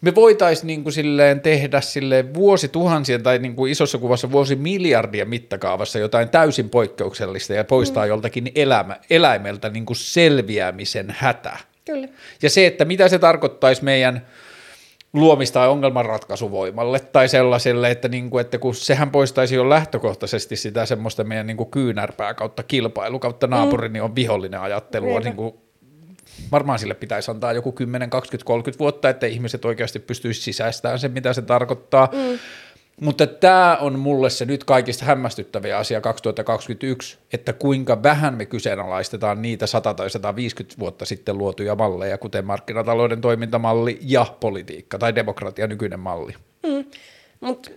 [0.00, 5.98] me voitaisiin niin kuin silleen tehdä sille vuosituhansien tai niin kuin isossa kuvassa vuosimiljardien mittakaavassa
[5.98, 8.08] jotain täysin poikkeuksellista ja poistaa mm.
[8.08, 11.56] joltakin elämä, eläimeltä niin kuin selviämisen hätä.
[11.84, 12.08] Kyllä.
[12.42, 14.22] Ja se, että mitä se tarkoittaisi meidän–
[15.12, 20.86] luomista tai ongelmanratkaisuvoimalle tai sellaiselle, että, niin kuin, että kun sehän poistaisi jo lähtökohtaisesti sitä
[20.86, 23.92] semmoista meidän niin kuin kyynärpää kautta kilpailu kautta naapurini mm.
[23.92, 25.54] niin on vihollinen ajattelua, niin kuin,
[26.52, 31.12] varmaan sille pitäisi antaa joku 10, 20, 30 vuotta, että ihmiset oikeasti pystyisivät sisäistämään sen,
[31.12, 32.08] mitä se tarkoittaa.
[32.12, 32.38] Mm.
[33.00, 39.42] Mutta tämä on mulle se nyt kaikista hämmästyttäviä asia 2021, että kuinka vähän me kyseenalaistetaan
[39.42, 45.66] niitä 100 tai 150 vuotta sitten luotuja malleja, kuten markkinatalouden toimintamalli ja politiikka tai demokratia
[45.66, 46.34] nykyinen malli.
[46.66, 46.84] Mm.
[47.40, 47.70] Mutta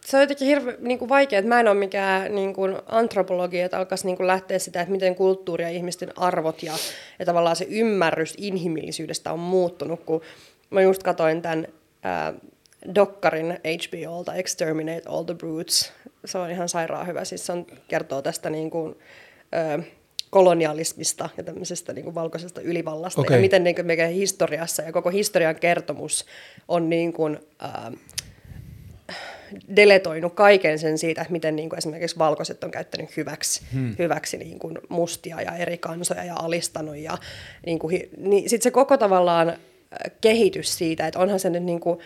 [0.00, 3.78] se on jotenkin hirveän niin vaikea, että mä en ole mikään niin kuin antropologi, että
[3.78, 6.72] alkaisi niin kuin lähteä sitä, että miten kulttuuri ja ihmisten arvot ja,
[7.18, 10.20] ja tavallaan se ymmärrys inhimillisyydestä on muuttunut, kun
[10.70, 11.66] mä just katoin tämän
[12.94, 15.92] dokkarin HBOlta Exterminate All the Brutes.
[16.24, 17.24] Se on ihan sairaan hyvä.
[17.24, 18.94] Siis se on, kertoo tästä niin kuin,
[19.78, 19.82] ö,
[20.30, 23.36] kolonialismista ja tämmöisestä niin kuin valkoisesta ylivallasta okay.
[23.36, 26.26] ja miten niin kuin meidän historiassa ja koko historian kertomus
[26.68, 27.96] on niin kuin, ö,
[29.76, 33.94] deletoinut kaiken sen siitä, että miten niin kuin esimerkiksi valkoiset on käyttänyt hyväksi, hmm.
[33.98, 36.96] hyväksi niin kuin mustia ja eri kansoja ja alistanut.
[36.96, 37.18] Ja
[37.66, 39.56] niin kuin, niin sitten se koko tavallaan
[40.20, 41.98] kehitys siitä, että onhan se nyt niin kuin,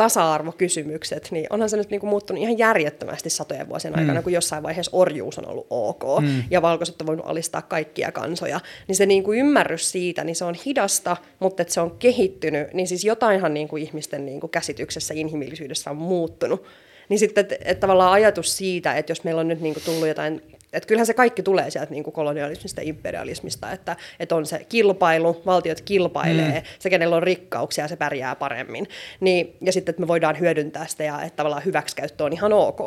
[0.00, 4.22] tasa-arvokysymykset, niin onhan se nyt niin kuin muuttunut ihan järjettömästi satojen vuosien aikana, mm.
[4.22, 6.42] kun jossain vaiheessa orjuus on ollut ok, mm.
[6.50, 8.60] ja valkoiset on voinut alistaa kaikkia kansoja.
[8.88, 12.74] Niin se niin kuin ymmärrys siitä, niin se on hidasta, mutta että se on kehittynyt,
[12.74, 16.64] niin siis jotainhan niin kuin ihmisten niin kuin käsityksessä, inhimillisyydessä on muuttunut.
[17.08, 20.08] Niin sitten, että, että tavallaan ajatus siitä, että jos meillä on nyt niin kuin tullut
[20.08, 20.42] jotain
[20.72, 24.66] että kyllähän se kaikki tulee sieltä niin kuin kolonialismista ja imperialismista, että, että on se
[24.68, 26.66] kilpailu, valtiot kilpailee, mm.
[26.78, 28.88] se kenellä on rikkauksia, se pärjää paremmin.
[29.20, 32.80] Niin, ja sitten, että me voidaan hyödyntää sitä ja että tavallaan hyväksikäyttö on ihan ok.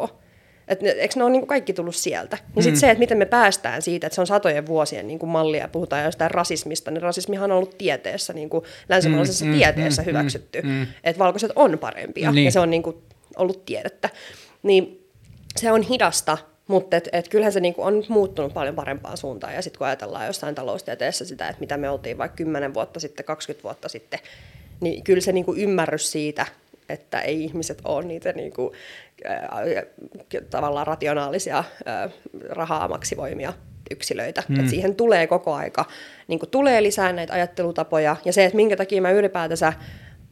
[0.67, 2.37] Et, eikö ne ole niin kaikki tullut sieltä?
[2.37, 2.61] Niin mm.
[2.61, 5.67] sitten se, että miten me päästään siitä, että se on satojen vuosien niin kuin mallia,
[5.67, 10.05] puhutaan jostain rasismista, niin rasismihan on ollut tieteessä, niin kuin länsimaalaisessa mm, mm, tieteessä mm,
[10.05, 10.87] hyväksytty, mm, mm.
[11.03, 12.45] että valkoiset on parempia, niin.
[12.45, 12.97] ja se on niin kuin
[13.37, 14.09] ollut tiedettä.
[14.63, 15.09] Niin
[15.57, 16.37] se on hidasta,
[16.67, 19.53] mutta et, et kyllähän se niinku on nyt muuttunut paljon parempaan suuntaan.
[19.53, 23.25] Ja sitten kun ajatellaan jossain taloustieteessä sitä, että mitä me oltiin vaikka 10 vuotta sitten,
[23.25, 24.19] 20 vuotta sitten,
[24.81, 26.45] niin kyllä se niinku ymmärrys siitä,
[26.89, 28.73] että ei ihmiset ole niitä niinku,
[29.25, 29.49] äh,
[30.49, 32.11] tavallaan rationaalisia äh,
[32.49, 33.53] rahaa maksivoimia
[33.91, 34.43] yksilöitä.
[34.47, 34.59] Hmm.
[34.59, 35.85] Et siihen tulee koko aika,
[36.27, 38.15] niin tulee lisää näitä ajattelutapoja.
[38.25, 39.73] Ja se, että minkä takia mä ylipäätänsä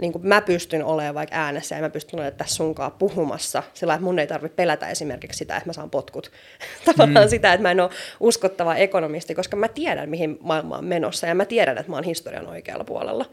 [0.01, 3.93] niin kuin mä pystyn olemaan vaikka äänessä ja mä pystyn olemaan tässä sunkaan puhumassa, sillä
[3.93, 6.31] että mun ei tarvitse pelätä esimerkiksi sitä, että mä saan potkut.
[6.85, 7.29] Tavallaan mm.
[7.29, 11.35] sitä, että mä en ole uskottava ekonomisti, koska mä tiedän, mihin maailma on menossa ja
[11.35, 13.25] mä tiedän, että mä oon historian oikealla puolella.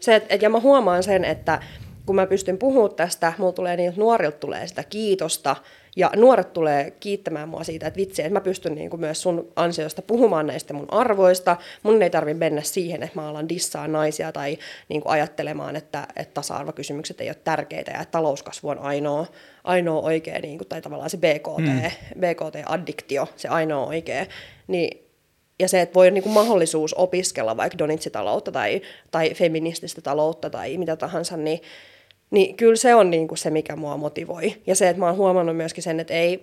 [0.00, 1.62] Se, et, et, ja mä huomaan sen, että
[2.06, 5.56] kun mä pystyn puhumaan tästä, mulla tulee niin, että nuorilta tulee sitä kiitosta,
[5.98, 9.52] ja nuoret tulee kiittämään mua siitä, että vitsi, että mä pystyn niin kuin myös sun
[9.56, 11.56] ansiosta puhumaan näistä mun arvoista.
[11.82, 14.58] Mun ei tarvitse mennä siihen, että mä alan dissaa naisia tai
[14.88, 19.26] niin kuin ajattelemaan, että, että tasa-arvokysymykset ei ole tärkeitä ja että talouskasvu on ainoa,
[19.64, 21.90] ainoa oikea, niin kuin, tai tavallaan se BKT, mm.
[22.20, 24.26] BKT-addiktio, se ainoa oikea.
[24.66, 25.04] Niin
[25.60, 28.80] ja se, että voi niin kuin mahdollisuus opiskella vaikka donitsitaloutta tai,
[29.10, 31.60] tai feminististä taloutta tai mitä tahansa, niin
[32.30, 34.54] niin kyllä se on niin kuin se, mikä mua motivoi.
[34.66, 36.40] Ja se, että mä oon huomannut myöskin sen, että ei,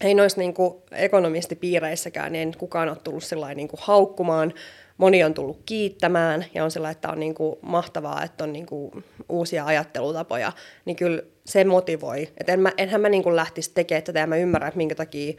[0.00, 3.22] ei noissa niin kuin ekonomistipiireissäkään niin kukaan ole tullut
[3.54, 4.54] niin kuin haukkumaan.
[4.98, 8.66] Moni on tullut kiittämään ja on sellainen, että on niin kuin mahtavaa, että on niin
[8.66, 10.52] kuin uusia ajattelutapoja.
[10.84, 12.28] Niin kyllä se motivoi.
[12.40, 14.94] Et en mä, enhän mä niin kuin lähtisi tekemään tätä ja mä ymmärrän, että minkä
[14.94, 15.34] takia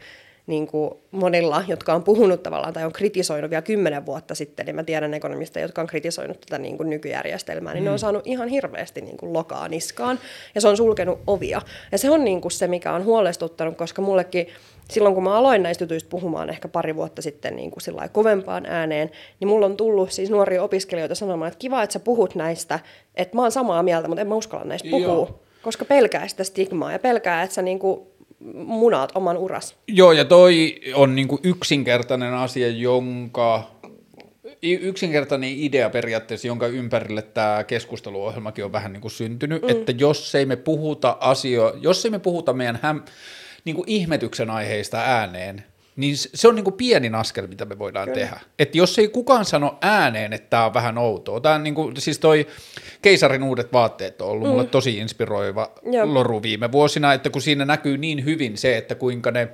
[0.48, 4.76] niin kuin monilla, jotka on puhunut tavallaan tai on kritisoinut vielä kymmenen vuotta sitten, niin
[4.76, 7.84] mä tiedän ekonomista, jotka on kritisoinut tätä niin kuin nykyjärjestelmää, niin mm.
[7.84, 8.00] ne on mm.
[8.00, 10.18] saanut ihan hirveästi niin kuin lokaa niskaan
[10.54, 11.62] ja se on sulkenut ovia.
[11.92, 14.46] Ja se on niin kuin se, mikä on huolestuttanut, koska mullekin
[14.90, 18.66] silloin kun mä aloin näistä jutuista puhumaan ehkä pari vuotta sitten niin kuin sillä kovempaan
[18.66, 19.10] ääneen,
[19.40, 22.80] niin mulla on tullut siis nuoria opiskelijoita sanomaan, että kiva, että sä puhut näistä,
[23.14, 25.40] että mä oon samaa mieltä, mutta en mä uskalla näistä puhua, Joo.
[25.62, 28.00] koska pelkää sitä stigmaa ja pelkää, että sä niin kuin
[28.54, 29.76] munaat oman uras.
[29.88, 33.70] Joo, ja toi on niinku yksinkertainen asia, jonka
[34.62, 39.68] yksinkertainen idea periaatteessa, jonka ympärille tämä keskusteluohjelmakin on vähän niin kuin syntynyt, mm.
[39.68, 43.02] että jos ei me puhuta asio, jos ei me puhuta meidän häm,
[43.64, 45.64] niin kuin ihmetyksen aiheista ääneen,
[45.98, 48.20] niin se on niin kuin pienin askel, mitä me voidaan Kyllä.
[48.20, 48.40] tehdä.
[48.58, 51.96] Että jos ei kukaan sano ääneen, että tämä on vähän outoa, tämä on niin kuin,
[51.96, 52.46] siis toi
[53.02, 54.50] keisarin uudet vaatteet on ollut mm.
[54.50, 56.14] mulle tosi inspiroiva Joo.
[56.14, 59.48] loru viime vuosina, että kun siinä näkyy niin hyvin se, että kuinka ne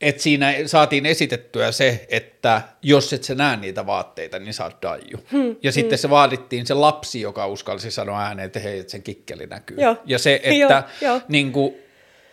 [0.00, 5.18] että siinä saatiin esitettyä se, että jos et sä näe niitä vaatteita, niin saat daiju.
[5.32, 6.02] Hmm, ja sitten hmm.
[6.02, 9.76] se vaadittiin se lapsi, joka uskalsi sanoa ääneen, että hei, että sen kikkeli näkyy.
[9.80, 9.96] Joo.
[10.06, 11.20] Ja se, että jo, jo.
[11.28, 11.74] Niin kuin,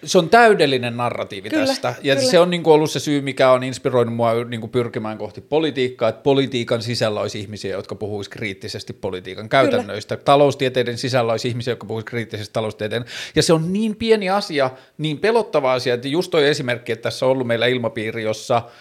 [0.06, 1.96] se on täydellinen narratiivi kyllä, tästä.
[2.04, 2.32] Ja kyllä.
[2.32, 5.42] se on niin kuin ollut se syy, mikä on inspiroinut mua niin kuin pyrkimään kohti
[5.42, 10.16] politiikkaa, että politiikan sisällä olisi ihmisiä, jotka puhuisivat kriittisesti politiikan käytännöistä.
[10.16, 10.26] Kyllä.
[10.26, 13.06] Taloustieteiden sisällä olisi ihmisiä, jotka puhuisivat kriittisesti taloustieteen.
[13.36, 17.26] Ja se on niin pieni asia, niin pelottava asia, että just toi esimerkki, että tässä
[17.26, 18.62] on ollut meillä ilmapiiri, jossa–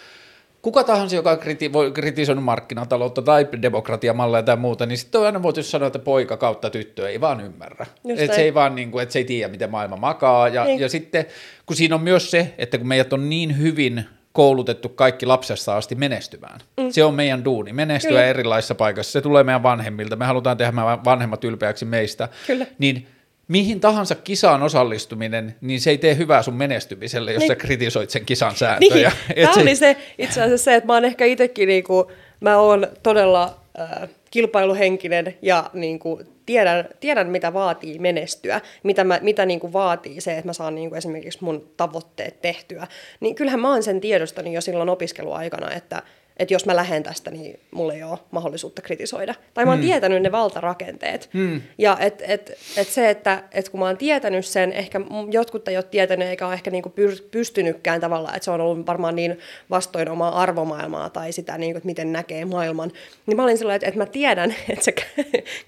[0.65, 5.43] kuka tahansa, joka kriti- voi kritisoinut markkinataloutta tai demokratiamalleja tai muuta, niin sitten on aina
[5.43, 7.85] voitu sanoa, että poika kautta tyttö ei vaan ymmärrä.
[8.17, 10.47] Että se ei vaan niin kuin, että se ei tiedä, miten maailma makaa.
[10.47, 10.79] Ja, niin.
[10.79, 11.25] ja sitten,
[11.65, 15.95] kun siinä on myös se, että kun meidät on niin hyvin koulutettu kaikki lapsesta asti
[15.95, 16.59] menestymään.
[16.77, 16.91] Mm.
[16.91, 18.25] Se on meidän duuni, menestyä Kyllä.
[18.25, 19.11] erilaisissa paikoissa.
[19.11, 20.15] Se tulee meidän vanhemmilta.
[20.15, 20.73] Me halutaan tehdä
[21.05, 22.29] vanhemmat ylpeäksi meistä.
[22.47, 22.65] Kyllä.
[22.79, 23.07] Niin
[23.47, 27.47] mihin tahansa kisaan osallistuminen, niin se ei tee hyvää sun menestymiselle, jos niin.
[27.47, 29.11] sä kritisoit sen kisan sääntöjä.
[29.35, 29.41] Niin.
[29.41, 29.61] Tämä se...
[29.61, 34.09] oli se itse asiassa se, että mä oon ehkä itsekin, niinku, mä oon todella äh,
[34.31, 40.49] kilpailuhenkinen ja niinku, tiedän, tiedän, mitä vaatii menestyä, mitä, mä, mitä niinku vaatii se, että
[40.49, 42.87] mä saan niinku esimerkiksi mun tavoitteet tehtyä.
[43.19, 46.01] Niin kyllähän mä oon sen tiedostanut jo silloin opiskeluaikana, että
[46.37, 49.35] että jos mä lähden tästä, niin mulla ei ole mahdollisuutta kritisoida.
[49.53, 49.85] Tai mä oon mm.
[49.85, 51.29] tietänyt ne valtarakenteet.
[51.33, 51.61] Mm.
[51.77, 55.01] Ja et, et, et se, että et kun mä oon tietänyt sen, ehkä
[55.31, 56.93] jotkut ei ole tietänyt eikä ole ehkä niinku
[57.31, 59.39] pystynytkään tavallaan, että se on ollut varmaan niin
[59.69, 62.91] vastoin omaa arvomaailmaa tai sitä, niinku, että miten näkee maailman.
[63.25, 64.93] Niin mä olin sellainen, että, että mä tiedän, että se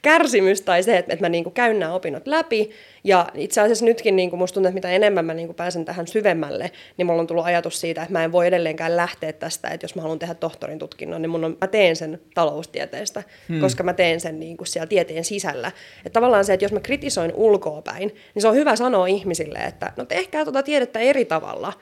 [0.02, 2.70] kärsimys tai se, että, että mä niinku käyn nämä opinnot läpi,
[3.08, 5.86] ja itse asiassa nytkin niin kuin musta tuntuu, että mitä enemmän mä niin kuin pääsen
[5.86, 9.68] tähän syvemmälle, niin mulla on tullut ajatus siitä, että mä en voi edelleenkään lähteä tästä,
[9.68, 13.60] että jos mä haluan tehdä tohtorin tutkinnon, niin mun on, mä teen sen taloustieteestä, hmm.
[13.60, 15.72] koska mä teen sen niin kuin siellä tieteen sisällä.
[16.06, 19.94] Että tavallaan se, että jos mä kritisoin ulkoapäin, niin se on hyvä sanoa ihmisille, että
[19.98, 21.74] no tehkää tuota tiedettä eri tavalla.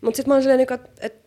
[0.00, 1.23] Mutta sitten mä oon silleen, niinku, että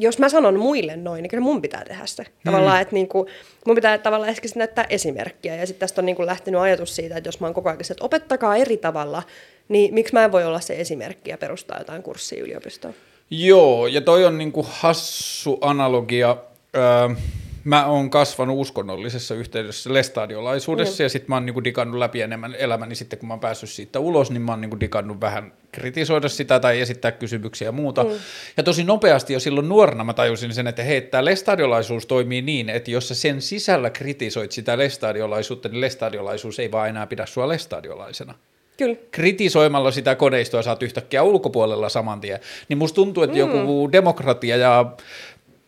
[0.00, 2.24] jos mä sanon muille noin, niin kyllä mun pitää tehdä se.
[2.44, 2.82] Tavallaan, hmm.
[2.82, 3.26] että niinku,
[3.66, 5.56] mun pitää tavallaan ehkä näyttää esimerkkiä.
[5.56, 8.04] Ja sitten tästä on niinku lähtenyt ajatus siitä, että jos mä oon koko ajan että
[8.04, 9.22] opettakaa eri tavalla,
[9.68, 12.94] niin miksi mä en voi olla se esimerkki ja perustaa jotain kurssia yliopistoon?
[13.30, 16.36] Joo, ja toi on niinku hassu analogia.
[16.76, 17.08] Öö,
[17.64, 21.04] mä oon kasvanut uskonnollisessa yhteydessä lestadiolaisuudessa mm.
[21.04, 24.00] ja sitten mä oon niinku digannut läpi enemmän elämäni sitten kun mä oon päässyt siitä
[24.00, 28.04] ulos, niin mä oon niinku digannut vähän kritisoida sitä tai esittää kysymyksiä ja muuta.
[28.04, 28.10] Mm.
[28.56, 32.68] Ja tosi nopeasti jo silloin nuorena mä tajusin sen, että hei, tämä lestadiolaisuus toimii niin,
[32.68, 37.48] että jos sä sen sisällä kritisoit sitä lestadiolaisuutta, niin lestadiolaisuus ei vaan enää pidä sua
[37.48, 38.34] lestadiolaisena.
[38.80, 38.96] Kyllä.
[39.10, 42.40] kritisoimalla sitä koneistoa saat yhtäkkiä ulkopuolella saman tien.
[42.68, 43.38] Niin musta tuntuu, että mm.
[43.38, 44.92] joku demokratia ja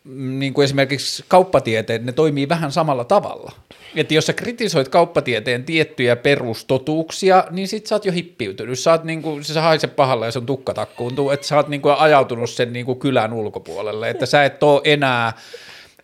[0.04, 3.52] niin kuin esimerkiksi kauppatieteet, ne toimii vähän samalla tavalla.
[3.96, 8.78] Että jos sä kritisoit kauppatieteen tiettyjä perustotuuksia, niin sit sä oot jo hippiytynyt.
[8.78, 11.82] Sä oot niin kuin, se haise pahalla ja sun tukka takkuuntuu, että sä oot niin
[11.82, 15.32] kuin ajautunut sen niin kuin kylän ulkopuolelle, että sä et ole enää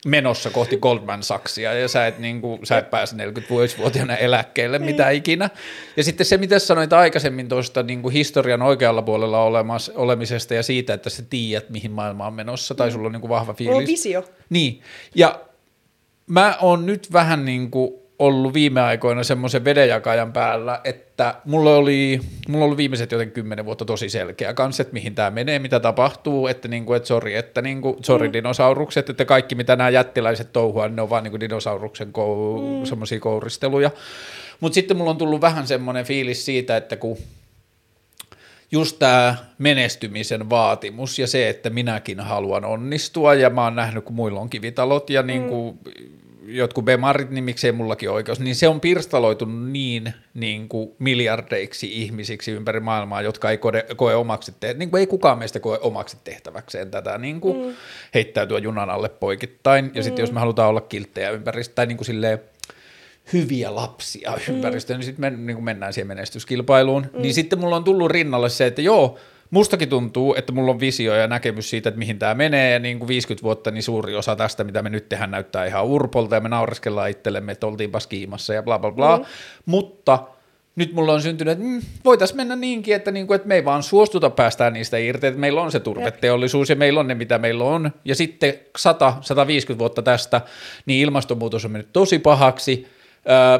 [0.06, 5.06] menossa kohti Goldman Sachsia ja sä et, niin kuin, sä et pääse 40-vuotiaana eläkkeelle, mitä
[5.06, 5.16] niin.
[5.16, 5.50] ikinä.
[5.96, 10.62] Ja sitten se, mitä sanoit aikaisemmin tuosta niin kuin historian oikealla puolella olemas, olemisesta ja
[10.62, 12.92] siitä, että sä tiedät, mihin maailma on menossa, tai mm.
[12.92, 13.72] sulla on niin kuin vahva fiilis.
[13.72, 14.24] Mulla on visio.
[14.50, 14.80] Niin,
[15.14, 15.40] ja
[16.26, 22.20] mä oon nyt vähän niin kuin ollut viime aikoina semmoisen vedenjakajan päällä, että mulla oli,
[22.48, 26.46] mulla oli viimeiset joten kymmenen vuotta tosi selkeä kanssa, että mihin tämä menee, mitä tapahtuu,
[26.46, 28.32] että niinku, et sori, että niinku, sori mm.
[28.32, 32.84] dinosaurukset, että kaikki mitä nämä jättiläiset touhua, niin ne on vaan niinku dinosauruksen kou, mm.
[32.84, 33.90] semmoisia kouristeluja.
[34.60, 37.18] Mutta sitten mulla on tullut vähän semmoinen fiilis siitä, että kun
[38.72, 44.16] just tämä menestymisen vaatimus ja se, että minäkin haluan onnistua ja mä oon nähnyt, kun
[44.16, 45.26] muilla on kivitalot ja mm.
[45.26, 45.78] niin kuin
[46.48, 52.50] jotkut bemarit, niin miksei mullakin oikeus, niin se on pirstaloitunut niin, niin kuin miljardeiksi ihmisiksi
[52.50, 56.16] ympäri maailmaa, jotka ei koe, koe omaksi tehtäväksi, niin kuin ei kukaan meistä koe omaksi
[56.24, 57.74] tehtäväkseen tätä niin kuin mm.
[58.14, 60.04] heittäytyä junan alle poikittain, ja mm.
[60.04, 62.40] sitten jos me halutaan olla kilttejä ympäristä, tai niin kuin silleen,
[63.32, 64.54] hyviä lapsia mm.
[64.54, 67.06] ympäristöön, niin sitten me niin mennään siihen menestyskilpailuun.
[67.12, 67.22] Mm.
[67.22, 69.18] Niin sitten mulla on tullut rinnalle se, että joo,
[69.50, 72.98] mustakin tuntuu, että mulla on visio ja näkemys siitä, että mihin tämä menee, ja niin
[72.98, 76.40] kuin 50 vuotta, niin suuri osa tästä, mitä me nyt tehdään, näyttää ihan urpolta, ja
[76.40, 79.24] me naureskellaan itsellemme, että oltiinpas kiimassa ja bla bla bla, mm.
[79.66, 80.18] mutta
[80.76, 83.64] nyt mulla on syntynyt, että mm, voitaisiin mennä niinkin, että, niin kuin, että me ei
[83.64, 87.38] vaan suostuta päästään niistä irti, että meillä on se turveteollisuus ja meillä on ne, mitä
[87.38, 88.54] meillä on, ja sitten
[89.74, 90.40] 100-150 vuotta tästä,
[90.86, 92.86] niin ilmastonmuutos on mennyt tosi pahaksi,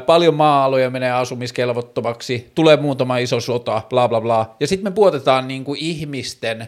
[0.05, 5.47] paljon maa-aloja menee asumiskelvottomaksi, tulee muutama iso sota, bla bla bla, ja sitten me puotetaan
[5.47, 6.67] niin kuin ihmisten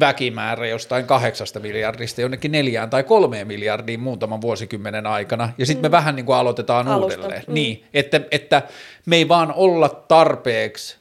[0.00, 5.88] väkimäärä jostain kahdeksasta miljardista jonnekin neljään tai kolmeen miljardiin muutaman vuosikymmenen aikana, ja sitten me
[5.88, 5.92] mm.
[5.92, 7.18] vähän niin kuin aloitetaan Alusta.
[7.18, 7.44] uudelleen.
[7.46, 7.54] Mm.
[7.54, 8.62] Niin, että, että
[9.06, 10.96] me ei vaan olla tarpeeksi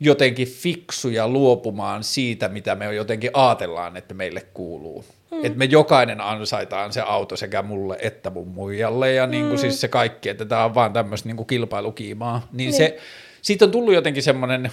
[0.00, 5.04] jotenkin fiksuja luopumaan siitä, mitä me jotenkin ajatellaan, että meille kuuluu.
[5.32, 5.44] Mm.
[5.44, 9.60] Että me jokainen ansaitaan se auto sekä mulle että mun muijalle ja niin kuin mm.
[9.60, 12.48] siis se kaikki, että tämä on vaan tämmöistä niin kuin kilpailukiimaa.
[12.52, 12.72] Niin, niin.
[12.72, 12.98] se,
[13.42, 14.70] siitä on tullut jotenkin semmoinen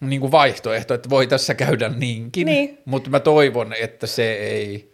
[0.00, 2.78] niin kuin vaihtoehto, että voi tässä käydä niinkin, niin.
[2.84, 4.92] mutta mä toivon, että se ei...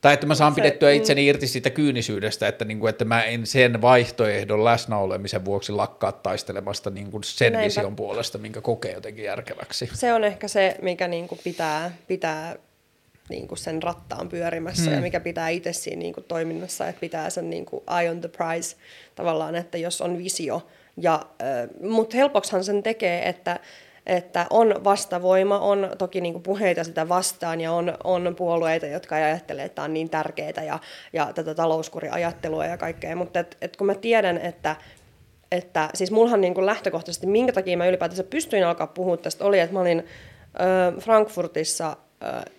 [0.00, 0.96] Tai että mä saan se, pidettyä mm.
[0.96, 1.28] itseni mm.
[1.28, 6.90] irti siitä kyynisyydestä, että, niin kuin, että mä en sen vaihtoehdon läsnäolemisen vuoksi lakkaa taistelemasta
[6.90, 7.66] niin kuin sen Näinpä.
[7.66, 9.90] vision puolesta, minkä kokee jotenkin järkeväksi.
[9.94, 12.56] Se on ehkä se, mikä niin kuin pitää, pitää
[13.28, 14.92] niin kuin sen rattaan pyörimässä hmm.
[14.92, 18.20] ja mikä pitää itse siinä niin kuin toiminnassa, että pitää sen niin kuin eye on
[18.20, 18.76] the prize
[19.14, 20.66] tavallaan, että jos on visio.
[20.96, 23.60] Ja, äh, mutta helpoksihan sen tekee, että,
[24.06, 29.14] että on vastavoima, on toki niin kuin puheita sitä vastaan ja on, on puolueita, jotka
[29.14, 30.78] ajattelee, että tämä on niin tärkeää ja,
[31.12, 34.76] ja tätä talouskuriajattelua ja kaikkea, mutta et, et kun mä tiedän, että
[35.52, 39.60] että siis mullahan niin kuin lähtökohtaisesti, minkä takia mä ylipäätänsä pystyin alkaa puhua tästä, oli,
[39.60, 40.06] että mä olin
[40.60, 41.96] ö, Frankfurtissa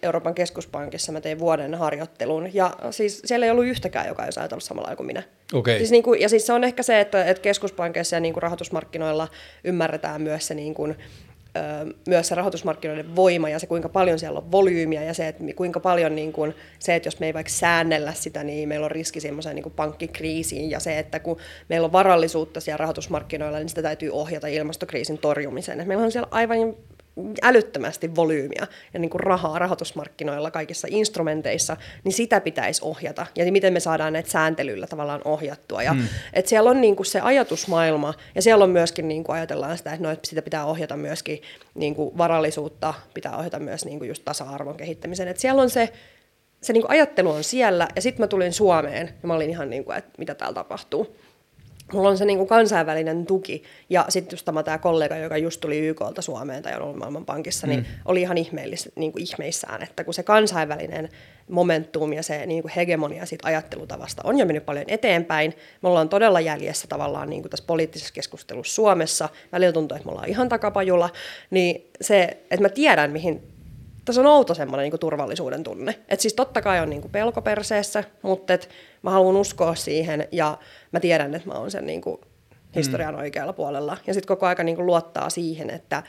[0.04, 2.54] Euroopan keskuspankissa mä tein vuoden harjoittelun.
[2.54, 5.24] Ja siis siellä ei ollut yhtäkään, joka olisi ajatellut samalla kuin minä.
[5.54, 5.78] Okay.
[5.78, 8.44] Siis niin kuin, ja siis se on ehkä se, että, että keskuspankissa ja niin kuin
[8.44, 9.28] rahoitusmarkkinoilla
[9.64, 10.96] ymmärretään myös se niin kuin,
[12.08, 15.80] myös se rahoitusmarkkinoiden voima ja se, kuinka paljon siellä on volyymiä ja se, että kuinka
[15.80, 19.20] paljon niin kuin, se, että jos me ei vaikka säännellä sitä, niin meillä on riski
[19.20, 21.38] semmoiseen niin pankkikriisiin ja se, että kun
[21.70, 25.80] meillä on varallisuutta siellä rahoitusmarkkinoilla, niin sitä täytyy ohjata ilmastokriisin torjumiseen.
[25.80, 26.76] Et meillä on siellä aivan
[27.42, 33.26] älyttömästi volyymiä ja niin kuin rahaa rahoitusmarkkinoilla kaikissa instrumenteissa, niin sitä pitäisi ohjata.
[33.36, 35.84] Ja miten me saadaan näitä sääntelyllä tavallaan ohjattua.
[35.84, 36.08] Ja, mm.
[36.34, 39.94] et siellä on niin kuin se ajatusmaailma, ja siellä on myöskin, niin kuin ajatellaan sitä,
[39.94, 41.42] että no, että sitä pitää ohjata myöskin
[41.76, 45.28] niin kuin varallisuutta, pitää ohjata myös niin kuin just tasa-arvon kehittämisen.
[45.28, 45.94] Et siellä on se,
[46.62, 49.70] se niin kuin ajattelu on siellä, ja sitten mä tulin Suomeen, ja mä olin ihan
[49.70, 51.16] niin kuin, että mitä täällä tapahtuu
[51.94, 53.64] mulla on se niin kuin kansainvälinen tuki.
[53.90, 57.68] Ja sitten just tämä, tämä kollega, joka just tuli YKlta Suomeen tai on ollut Maailmanpankissa,
[57.68, 57.86] niin mm.
[58.06, 61.10] oli ihan ihmeellis, niin kuin ihmeissään, että kun se kansainvälinen
[61.50, 65.54] momentum ja se niin kuin hegemonia siitä ajattelutavasta on jo mennyt paljon eteenpäin.
[65.82, 69.30] Me ollaan todella jäljessä tavallaan niin kuin tässä poliittisessa keskustelussa Suomessa.
[69.52, 71.10] Välillä tuntuu, että me ollaan ihan takapajulla.
[71.50, 73.44] Niin se, että mä tiedän, mihin
[74.10, 75.92] tässä on outo semmoinen niin turvallisuuden tunne.
[76.08, 78.70] Että siis totta kai on niin kuin pelko perseessä, mutta et
[79.02, 80.58] mä haluan uskoa siihen ja
[80.92, 82.22] mä tiedän, että mä oon sen niin kuin
[82.76, 83.20] historian mm.
[83.20, 83.98] oikealla puolella.
[84.08, 86.04] Ja sitten koko aika niin kuin luottaa siihen, että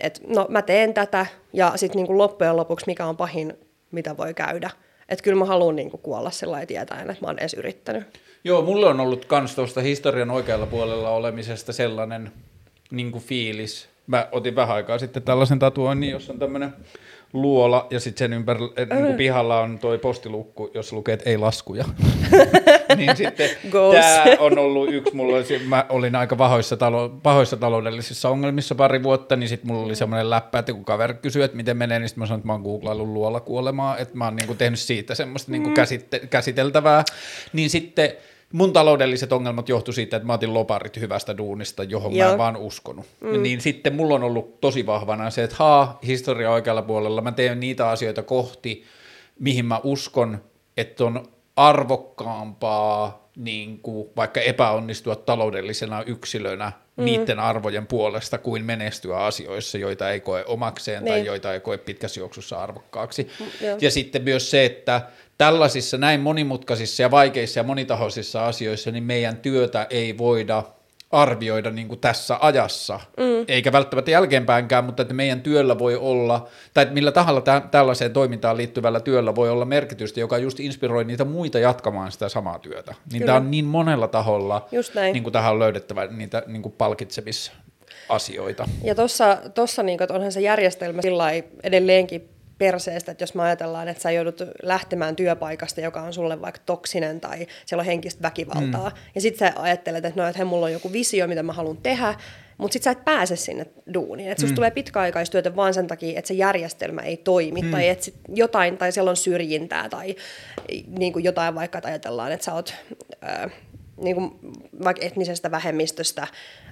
[0.00, 3.58] et, no mä teen tätä ja sitten niin loppujen lopuksi mikä on pahin,
[3.90, 4.70] mitä voi käydä.
[5.08, 8.20] Että kyllä mä haluan niin kuin kuolla sillä tietäen, että mä oon edes yrittänyt.
[8.44, 12.32] Joo, mulle on ollut kans tuosta historian oikealla puolella olemisesta sellainen
[12.90, 13.88] niin kuin fiilis.
[14.06, 16.72] Mä otin vähän aikaa sitten tällaisen tatuoinnin, jossa on tämmöinen
[17.32, 21.38] luola ja sitten sen ympärillä, niin kuin pihalla on toi postilukku, jossa lukee, että ei
[21.38, 21.84] laskuja.
[22.96, 28.28] niin sitten tämä on ollut yksi, mulla oli, mä olin aika pahoissa, talo, pahoissa taloudellisissa
[28.28, 31.76] ongelmissa pari vuotta, niin sitten mulla oli semmoinen läppä, että kun kaveri kysyi, että miten
[31.76, 34.46] menee, niin sitten mä sanoin, että mä oon googlaillut luola kuolemaa, että mä oon niin
[34.46, 35.74] kuin tehnyt siitä semmoista niin kuin mm.
[35.74, 37.04] käsitte, käsiteltävää.
[37.52, 38.12] Niin sitten
[38.52, 42.26] mun taloudelliset ongelmat johtu siitä, että mä otin loparit hyvästä duunista, johon Joo.
[42.26, 43.06] mä en vaan uskonut.
[43.20, 43.42] Mm.
[43.42, 47.60] Niin sitten mulla on ollut tosi vahvana se, että haa, historia oikealla puolella, mä teen
[47.60, 48.84] niitä asioita kohti,
[49.38, 50.38] mihin mä uskon,
[50.76, 57.04] että on arvokkaampaa niin kuin vaikka epäonnistua taloudellisena yksilönä mm.
[57.04, 61.12] niiden arvojen puolesta kuin menestyä asioissa, joita ei koe omakseen niin.
[61.12, 63.30] tai joita ei koe pitkässä juoksussa arvokkaaksi.
[63.40, 63.46] Mm,
[63.80, 65.00] ja sitten myös se, että
[65.38, 70.62] tällaisissa näin monimutkaisissa ja vaikeissa ja monitahoisissa asioissa niin meidän työtä ei voida
[71.12, 73.44] arvioida niin kuin tässä ajassa, mm.
[73.48, 78.12] eikä välttämättä jälkeenpäinkään, mutta että meidän työllä voi olla, tai että millä tahalla tä- tällaiseen
[78.12, 82.94] toimintaan liittyvällä työllä voi olla merkitystä, joka just inspiroi niitä muita jatkamaan sitä samaa työtä.
[83.12, 84.68] Niin tämä on niin monella taholla,
[85.12, 87.52] niin kuin tähän on löydettävä niitä niin kuin palkitsemissa
[88.08, 88.68] asioita.
[88.84, 88.94] Ja
[89.54, 91.24] tuossa niin onhan se järjestelmä sillä
[91.62, 92.31] edelleenkin
[92.62, 97.20] perseestä, että jos me ajatellaan, että sä joudut lähtemään työpaikasta, joka on sulle vaikka toksinen
[97.20, 98.96] tai siellä on henkistä väkivaltaa, mm.
[99.14, 102.14] ja sitten sä ajattelet, että no, että mulla on joku visio, mitä mä haluan tehdä,
[102.58, 104.30] mutta sitten sä et pääse sinne duuniin.
[104.30, 104.54] Että susta mm.
[104.54, 107.70] tulee pitkäaikaistyötä vaan sen takia, että se järjestelmä ei toimi, mm.
[107.70, 110.16] tai että jotain, tai siellä on syrjintää, tai
[110.98, 112.74] niin kuin jotain vaikka, että ajatellaan, että sä oot...
[113.24, 113.52] Äh,
[113.96, 114.30] niin kuin
[114.84, 116.26] vaikka etnisestä vähemmistöstä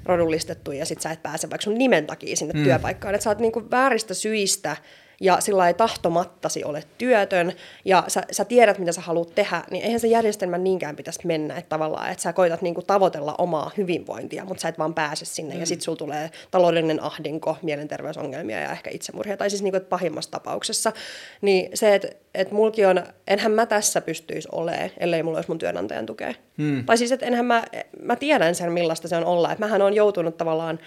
[0.05, 2.65] rodullistettu ja sit sä et pääse vaikka sun nimen takia sinne mm.
[2.65, 3.15] työpaikkaan.
[3.15, 4.77] Että sä oot niin kuin vääristä syistä
[5.21, 7.53] ja sillä ei tahtomattasi ole työtön
[7.85, 11.57] ja sä, sä tiedät, mitä sä haluat tehdä, niin eihän se järjestelmä niinkään pitäisi mennä,
[11.57, 15.55] että tavallaan, että sä koitat niinku tavoitella omaa hyvinvointia, mutta sä et vaan pääse sinne
[15.55, 15.61] mm.
[15.61, 20.31] ja sitten sulla tulee taloudellinen ahdinko, mielenterveysongelmia ja ehkä itsemurhia, tai siis niinku, että pahimmassa
[20.31, 20.93] tapauksessa,
[21.41, 25.59] niin se, että et mulki on, enhän mä tässä pystyisi olemaan, ellei mulla olisi mun
[25.59, 26.35] työnantajan tukea.
[26.57, 26.85] Mm.
[26.85, 27.65] Tai siis, että enhän mä,
[28.03, 30.79] mä tiedän sen, millaista se on olla, että mähän on joutunut tavallaan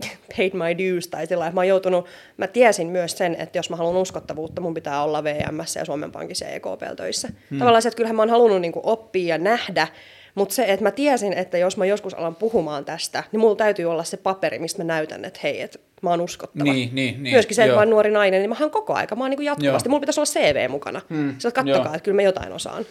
[0.36, 2.06] paid my dues tai sillä että mä joutunut,
[2.36, 6.12] mä tiesin myös sen, että jos mä haluan uskottavuutta, mun pitää olla VMS ja Suomen
[6.12, 7.28] Pankissa ja EKP töissä.
[7.50, 7.58] Hmm.
[7.58, 9.88] Tavallaan se, että kyllähän mä oon halunnut niin oppia ja nähdä,
[10.34, 13.84] mutta se, että mä tiesin, että jos mä joskus alan puhumaan tästä, niin mulla täytyy
[13.84, 16.72] olla se paperi, mistä mä näytän, että hei, että mä oon uskottava.
[16.72, 17.76] Niin, niin, niin, Myöskin se, että joo.
[17.76, 19.88] mä oon nuori nainen, niin mä oon koko aika, mä oon niin jatkuvasti.
[19.88, 19.90] Joo.
[19.90, 21.02] Mulla pitäisi olla CV mukana.
[21.10, 21.34] Hmm.
[21.38, 21.86] Sä kattokaa, joo.
[21.86, 22.86] että kyllä mä jotain osaan.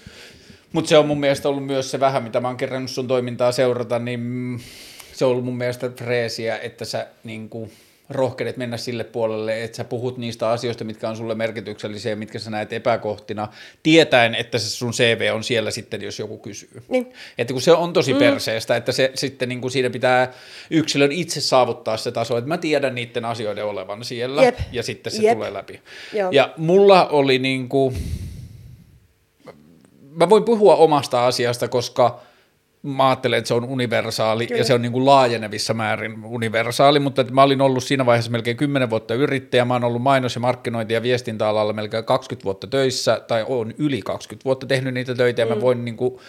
[0.73, 3.51] Mutta se on mun mielestä ollut myös se vähän, mitä mä oon kerännyt sun toimintaa
[3.51, 4.59] seurata, niin
[5.15, 7.71] se on ollut mun mielestä freesiä, että sä niin kuin,
[8.09, 12.49] rohkenet mennä sille puolelle, että sä puhut niistä asioista, mitkä on sulle merkityksellisiä, mitkä sä
[12.49, 13.47] näet epäkohtina,
[13.83, 16.83] tietäen, että se sun CV on siellä sitten, jos joku kysyy.
[16.89, 17.13] Niin.
[17.37, 18.19] Että kun se on tosi mm.
[18.19, 20.33] perseestä, että se sitten niin kuin siinä pitää
[20.69, 24.57] yksilön itse saavuttaa se taso, että mä tiedän niiden asioiden olevan siellä, Jep.
[24.71, 25.33] ja sitten se Jep.
[25.33, 25.81] tulee läpi.
[26.13, 26.31] Joo.
[26.31, 27.95] Ja mulla oli niin kuin,
[30.11, 32.19] mä voin puhua omasta asiasta, koska–
[32.85, 34.59] mä ajattelen, että se on universaali Kyllä.
[34.59, 38.31] ja se on niin kuin laajenevissa määrin universaali, mutta että mä olin ollut siinä vaiheessa
[38.31, 42.67] melkein 10 vuotta yrittäjä, mä oon ollut mainos- ja markkinointi- ja viestintäalalla melkein 20 vuotta
[42.67, 45.53] töissä, tai on yli 20 vuotta tehnyt niitä töitä, ja mm.
[45.53, 46.19] mä voin niin kuin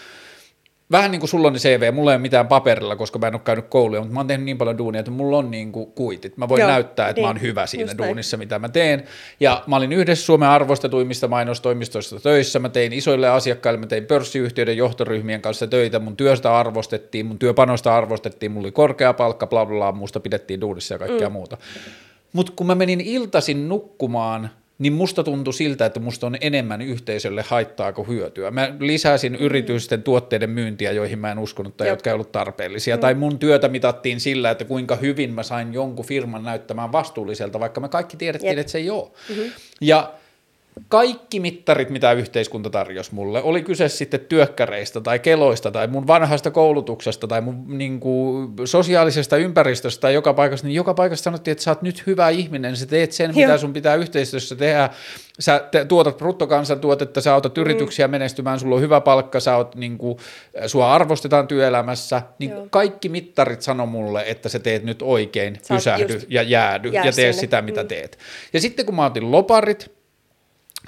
[0.91, 3.35] vähän niin kuin sulla on ne CV, mulla ei ole mitään paperilla, koska mä en
[3.35, 5.93] ole käynyt kouluja, mutta mä oon tehnyt niin paljon duunia, että mulla on niin kuin
[5.93, 6.37] kuitit.
[6.37, 8.47] Mä voin Joo, näyttää, että niin, mä oon niin, hyvä siinä duunissa, näin.
[8.47, 9.05] mitä mä teen.
[9.41, 14.77] Ja mä olin yhdessä Suomen arvostetuimmista mainostoimistoista töissä, mä tein isoille asiakkaille, mä tein pörssiyhtiöiden
[14.77, 19.77] johtoryhmien kanssa töitä, mun työstä arvostettiin, mun työpanosta arvostettiin, mulla oli korkea palkka, bla bla
[19.77, 21.33] bla, musta pidettiin duunissa ja kaikkea mm.
[21.33, 21.57] muuta.
[22.33, 27.45] Mutta kun mä menin iltasin nukkumaan, niin musta tuntui siltä, että musta on enemmän yhteisölle
[27.49, 28.51] haittaa kuin hyötyä.
[28.51, 29.39] Mä lisäsin mm.
[29.45, 31.93] yritysten tuotteiden myyntiä, joihin mä en uskonut tai Jop.
[31.93, 32.97] jotka ei ollut tarpeellisia.
[32.97, 33.01] Mm.
[33.01, 37.81] Tai mun työtä mitattiin sillä, että kuinka hyvin mä sain jonkun firman näyttämään vastuulliselta, vaikka
[37.81, 38.59] me kaikki tiedettiin, Jep.
[38.59, 39.11] että se ei ole.
[39.29, 39.51] Mm-hmm.
[39.81, 40.13] Ja
[40.89, 46.51] kaikki mittarit, mitä yhteiskunta tarjosi mulle, oli kyse sitten työkkäreistä tai keloista tai mun vanhasta
[46.51, 51.65] koulutuksesta tai mun niin kuin, sosiaalisesta ympäristöstä tai joka paikassa, niin joka paikassa sanottiin, että
[51.65, 53.47] sä oot nyt hyvä ihminen, sä teet sen, Joo.
[53.47, 54.91] mitä sun pitää yhteistyössä tehdä,
[55.41, 57.61] sä te, tuotat bruttokansantuotetta, sä autat mm.
[57.61, 60.19] yrityksiä menestymään, sulla on hyvä palkka, sä oot, niin kuin,
[60.67, 62.67] sua arvostetaan työelämässä, niin Joo.
[62.71, 67.13] kaikki mittarit sano mulle, että sä teet nyt oikein, sä pysähdy ja jäädy ja tee
[67.13, 67.33] sinne.
[67.33, 67.89] sitä, mitä mm.
[67.89, 68.19] teet.
[68.53, 69.96] Ja sitten kun mä otin loparit,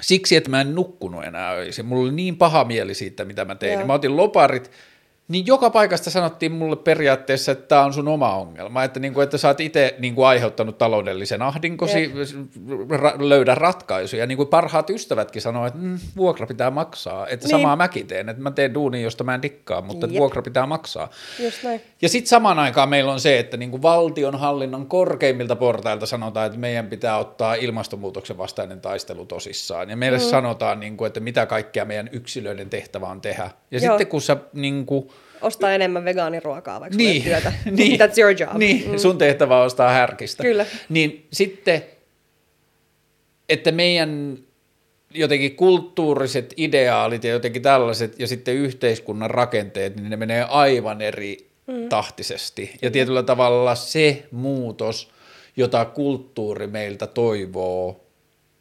[0.01, 1.85] siksi, että mä en nukkunut enää öisin.
[1.85, 3.87] Mulla oli niin paha mieli siitä, mitä mä tein.
[3.87, 4.71] Mä otin loparit,
[5.29, 9.23] niin joka paikasta sanottiin mulle periaatteessa, että tämä on sun oma ongelma, että, niin kuin,
[9.23, 12.13] että sä oot itse niin kuin, aiheuttanut taloudellisen ahdinkosi,
[12.91, 14.25] ra- löydä ratkaisuja.
[14.25, 17.51] Niin kuin parhaat ystävätkin sanoo, että mm, vuokra pitää maksaa, että niin.
[17.51, 20.65] samaa mäkin teen, että mä teen duunia, josta mä en dikkaa, mutta että vuokra pitää
[20.65, 21.09] maksaa.
[21.39, 21.81] Just näin.
[22.01, 26.59] Ja sitten samaan aikaan meillä on se, että niin kuin valtionhallinnon korkeimmilta portailta sanotaan, että
[26.59, 29.89] meidän pitää ottaa ilmastonmuutoksen vastainen taistelu tosissaan.
[29.89, 30.23] Ja meille mm.
[30.23, 33.49] sanotaan, niin kuin, että mitä kaikkea meidän yksilöiden tehtävä on tehdä.
[33.71, 33.91] Ja Joo.
[33.91, 35.09] sitten kun sä niin kuin,
[35.41, 37.53] ostaa enemmän vegaaniruokaa, vaikka niin, työtä.
[37.71, 38.57] niin, That's your job.
[38.57, 38.97] Niin, mm.
[38.97, 40.43] sun tehtävä on ostaa härkistä.
[40.43, 40.65] Kyllä.
[40.89, 41.83] Niin sitten,
[43.49, 44.37] että meidän
[45.13, 51.49] jotenkin kulttuuriset ideaalit ja jotenkin tällaiset ja sitten yhteiskunnan rakenteet, niin ne menee aivan eri
[51.67, 51.89] mm.
[51.89, 52.71] tahtisesti.
[52.81, 55.11] Ja tietyllä tavalla se muutos,
[55.57, 58.05] jota kulttuuri meiltä toivoo,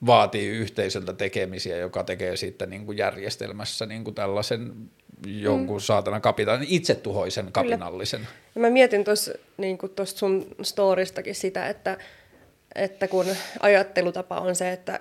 [0.07, 4.91] vaatii yhteisöltä tekemisiä, joka tekee sitten niin kuin järjestelmässä niin kuin tällaisen
[5.27, 5.81] jonkun mm.
[5.81, 8.29] saatana kapitaan, itsetuhoisen kapinallisen.
[8.55, 11.99] Ja mä mietin tuossa niin sun storistakin sitä, että,
[12.75, 13.27] että kun
[13.61, 15.01] ajattelutapa on se, että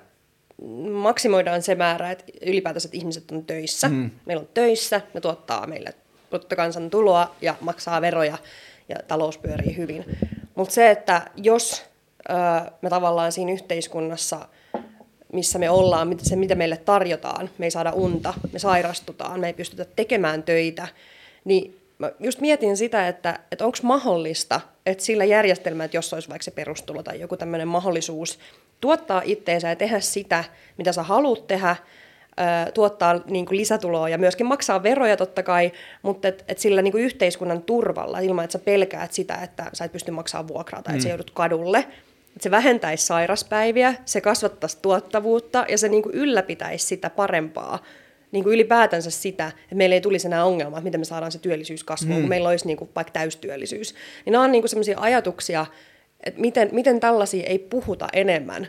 [0.91, 3.89] maksimoidaan se määrä, että ylipäätänsä että ihmiset on töissä.
[3.89, 4.11] Mm.
[4.25, 5.93] Meillä on töissä, ne tuottaa meille
[6.29, 8.37] bruttokansantuloa ja maksaa veroja
[8.89, 10.05] ja talous pyörii hyvin.
[10.55, 11.85] Mutta se, että jos
[12.29, 12.35] öö,
[12.81, 14.47] me tavallaan siinä yhteiskunnassa–
[15.33, 19.53] missä me ollaan, se mitä meille tarjotaan, me ei saada unta, me sairastutaan, me ei
[19.53, 20.87] pystytä tekemään töitä,
[21.45, 26.29] niin mä just mietin sitä, että, että onko mahdollista, että sillä järjestelmällä, että jos olisi
[26.29, 28.39] vaikka se perustulo tai joku tämmöinen mahdollisuus
[28.81, 30.43] tuottaa itteensä ja tehdä sitä,
[30.77, 31.75] mitä sä haluat tehdä,
[32.73, 35.71] tuottaa niin kuin lisätuloa ja myöskin maksaa veroja totta kai,
[36.01, 39.85] mutta et, et sillä niin kuin yhteiskunnan turvalla, ilman että sä pelkäät sitä, että sä
[39.85, 40.95] et pysty maksamaan vuokraa tai mm.
[40.95, 41.87] että sä joudut kadulle,
[42.41, 47.83] se vähentäisi sairaspäiviä, se kasvattaisi tuottavuutta ja se niin kuin ylläpitäisi sitä parempaa,
[48.31, 51.39] niin kuin ylipäätänsä sitä, että meillä ei tulisi enää ongelmaa, että miten me saadaan se
[51.39, 52.21] työllisyys kasvuun, mm.
[52.21, 53.95] kun meillä olisi niin kuin vaikka täystyöllisyys.
[54.25, 55.65] Niin nämä on niin sellaisia ajatuksia,
[56.23, 58.67] että miten, miten tällaisia ei puhuta enemmän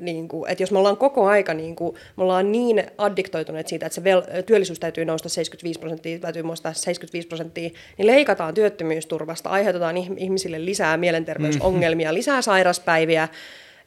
[0.00, 3.86] niin kuin, että jos me ollaan koko aika, niin kuin, me ollaan niin addiktoituneet siitä,
[3.86, 9.50] että se vel- työllisyys täytyy nousta 75 prosenttia, täytyy muistaa 75 prosenttia, niin leikataan työttömyysturvasta,
[9.50, 12.14] aiheutetaan ihmisille lisää mielenterveysongelmia, mm.
[12.14, 13.28] lisää sairaspäiviä,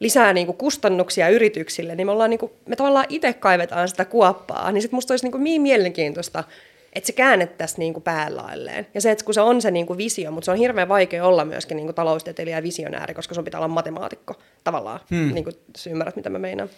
[0.00, 4.04] lisää niin kuin kustannuksia yrityksille, niin me, ollaan, niin kuin, me tavallaan itse kaivetaan sitä
[4.04, 6.44] kuoppaa, niin sitten musta olisi niin, kuin niin mielenkiintoista
[6.94, 8.86] että se käännettäisiin niin kuin päälailleen.
[8.94, 11.24] Ja se, että kun se on se niin kuin visio, mutta se on hirveän vaikea
[11.24, 14.34] olla myöskin niin kuin taloustieteilijä ja visionääri, koska sun pitää olla matemaatikko
[14.64, 15.00] tavallaan.
[15.10, 15.34] Hmm.
[15.34, 15.56] Niin kuin
[15.90, 16.68] ymmärrät, mitä mä meinaan.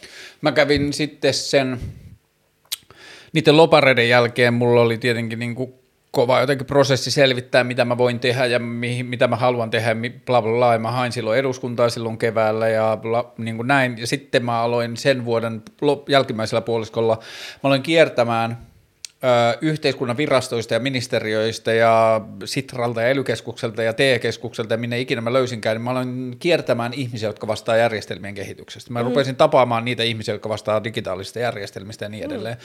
[0.40, 1.80] Mä kävin sitten sen,
[3.32, 5.74] niiden lopareiden jälkeen mulla oli tietenkin niin kuin
[6.10, 10.42] kova jotenkin prosessi selvittää, mitä mä voin tehdä ja mihin, mitä mä haluan tehdä, bla
[10.42, 10.78] bla bla.
[10.78, 13.98] Mä hain silloin eduskuntaa silloin keväällä ja bla, niin kuin näin.
[13.98, 15.62] Ja sitten mä aloin sen vuoden
[16.08, 18.58] jälkimmäisellä puoliskolla, mä aloin kiertämään–
[19.60, 25.76] yhteiskunnan virastoista ja ministeriöistä ja Sitralta ja elykeskukselta ja TE-keskukselta ja minne ikinä mä löysinkään,
[25.76, 28.92] niin mä aloin kiertämään ihmisiä, jotka vastaa järjestelmien kehityksestä.
[28.92, 29.08] Mä mm.
[29.08, 32.30] rupesin tapaamaan niitä ihmisiä, jotka vastaa digitaalisista järjestelmistä ja niin mm.
[32.30, 32.56] edelleen.
[32.56, 32.62] Mm.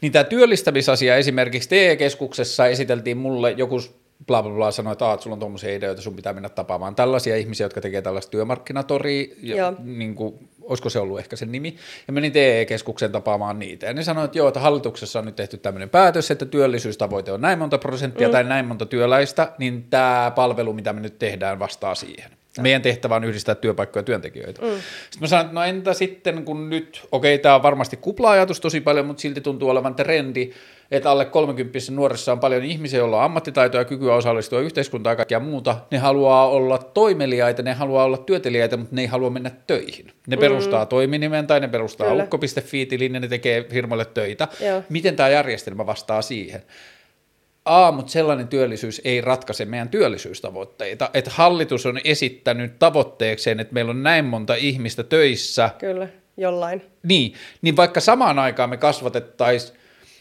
[0.00, 3.80] Niin tämä työllistämisasia esimerkiksi TE-keskuksessa esiteltiin mulle joku
[4.26, 7.36] bla bla bla sanoi, että, että sulla on tuommoisia ideoita, sun pitää mennä tapaamaan tällaisia
[7.36, 11.76] ihmisiä, jotka tekee tällaista työmarkkinatoria, ja, niin kuin, olisiko se ollut ehkä sen nimi,
[12.06, 15.56] ja menin TE-keskuksen tapaamaan niitä, ja ne sanoivat, että joo, että hallituksessa on nyt tehty
[15.56, 18.32] tämmöinen päätös, että työllisyystavoite on näin monta prosenttia mm.
[18.32, 22.30] tai näin monta työläistä, niin tämä palvelu, mitä me nyt tehdään, vastaa siihen.
[22.60, 24.62] Meidän tehtävä on yhdistää työpaikkoja ja työntekijöitä.
[24.62, 24.68] Mm.
[24.68, 28.60] Sitten mä sanoin, että no entä sitten, kun nyt, okei, okay, tämä on varmasti kupla-ajatus
[28.60, 30.52] tosi paljon, mutta silti tuntuu olevan trendi,
[30.90, 35.40] että alle 30 nuorissa on paljon ihmisiä, joilla on ammattitaitoja, kykyä osallistua yhteiskuntaan ja kaikkea
[35.40, 35.76] muuta.
[35.90, 40.12] Ne haluaa olla toimeliaita, ne haluaa olla työteliäitä, mutta ne ei halua mennä töihin.
[40.26, 40.40] Ne mm.
[40.40, 44.48] perustaa toiminimen tai ne perustaa ukko.fi-tilin ja ne tekee firmalle töitä.
[44.60, 44.82] Joo.
[44.88, 46.62] Miten tämä järjestelmä vastaa siihen?
[47.64, 51.10] A, mutta sellainen työllisyys ei ratkaise meidän työllisyystavoitteita.
[51.14, 55.70] Että hallitus on esittänyt tavoitteekseen, että meillä on näin monta ihmistä töissä.
[55.78, 56.82] Kyllä, jollain.
[57.02, 59.77] Niin, niin vaikka samaan aikaan me kasvatettaisiin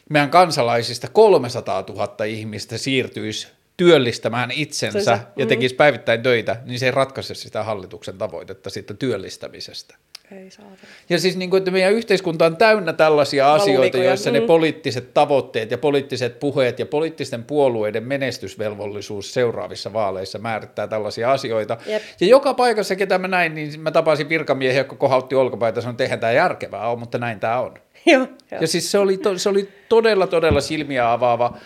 [0.10, 3.48] meidän kansalaisista 300 000 ihmistä siirtyisi
[3.78, 5.48] työllistämään itsensä se, ja mm.
[5.48, 9.96] tekisi päivittäin töitä, niin se ei ratkaise sitä hallituksen tavoitetta siitä työllistämisestä.
[10.32, 10.72] Ei saada.
[11.10, 14.34] Ja siis niin kuin, että meidän yhteiskunta on täynnä tällaisia asioita, joissa mm.
[14.34, 21.78] ne poliittiset tavoitteet ja poliittiset puheet ja poliittisten puolueiden menestysvelvollisuus seuraavissa vaaleissa määrittää tällaisia asioita.
[21.86, 22.02] Jep.
[22.20, 25.94] Ja joka paikassa, ketä mä näin, niin mä tapasin virkamiehiä, jotka kohautti olkapäitä ja sanoin,
[25.94, 27.74] että eihän tämä järkevää ole, mutta näin tämä on.
[28.06, 28.28] Joo,
[28.62, 31.58] ja siis se oli, to, se oli todella, todella silmiä avaava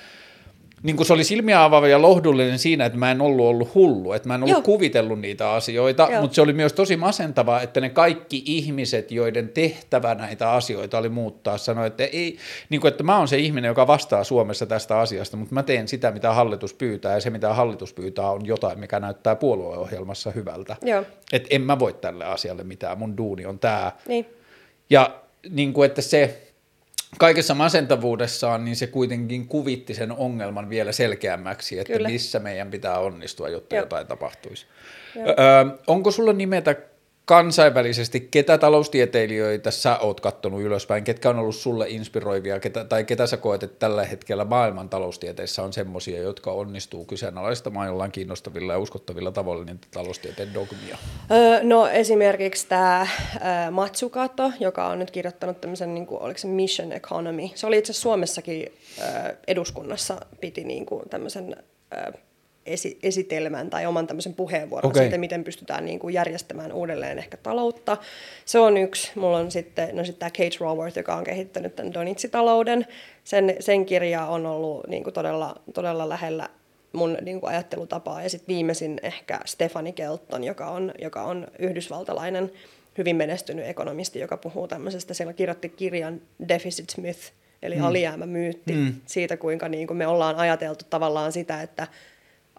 [0.83, 4.13] niin kuin se oli silmiä avaava ja lohdullinen siinä, että mä en ollut ollut hullu,
[4.13, 4.61] että mä en ollut Joo.
[4.61, 6.21] kuvitellut niitä asioita, Joo.
[6.21, 11.09] mutta se oli myös tosi masentavaa, että ne kaikki ihmiset, joiden tehtävä näitä asioita oli
[11.09, 12.37] muuttaa, sanoi, että, ei,
[12.69, 15.87] niin kuin, että mä oon se ihminen, joka vastaa Suomessa tästä asiasta, mutta mä teen
[15.87, 20.75] sitä, mitä hallitus pyytää, ja se, mitä hallitus pyytää, on jotain, mikä näyttää puolueohjelmassa hyvältä.
[21.33, 23.91] Että en mä voi tälle asialle mitään, mun duuni on tämä.
[24.07, 24.25] Niin.
[24.89, 26.41] Ja niin kuin, että se
[27.17, 32.09] kaikessa masentavuudessaan, niin se kuitenkin kuvitti sen ongelman vielä selkeämmäksi, että Kyllä.
[32.09, 33.83] missä meidän pitää onnistua, jotta Joo.
[33.83, 34.65] jotain tapahtuisi.
[35.17, 35.25] Öö,
[35.87, 36.75] onko sulla nimetä
[37.25, 43.27] kansainvälisesti, ketä taloustieteilijöitä sä oot kattonut ylöspäin, ketkä on ollut sulle inspiroivia, ketä, tai ketä
[43.27, 48.79] sä koet, että tällä hetkellä maailman taloustieteissä on semmoisia, jotka onnistuu kyseenalaistamaan jollain kiinnostavilla ja
[48.79, 50.97] uskottavilla tavoilla niitä taloustieteen dogmia?
[51.63, 53.07] No esimerkiksi tämä
[53.71, 57.49] Matsukato, joka on nyt kirjoittanut tämmöisen, niin kuin, oliko se Mission Economy.
[57.55, 58.73] Se oli itse Suomessakin
[59.47, 61.55] eduskunnassa, piti niin kuin, tämmöisen
[62.65, 65.03] esi- esitelmän tai oman tämmöisen puheenvuoron okay.
[65.03, 67.97] siitä, miten pystytään niin kuin järjestämään uudelleen ehkä taloutta.
[68.45, 69.11] Se on yksi.
[69.15, 72.87] Mulla on sitten, no sitten tämä Kate Raworth, joka on kehittänyt tämän Donitsi-talouden.
[73.23, 76.49] Sen, sen kirja on ollut niin kuin todella, todella lähellä
[76.93, 78.23] mun niin kuin ajattelutapaa.
[78.23, 82.51] Ja sitten viimeisin ehkä Stefani Kelton, joka on, joka on yhdysvaltalainen
[82.97, 85.13] hyvin menestynyt ekonomisti, joka puhuu tämmöisestä.
[85.13, 87.31] Siellä kirjoitti kirjan Deficit Myth,
[87.61, 87.83] eli mm.
[87.83, 88.95] alijäämämyytti, mm.
[89.05, 91.87] siitä kuinka niin kuin me ollaan ajateltu tavallaan sitä, että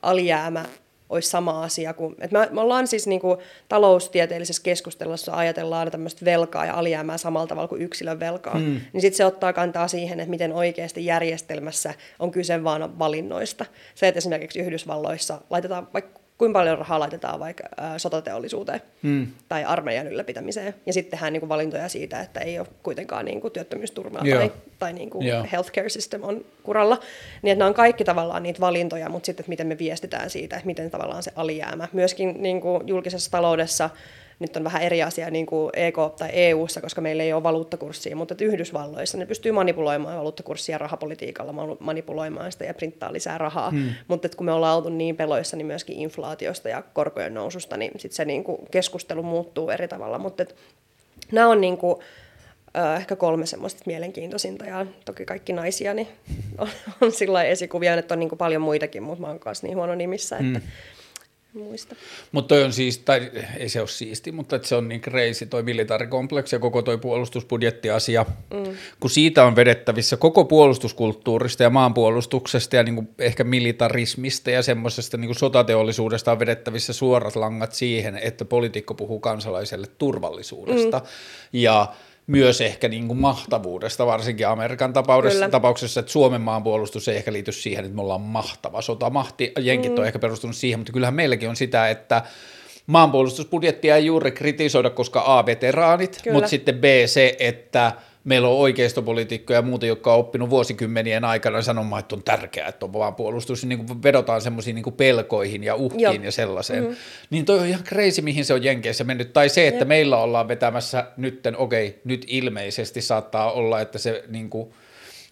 [0.03, 0.65] alijäämä
[1.13, 3.39] olisi sama asia kuin, että me, me ollaan siis niin kuin
[3.69, 8.81] taloustieteellisessä keskustelussa ajatellaan tämmöistä velkaa ja alijäämää samalla tavalla kuin yksilön velkaa, mm.
[8.93, 13.65] niin sitten se ottaa kantaa siihen, että miten oikeasti järjestelmässä on kyse vaan valinnoista.
[13.95, 17.65] Se, että esimerkiksi Yhdysvalloissa laitetaan vaikka kuinka paljon rahaa laitetaan vaikka
[17.97, 19.27] sotateollisuuteen hmm.
[19.49, 20.75] tai armeijan ylläpitämiseen.
[20.87, 24.39] Ja sitten tehdään niin kuin valintoja siitä, että ei ole kuitenkaan niin kuin työttömyysturvaa Joo.
[24.39, 27.01] tai, tai niin kuin healthcare system on kuralla.
[27.43, 30.57] Niin että nämä on kaikki tavallaan niitä valintoja, mutta sitten että miten me viestitään siitä,
[30.57, 31.89] että miten tavallaan se alijäämä.
[31.93, 33.91] Myöskin niin kuin julkisessa taloudessa
[34.43, 38.17] nyt on vähän eri asia niin kuin EK tai EUssa, koska meillä ei ole valuuttakurssia,
[38.17, 43.71] mutta että Yhdysvalloissa ne pystyy manipuloimaan valuuttakurssia rahapolitiikalla, manipuloimaan sitä ja printtaa lisää rahaa.
[43.71, 43.91] Hmm.
[44.09, 47.93] Mutta että kun me ollaan oltu niin peloissa, niin myöskin inflaatiosta ja korkojen noususta, niin
[47.97, 50.19] sitten se niin kuin keskustelu muuttuu eri tavalla.
[50.19, 50.55] Mutta että
[51.33, 51.97] nämä on niin kuin,
[52.97, 56.09] ehkä kolme semmoista mielenkiintoisinta ja toki kaikki naisia niin
[56.59, 56.69] on,
[57.01, 59.95] on sillä esikuvia, että on niin kuin paljon muitakin, mutta mä oon kanssa niin huono
[59.95, 60.69] nimissä, että hmm
[61.55, 61.97] muista.
[62.33, 66.57] Mutta on siis, tai ei se ole siisti, mutta se on niin crazy toi militaarikompleksi
[66.57, 68.77] ja koko toi puolustusbudjettiasia, mm.
[69.01, 75.17] kun siitä on vedettävissä koko puolustuskulttuurista ja maanpuolustuksesta ja niin kuin ehkä militarismista ja semmoisesta
[75.17, 81.05] niin sotateollisuudesta on vedettävissä suorat langat siihen, että poliitikko puhuu kansalaiselle turvallisuudesta mm.
[81.53, 81.93] ja
[82.27, 87.53] myös ehkä niin kuin mahtavuudesta, varsinkin Amerikan tapauksessa, tapauksessa, että Suomen maanpuolustus ei ehkä liity
[87.53, 89.53] siihen, että me ollaan mahtava sotamahti.
[89.61, 89.99] Jenkit mm.
[89.99, 92.23] on ehkä perustunut siihen, mutta kyllähän meilläkin on sitä, että
[92.87, 96.35] maanpuolustusbudjettia ei juuri kritisoida, koska A, veteraanit, Kyllä.
[96.35, 97.93] mutta sitten B, se, että–
[98.25, 102.87] meillä on oikeistopolitiikkoja ja muuta, jotka on oppinut vuosikymmenien aikana sanomaan, että on tärkeää, että
[102.87, 106.15] on vaan puolustus, niin kuin vedotaan semmoisiin niin pelkoihin ja uhkiin Joo.
[106.15, 106.83] ja sellaiseen.
[106.83, 106.97] Mm-hmm.
[107.31, 109.33] Niin toi on ihan crazy, mihin se on Jenkeissä mennyt.
[109.33, 109.89] Tai se, että Jep.
[109.89, 114.73] meillä ollaan vetämässä nytten, okei, okay, nyt ilmeisesti saattaa olla, että se niin kuin,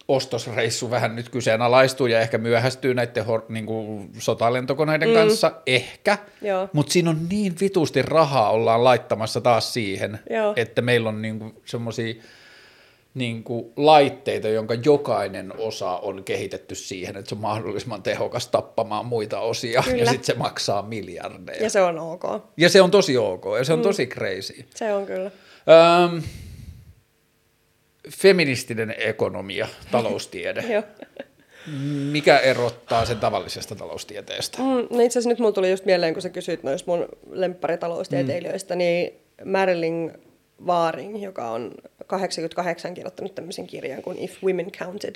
[0.07, 5.13] ostosreissu vähän nyt kyseenalaistuu ja ehkä myöhästyy näiden hor, niin kuin sotalentokoneiden mm.
[5.13, 6.17] kanssa, ehkä,
[6.73, 10.53] mutta siinä on niin vitusti rahaa ollaan laittamassa taas siihen, Joo.
[10.55, 12.13] että meillä on niin semmoisia
[13.13, 19.05] niin kuin laitteita, jonka jokainen osa on kehitetty siihen, että se on mahdollisimman tehokas tappamaan
[19.05, 19.97] muita osia, Kyllä.
[19.97, 21.63] ja sitten se maksaa miljardeja.
[21.63, 22.23] Ja se on ok.
[22.57, 23.83] Ja se on tosi ok, ja se on mm.
[23.83, 24.65] tosi crazy.
[24.75, 25.31] Se on kyllä.
[26.05, 26.21] Öm,
[28.09, 30.63] feministinen ekonomia, taloustiede.
[32.11, 34.57] Mikä erottaa sen tavallisesta taloustieteestä?
[34.57, 38.73] Mm, no itse asiassa nyt mulla tuli just mieleen, kun sä kysyit noista mun lempparitaloustieteilijöistä,
[38.73, 38.77] mm.
[38.77, 39.13] niin
[39.45, 40.19] Marilyn
[40.65, 41.71] Waring, joka on
[42.07, 45.15] 88 kirjoittanut tämmöisen kirjan kuin If Women Counted.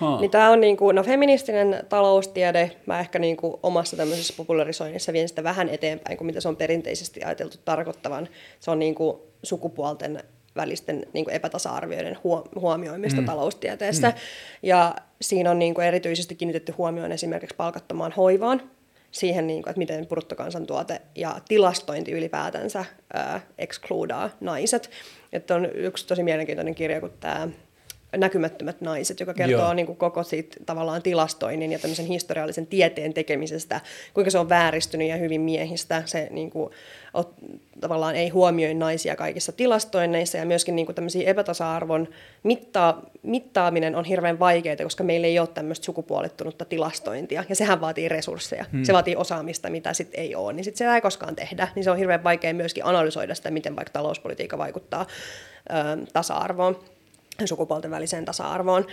[0.00, 0.20] Huh.
[0.20, 5.44] Niin tämä on niinku, no feministinen taloustiede, mä ehkä niinku omassa tämmöisessä popularisoinnissa vien sitä
[5.44, 8.28] vähän eteenpäin kuin mitä se on perinteisesti ajateltu tarkoittavan.
[8.60, 10.22] Se on niinku sukupuolten
[10.56, 12.18] välisten niin kuin epätasa-arvioiden
[12.60, 13.26] huomioimista mm.
[13.26, 14.08] taloustieteessä.
[14.08, 14.16] Mm.
[14.62, 18.62] Ja siinä on niin kuin erityisesti kiinnitetty huomioon esimerkiksi palkattomaan hoivaan,
[19.10, 22.84] siihen, niin kuin, että miten bruttokansantuote ja tilastointi ylipäätänsä
[23.16, 24.90] äh, excludaa naiset.
[25.32, 27.48] Että on yksi tosi mielenkiintoinen kirja kuin tämä
[28.16, 33.80] näkymättömät naiset, joka kertoo niin kuin koko siitä tavallaan tilastoinnin ja tämmöisen historiallisen tieteen tekemisestä,
[34.14, 36.02] kuinka se on vääristynyt ja hyvin miehistä.
[36.04, 36.70] Se niin kuin,
[37.14, 37.34] ot,
[37.80, 42.08] tavallaan ei huomioi naisia kaikissa tilastoinneissa ja myöskin niin kuin tämmöisiä epätasa-arvon
[42.42, 48.08] mittaa, mittaaminen on hirveän vaikeaa, koska meillä ei ole tämmöistä sukupuolittunutta tilastointia ja sehän vaatii
[48.08, 48.64] resursseja.
[48.72, 48.84] Hmm.
[48.84, 51.68] Se vaatii osaamista, mitä sitten ei ole, niin sitten sitä ei koskaan tehdä.
[51.74, 55.06] Niin se on hirveän vaikea myöskin analysoida sitä, miten vaikka talouspolitiikka vaikuttaa
[55.70, 56.78] ö, tasa-arvoon
[57.44, 58.86] sukupuolten väliseen tasa-arvoon.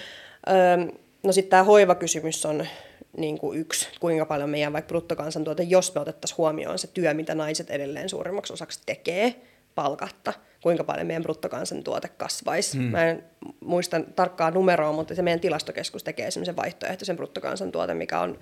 [0.50, 0.78] Öö,
[1.24, 2.68] no sitten tämä hoivakysymys on
[3.18, 7.36] niin kuin yksi, kuinka paljon meidän vaikka bruttokansantuote, jos me otettaisiin huomioon se työ, mitä
[7.36, 9.36] naiset edelleen suurimmaksi osaksi tekee
[9.76, 12.78] palkatta, kuinka paljon meidän bruttokansantuote kasvaisi.
[12.78, 12.88] Hmm.
[12.88, 13.24] Mä en
[13.60, 18.40] muista tarkkaa numeroa, mutta se meidän tilastokeskus tekee sellaisen vaihtoehtoisen bruttokansantuote, mikä on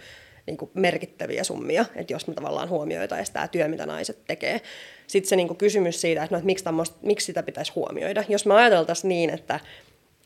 [0.47, 4.61] niin kuin merkittäviä summia, että jos me tavallaan huomioitaisiin tämä työ, mitä naiset tekee.
[5.07, 6.65] Sitten se niin kuin kysymys siitä, että, no, että miksi,
[7.01, 8.23] miksi sitä pitäisi huomioida.
[8.29, 9.59] Jos me ajateltaisiin niin, että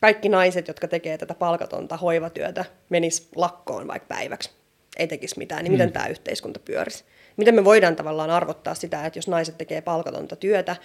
[0.01, 4.51] kaikki naiset, jotka tekee tätä palkatonta hoivatyötä, menis lakkoon vaikka päiväksi,
[4.97, 5.93] ei tekisi mitään, niin miten mm.
[5.93, 7.03] tämä yhteiskunta pyörisi?
[7.37, 10.75] Miten me voidaan tavallaan arvottaa sitä, että jos naiset tekee palkatonta työtä,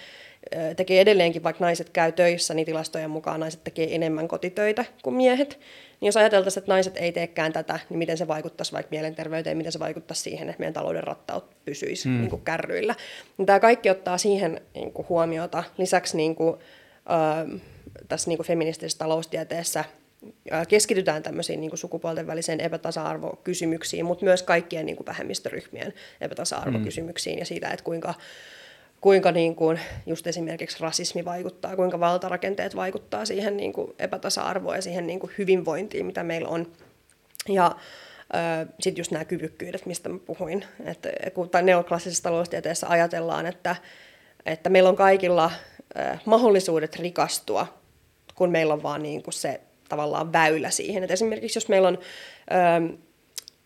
[0.77, 5.59] tekee edelleenkin, vaikka naiset käy töissä, niin tilastojen mukaan naiset tekee enemmän kotitöitä kuin miehet.
[6.01, 9.73] Niin jos ajateltaisiin, että naiset ei teekään tätä, niin miten se vaikuttaisi vaikka mielenterveyteen, miten
[9.73, 12.19] se vaikuttaisi siihen, että meidän talouden rattaut pysyisi mm.
[12.19, 12.95] niin kuin kärryillä.
[13.39, 15.65] Niin tämä kaikki ottaa siihen niin kuin huomiota.
[15.79, 16.57] Lisäksi niin kuin,
[18.09, 19.85] tässä niin kuin feministisessä taloustieteessä
[20.69, 27.47] keskitytään tämmöisiin niin kuin sukupuolten väliseen epätasa-arvokysymyksiin, mutta myös kaikkien niin kuin vähemmistöryhmien epätasa-arvokysymyksiin ja
[27.47, 28.15] siitä, että kuinka,
[29.01, 34.83] kuinka niin kuin just esimerkiksi rasismi vaikuttaa, kuinka valtarakenteet vaikuttaa siihen niin kuin epätasa-arvoon ja
[34.83, 36.73] siihen niin kuin hyvinvointiin, mitä meillä on.
[37.49, 37.77] Ja
[38.81, 43.77] sitten just nämä kyvykkyydet, mistä mä puhuin, että kun neoklassisessa taloustieteessä ajatellaan, että,
[44.47, 45.51] että meillä on kaikilla
[46.25, 47.80] mahdollisuudet rikastua
[48.41, 51.05] kun meillä on vaan niin kuin se tavallaan väylä siihen.
[51.05, 51.99] Et esimerkiksi jos meillä on
[52.51, 52.97] ö,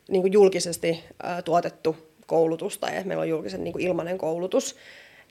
[0.09, 1.05] niin kuin julkisesti
[1.39, 1.97] ö, tuotettu
[2.27, 4.77] koulutus tai meillä on julkisen niin kuin ilmainen koulutus,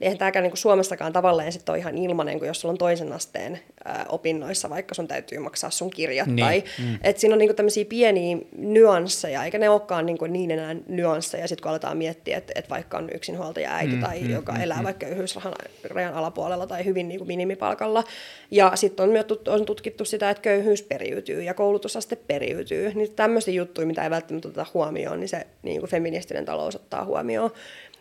[0.00, 3.12] niin eihän tämäkään niin Suomessakaan tavallaan sitten ole ihan ilmainen, kuin jos sulla on toisen
[3.12, 6.26] asteen ää, opinnoissa, vaikka sun täytyy maksaa sun kirjat.
[6.26, 6.44] Niin.
[6.44, 6.98] Tai, mm.
[7.02, 11.62] että siinä on niin tämmöisiä pieniä nyansseja, eikä ne olekaan niin, niin enää nyansseja, sitten
[11.62, 14.78] kun aletaan miettiä, että, että vaikka on yksinhuoltaja äiti mm, tai mm, joka mm, elää
[14.78, 14.84] mm.
[14.84, 18.04] vaikka köyhyysrajan alapuolella tai hyvin niin kuin minimipalkalla.
[18.50, 22.92] Ja sitten on myös on tutkittu sitä, että köyhyys periytyy ja koulutusaste periytyy.
[22.94, 27.04] Niin tämmöisiä juttuja, mitä ei välttämättä oteta huomioon, niin se niin kuin feministinen talous ottaa
[27.04, 27.50] huomioon.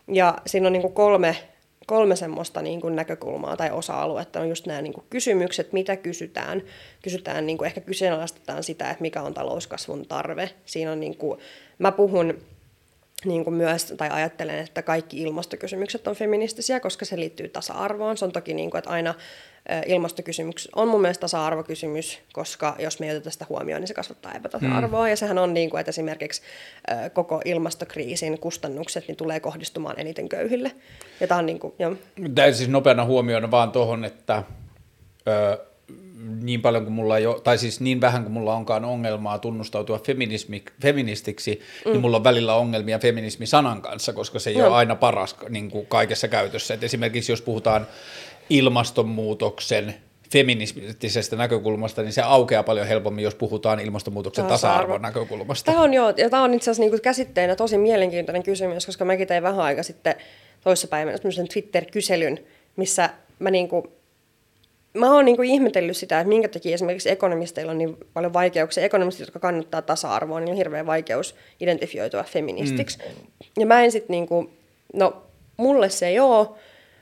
[0.07, 1.35] Ja siinä on niin kuin kolme
[1.87, 6.61] kolme semmoista niin kuin näkökulmaa tai osa-aluetta on just nämä niin kuin kysymykset, mitä kysytään.
[7.03, 10.49] Kysytään, niin kuin ehkä kyseenalaistetaan sitä, että mikä on talouskasvun tarve.
[10.65, 11.39] Siinä on niin kuin,
[11.79, 12.37] mä puhun
[13.25, 18.17] niin kuin myös, tai ajattelen, että kaikki ilmastokysymykset on feministisiä, koska se liittyy tasa-arvoon.
[18.17, 19.13] Se on toki niin kuin, että aina
[19.85, 24.33] ilmastokysymys on mun mielestä tasa-arvokysymys, koska jos me ei oteta sitä huomioon, niin se kasvattaa
[24.33, 25.03] epätasa-arvoa.
[25.03, 25.09] Mm.
[25.09, 26.41] Ja sehän on niin kuin, että esimerkiksi
[27.13, 30.71] koko ilmastokriisin kustannukset niin tulee kohdistumaan eniten köyhille.
[31.19, 31.95] Ja tämä on niin kuin, jo.
[32.35, 34.43] Tämä siis nopeana huomioon vaan tuohon, että
[35.27, 35.65] ö,
[36.41, 39.99] niin paljon kuin mulla ei ole, tai siis niin vähän kuin mulla onkaan ongelmaa tunnustautua
[39.99, 41.91] feminismi, feministiksi, niin mm.
[41.91, 44.67] niin mulla on välillä ongelmia feminismi-sanan kanssa, koska se ei no.
[44.67, 46.73] ole aina paras niin kuin kaikessa käytössä.
[46.73, 47.87] Et esimerkiksi jos puhutaan
[48.49, 49.95] ilmastonmuutoksen
[50.33, 55.71] feministisestä näkökulmasta, niin se aukeaa paljon helpommin, jos puhutaan ilmastonmuutoksen tasa-arvon näkökulmasta.
[55.71, 59.27] Tämä on, joo, ja tämä on itse asiassa niin käsitteenä tosi mielenkiintoinen kysymys, koska mäkin
[59.27, 60.15] tein vähän aika sitten
[60.63, 61.17] toissapäivänä
[61.53, 62.39] Twitter-kyselyn,
[62.75, 63.09] missä
[63.39, 63.83] mä niin kuin,
[64.93, 68.83] mä oon niin kuin ihmetellyt sitä, että minkä takia esimerkiksi ekonomisteilla on niin paljon vaikeuksia.
[68.83, 72.97] Ekonomistit, jotka kannattaa tasa-arvoa, niin on hirveä vaikeus identifioitua feministiksi.
[72.97, 73.13] Mm.
[73.59, 74.49] Ja mä en sitten, niin kuin,
[74.93, 75.23] no
[75.57, 76.47] mulle se ei ole,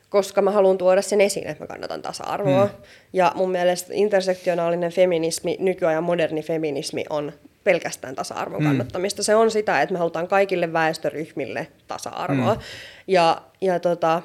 [0.10, 2.66] koska mä haluan tuoda sen esiin, että mä kannatan tasa-arvoa.
[2.66, 2.72] Mm.
[3.14, 8.68] Ja mun mielestä intersektionaalinen feminismi, nykyajan moderni feminismi on pelkästään tasa-arvon mm.
[8.68, 9.24] kannattamista.
[9.24, 12.54] Se on sitä, että me halutaan kaikille väestöryhmille tasa-arvoa.
[12.54, 12.62] Mm.
[13.08, 14.22] Ja, ja tota,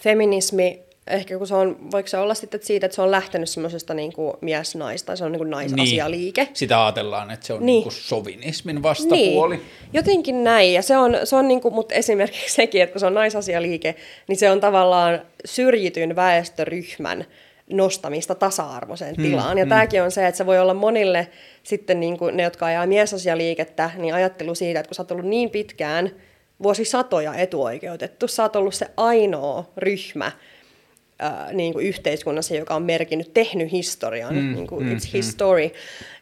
[0.00, 3.94] feminismi ehkä kun se on, voiko se olla sitten siitä, että se on lähtenyt semmoisesta
[3.94, 6.44] niin mies-naista, se on niin kuin naisasialiike.
[6.44, 6.56] Niin.
[6.56, 7.66] Sitä ajatellaan, että se on niin.
[7.66, 9.56] Niin kuin sovinismin vastapuoli.
[9.56, 9.66] Niin.
[9.92, 13.06] Jotenkin näin, ja se on, se on niin kuin, mutta esimerkiksi sekin, että kun se
[13.06, 13.94] on naisasialiike,
[14.28, 17.24] niin se on tavallaan syrjityn väestöryhmän
[17.70, 19.58] nostamista tasa-arvoiseen hmm, tilaan.
[19.58, 19.68] Ja hmm.
[19.68, 21.28] tämäkin on se, että se voi olla monille
[21.62, 25.26] sitten niin kuin ne, jotka ajaa miesasialiikettä, niin ajattelu siitä, että kun sä oot ollut
[25.26, 26.10] niin pitkään,
[26.62, 30.32] vuosisatoja etuoikeutettu, sä oot ollut se ainoa ryhmä,
[31.18, 35.26] ää, niin kuin yhteiskunnassa, joka on merkinnyt, tehnyt historian, mm, niin kuin mm, it's his
[35.26, 35.30] mm.
[35.30, 35.70] story.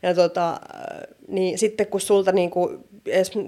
[0.03, 0.61] Ja tota,
[1.29, 2.79] niin sitten kun sulta niin kuin,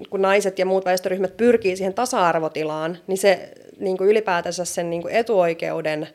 [0.09, 5.01] kun naiset ja muut väestöryhmät pyrkii siihen tasa-arvotilaan, niin se niin kuin ylipäätänsä sen niin
[5.01, 6.07] kuin etuoikeuden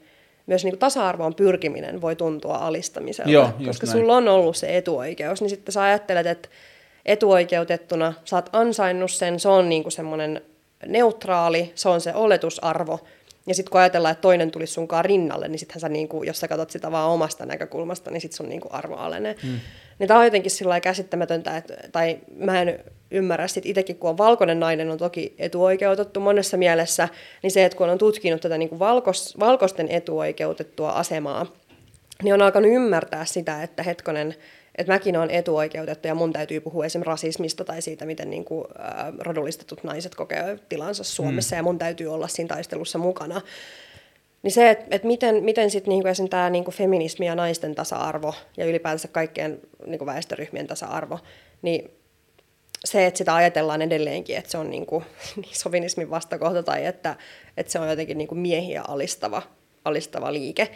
[0.46, 3.98] myös niin kuin tasa-arvoon pyrkiminen voi tuntua alistamiselta, Joo, koska näin.
[3.98, 6.48] sulla on ollut se etuoikeus, niin sitten sä ajattelet, että
[7.06, 10.40] etuoikeutettuna sä oot ansainnut sen, se on niin kuin semmoinen
[10.86, 13.00] neutraali, se on se oletusarvo,
[13.46, 16.48] ja sitten kun ajatellaan, että toinen tulisi sunkaan rinnalle, niin sittenhän sä, niinku, jos sä
[16.48, 19.36] katsot sitä vaan omasta näkökulmasta, niin sitten sun niinku arvo alenee.
[19.42, 19.60] Mm.
[19.98, 22.78] Niin tämä on jotenkin sillä käsittämätöntä, että, tai mä en
[23.10, 27.08] ymmärrä sitten itsekin, kun on valkoinen nainen, on toki etuoikeutettu monessa mielessä,
[27.42, 31.46] niin se, että kun on tutkinut tätä niinku valkos, valkoisten etuoikeutettua asemaa,
[32.22, 34.34] niin on alkanut ymmärtää sitä, että hetkonen,
[34.78, 38.64] että mäkin olen etuoikeutettu ja mun täytyy puhua esimerkiksi rasismista tai siitä, miten niin kuin,
[38.80, 41.58] äh, rodullistetut naiset kokee tilansa Suomessa mm.
[41.58, 43.40] ja mun täytyy olla siinä taistelussa mukana.
[44.42, 46.28] Niin se, että et miten, miten sitten niinku esim.
[46.28, 51.18] tämä niinku feminismi ja naisten tasa-arvo ja ylipäänsä kaikkien niinku väestöryhmien tasa-arvo,
[51.62, 51.90] niin
[52.84, 55.02] se, että sitä ajatellaan edelleenkin, että se on niinku,
[55.36, 57.16] niin sovinismin vastakohta tai että,
[57.56, 59.42] että se on jotenkin niinku miehiä alistava,
[59.84, 60.68] alistava liike,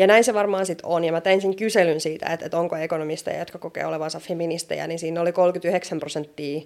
[0.00, 1.04] ja näin se varmaan sitten on.
[1.04, 4.98] Ja mä tein sen kyselyn siitä, että, että onko ekonomisteja, jotka kokee olevansa feministejä, niin
[4.98, 6.60] siinä oli 39 prosenttia,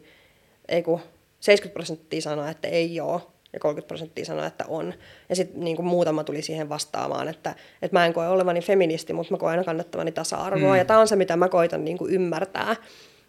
[0.68, 1.00] ei kun
[1.40, 3.20] 70 prosenttia sanoa, että ei ole,
[3.52, 4.94] ja 30 prosenttia sanoa, että on.
[5.28, 9.34] Ja sitten niin muutama tuli siihen vastaamaan, että, että mä en koe olevani feministi, mutta
[9.34, 10.72] mä koen aina kannattavani tasa-arvoa.
[10.72, 10.78] Mm.
[10.78, 12.76] Ja tämä on se, mitä mä koitan niin kuin ymmärtää.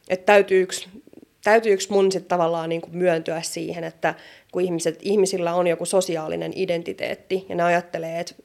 [0.10, 0.76] Että täytyykö,
[1.44, 4.14] täytyykö mun sitten tavallaan niin kuin myöntyä siihen, että
[4.52, 8.36] kun ihmiset, ihmisillä on joku sosiaalinen identiteetti, ja ne ajattelee, että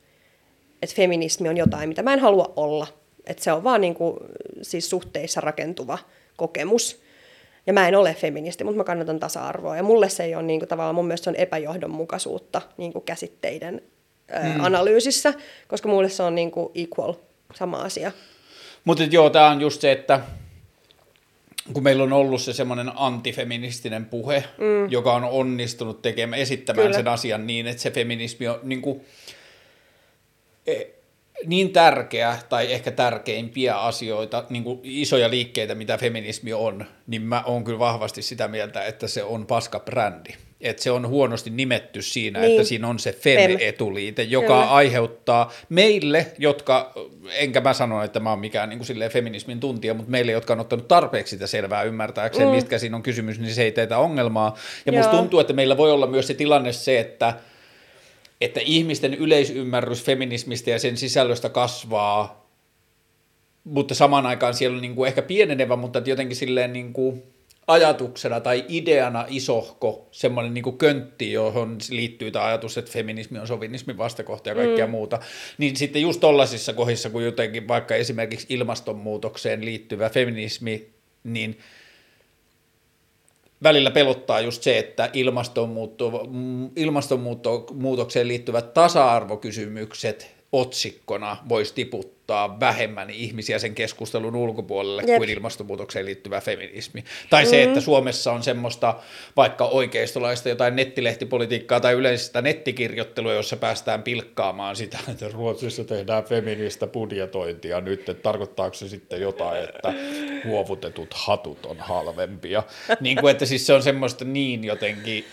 [0.82, 2.86] että feminismi on jotain, mitä mä en halua olla.
[3.26, 4.16] Että se on vaan niin kuin,
[4.62, 5.98] siis suhteissa rakentuva
[6.36, 7.00] kokemus.
[7.66, 9.76] Ja mä en ole feministi, mutta mä kannatan tasa-arvoa.
[9.76, 13.04] Ja mulle se ei ole niin kuin, tavallaan, mun mielestä se on epäjohdonmukaisuutta niin kuin
[13.04, 13.82] käsitteiden
[14.42, 14.64] mm.
[14.64, 15.34] analyysissä,
[15.68, 17.14] koska mulle se on niin kuin equal,
[17.54, 18.12] sama asia.
[18.84, 20.20] Mutta joo, tämä on just se, että
[21.72, 24.90] kun meillä on ollut se semmoinen antifeministinen puhe, mm.
[24.90, 26.96] joka on onnistunut tekemään, esittämään Kyllä.
[26.96, 29.00] sen asian niin, että se feminismi on niin kuin,
[31.46, 37.42] niin tärkeä tai ehkä tärkeimpiä asioita, niin kuin isoja liikkeitä, mitä feminismi on, niin mä
[37.46, 40.30] oon kyllä vahvasti sitä mieltä, että se on paska brändi.
[40.60, 42.50] Että se on huonosti nimetty siinä, niin.
[42.50, 44.70] että siinä on se FEM-etuliite, joka kyllä.
[44.70, 46.92] aiheuttaa meille, jotka,
[47.32, 50.60] enkä mä sano, että mä oon mikään niin kuin feminismin tuntija, mutta meille, jotka on
[50.60, 52.54] ottanut tarpeeksi sitä selvää ymmärtääkseen, mm.
[52.54, 54.56] mistä siinä on kysymys, niin se ei teitä ongelmaa.
[54.86, 55.02] Ja Joo.
[55.02, 57.34] musta tuntuu, että meillä voi olla myös se tilanne se, että–
[58.40, 62.50] että ihmisten yleisymmärrys feminismistä ja sen sisällöstä kasvaa,
[63.64, 67.22] mutta samaan aikaan siellä on niin kuin ehkä pienenevä, mutta jotenkin silleen niin kuin
[67.66, 73.98] ajatuksena tai ideana isohko semmoinen niin köntti, johon liittyy tämä ajatus, että feminismi on sovinismin
[73.98, 74.90] vastakohta ja kaikkea mm.
[74.90, 75.18] muuta,
[75.58, 80.88] niin sitten just tollaisissa kohdissa, kun jotenkin vaikka esimerkiksi ilmastonmuutokseen liittyvä feminismi,
[81.24, 81.58] niin–
[83.62, 85.10] välillä pelottaa just se, että
[86.76, 92.19] ilmastonmuutokseen liittyvät tasa-arvokysymykset otsikkona voisi tiputtaa
[92.60, 95.16] vähemmän ihmisiä sen keskustelun ulkopuolelle Jep.
[95.16, 97.04] kuin ilmastonmuutokseen liittyvä feminismi.
[97.30, 97.50] Tai mm.
[97.50, 98.94] se, että Suomessa on semmoista
[99.36, 106.86] vaikka oikeistolaista jotain nettilehtipolitiikkaa tai yleistä nettikirjoittelua, jossa päästään pilkkaamaan sitä, että Ruotsissa tehdään feministä
[106.86, 109.92] budjetointia nyt, että tarkoittaako se sitten jotain, että
[110.44, 112.62] huovutetut hatut on halvempia.
[113.00, 115.24] niin kuin, että siis se on semmoista niin jotenkin,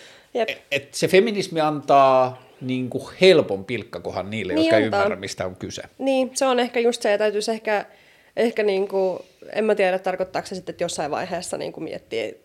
[0.72, 5.55] että se feminismi antaa niin kuin helpon pilkkakohan niille, niin jotka ei ymmärrä, mistä on
[5.55, 5.81] kyse.
[5.97, 7.85] Niin, se on ehkä just se, ja täytyisi ehkä,
[8.35, 9.19] ehkä niin kuin,
[9.53, 12.38] en mä tiedä, tarkoittaako se sitten, että jossain vaiheessa niin kuin miettii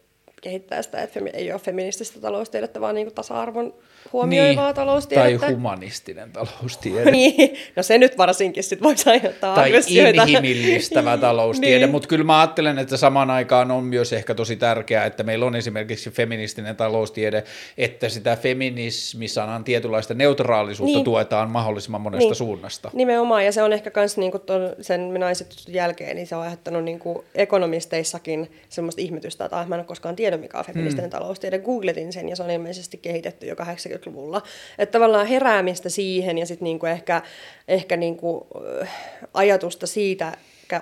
[0.42, 3.74] kehittää sitä, että ei ole feminististä taloustiedettä, vaan niin kuin tasa-arvon
[4.12, 5.46] huomioivaa niin, taloustiedettä.
[5.46, 7.10] Tai humanistinen taloustiede.
[7.20, 11.90] niin, no se nyt varsinkin sit voisi aiheuttaa Tai inhimillistävä taloustiede, Niin.
[11.90, 15.56] mutta kyllä mä ajattelen, että samaan aikaan on myös ehkä tosi tärkeää, että meillä on
[15.56, 17.44] esimerkiksi feministinen taloustiede,
[17.78, 21.04] että sitä feminismisanan tietynlaista neutraalisuutta Niin.
[21.04, 22.34] tuetaan mahdollisimman monesta Niin.
[22.36, 22.90] suunnasta.
[22.92, 24.40] Nimenomaan, ja se on ehkä myös niinku
[24.80, 29.78] sen naiset jälkeen, niin se on aiheuttanut niinku ekonomisteissakin semmoista ihmetystä, että ah, mä en
[29.78, 31.10] ole koskaan tiedä, mikä on feministinen mm.
[31.10, 31.58] taloustiede.
[31.58, 33.56] Googletin sen, ja se on ilmeisesti kehitetty jo
[33.96, 34.42] 80-luvulla.
[34.78, 37.22] Että tavallaan heräämistä siihen, ja sitten niinku ehkä,
[37.68, 38.46] ehkä niinku,
[38.82, 38.88] äh,
[39.34, 40.32] ajatusta siitä,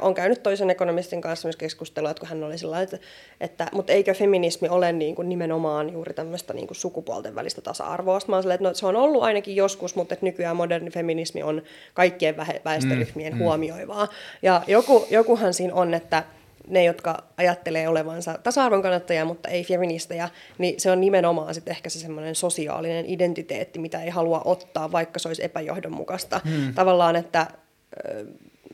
[0.01, 2.99] on käynyt toisen ekonomistin kanssa myös keskustelua, että kun hän oli sillä että,
[3.41, 8.19] että mutta eikö feminismi ole niin kuin nimenomaan juuri tämmöistä niin kuin sukupuolten välistä tasa-arvoa.
[8.29, 11.63] Mä silleen, että no, se on ollut ainakin joskus, mutta että nykyään moderni feminismi on
[11.95, 14.09] kaikkien väestöryhmien mm, huomioivaa.
[14.43, 16.23] Ja joku, jokuhan siinä on, että
[16.69, 20.29] ne, jotka ajattelee olevansa tasa-arvon kannattajia, mutta ei feministejä,
[20.59, 25.19] niin se on nimenomaan sitten ehkä se semmoinen sosiaalinen identiteetti, mitä ei halua ottaa, vaikka
[25.19, 26.41] se olisi epäjohdonmukaista.
[26.45, 26.75] Hmm.
[26.75, 27.47] Tavallaan, että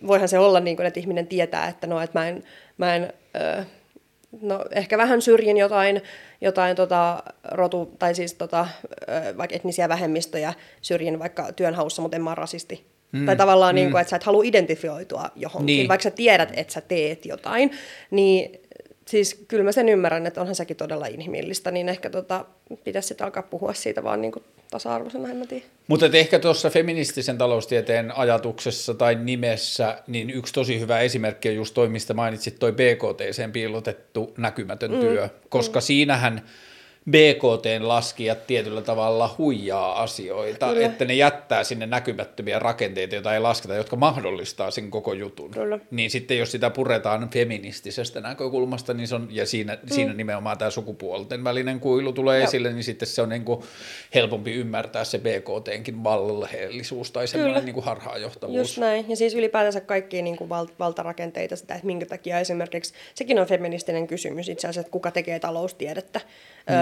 [0.07, 2.45] voihan se olla niin kuin, että ihminen tietää, että no, että mä en,
[2.79, 3.13] mä en
[4.41, 6.03] no, ehkä vähän syrjin jotain,
[6.41, 8.69] jotain tota, rotu, tai siis tota,
[9.39, 12.96] vaikka etnisiä vähemmistöjä syrjin vaikka työnhaussa, mutta en mä ole rasisti.
[13.13, 13.77] Mm, tai tavallaan, mm.
[13.77, 15.89] niin kuin, että sä et halua identifioitua johonkin, Niin.
[15.89, 17.71] vaikka sä tiedät, että sä teet jotain,
[18.11, 18.61] niin
[19.09, 22.45] siis kyllä mä sen ymmärrän, että onhan sekin todella inhimillistä, niin ehkä tota,
[22.85, 25.65] pitäisi sitten alkaa puhua siitä vaan niin kuin tasa-arvoisena, en mä tiedä.
[25.87, 31.75] Mutta ehkä tuossa feministisen taloustieteen ajatuksessa tai nimessä, niin yksi tosi hyvä esimerkki on just
[31.75, 35.01] toi, mistä mainitsit, toi BKT, piilotettu näkymätön mm.
[35.01, 35.83] työ, koska mm.
[35.83, 36.43] siinähän
[37.11, 40.87] BKTn laskijat tietyllä tavalla huijaa asioita, Kyllä.
[40.87, 45.51] että ne jättää sinne näkymättömiä rakenteita, joita ei lasketa, jotka mahdollistaa sen koko jutun.
[45.51, 45.79] Kyllä.
[45.91, 49.89] Niin sitten jos sitä puretaan feministisestä näkökulmasta, niin se on, ja siinä, mm.
[49.89, 52.49] siinä nimenomaan tämä sukupuolten välinen kuilu tulee Joo.
[52.49, 53.63] esille, niin sitten se on niin kuin
[54.15, 58.59] helpompi ymmärtää se BKTnkin valheellisuus tai semmoinen niin kuin harhaanjohtavuus.
[58.59, 59.05] Just näin.
[59.09, 63.47] Ja siis ylipäätänsä kaikkia niin kuin val- valtarakenteita, sitä, että minkä takia esimerkiksi, sekin on
[63.47, 66.21] feministinen kysymys itse asiassa, että kuka tekee taloustiedettä,
[66.71, 66.75] mm.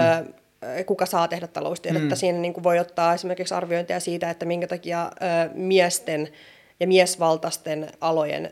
[0.85, 2.15] Kuka saa tehdä taloustiedettä.
[2.15, 2.19] Mm.
[2.19, 5.11] Siinä niin kuin voi ottaa esimerkiksi arviointeja siitä, että minkä takia
[5.53, 6.29] miesten
[6.79, 8.51] ja miesvaltaisten alojen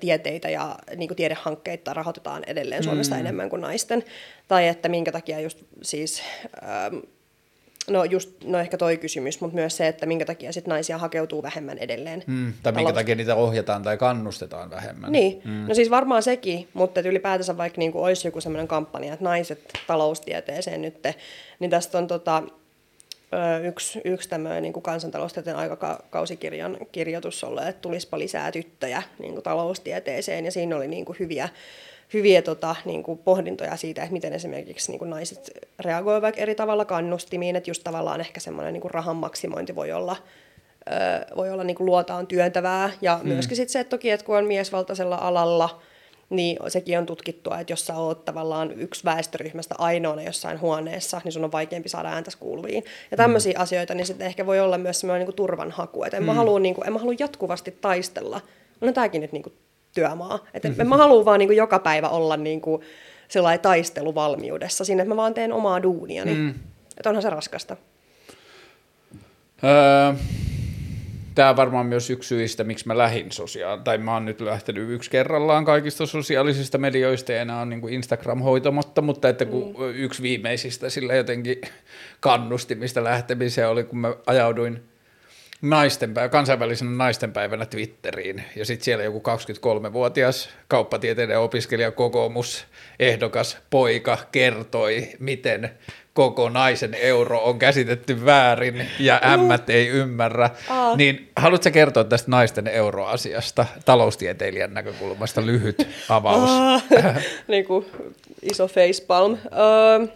[0.00, 3.20] tieteitä ja niin kuin tiedehankkeita rahoitetaan edelleen Suomessa mm.
[3.20, 4.04] enemmän kuin naisten.
[4.48, 6.22] Tai että minkä takia just siis...
[7.90, 11.42] No just, no ehkä toi kysymys, mutta myös se, että minkä takia sit naisia hakeutuu
[11.42, 12.24] vähemmän edelleen.
[12.26, 15.12] Mm, tai minkä takia niitä ohjataan tai kannustetaan vähemmän.
[15.12, 15.64] Niin, mm.
[15.68, 20.82] no siis varmaan sekin, mutta ylipäätänsä vaikka niinku olisi joku sellainen kampanja, että naiset taloustieteeseen
[20.82, 20.98] nyt,
[21.58, 22.42] niin tästä on tota,
[23.64, 30.44] yksi, yksi tämmöinen niin kansantaloustieteen aikakausikirjan kirjoitus ollut, että tulispa lisää tyttöjä niin kuin taloustieteeseen,
[30.44, 31.48] ja siinä oli niin kuin hyviä,
[32.12, 36.84] hyviä tota, niin kuin pohdintoja siitä, että miten esimerkiksi niin kuin naiset reagoivat eri tavalla
[36.84, 40.16] kannustimiin, että just tavallaan ehkä semmoinen niin kuin rahan maksimointi voi olla,
[40.90, 43.28] ö, voi olla niin kuin luotaan työntävää, ja hmm.
[43.28, 45.80] myöskin sitten se, että toki, että kun on miesvaltaisella alalla,
[46.30, 51.32] niin sekin on tutkittua, että jos sä oot tavallaan yksi väestöryhmästä ainoana jossain huoneessa, niin
[51.32, 52.84] sun on vaikeampi saada ääntäsi kuuluviin.
[53.10, 53.62] Ja tämmöisiä mm.
[53.62, 56.26] asioita, niin sitten ehkä voi olla myös semmoinen niin turvanhaku, että en, mm.
[56.26, 58.40] mä halua, niin kuin, en mä halua jatkuvasti taistella.
[58.80, 59.54] No tämäkin nyt niin kuin
[59.94, 60.38] työmaa.
[60.54, 62.82] Että en mä halua vaan niin kuin joka päivä olla niin kuin
[63.28, 66.34] sellainen taisteluvalmiudessa sinne, että mä vaan teen omaa duuniani.
[66.34, 66.54] Mm.
[66.96, 67.76] Että onhan se raskasta.
[69.64, 70.14] Öö,
[71.34, 73.78] Tämä on varmaan myös yksi syistä, miksi mä lähdin sosiaal...
[73.78, 77.94] Tai mä oon nyt lähtenyt yksi kerrallaan kaikista sosiaalisista medioista ja enää on niin kuin
[77.94, 79.94] Instagram hoitamatta, mutta että kun mm.
[79.94, 81.60] yksi viimeisistä sillä jotenkin
[82.20, 84.82] kannustimista lähtemiseen oli, kun mä ajauduin
[85.62, 89.22] naistenpäivä, kansainvälisenä naistenpäivänä Twitteriin, ja sitten siellä joku
[89.88, 92.66] 23-vuotias kauppatieteiden opiskelija kokoomus
[92.98, 95.70] ehdokas poika kertoi, miten
[96.14, 100.96] koko naisen euro on käsitetty väärin ja ämmät ei ymmärrä, Aa.
[100.96, 106.50] niin haluatko kertoa tästä naisten euroasiasta taloustieteilijän näkökulmasta lyhyt avaus?
[107.48, 107.86] niin kuin
[108.42, 109.38] iso facepalm.
[109.52, 110.06] Öö,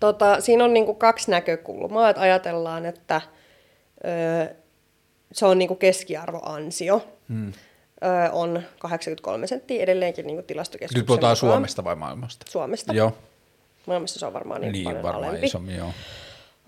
[0.00, 3.20] tota, siinä on niin kuin kaksi näkökulmaa, että ajatellaan, että
[4.04, 4.54] öö,
[5.32, 7.06] se on niin kuin keskiarvoansio.
[7.28, 7.52] Hmm.
[8.04, 11.52] Öö, on 83 senttiä edelleenkin niin kuin tilastokeskuksen Nyt puhutaan mukaan.
[11.52, 12.46] Suomesta vai maailmasta?
[12.48, 12.92] Suomesta.
[12.92, 13.16] Joo,
[13.86, 15.46] Maailmassa se on varmaan niin, niin paljon varmaan alempi.
[15.46, 15.92] isommin, joo.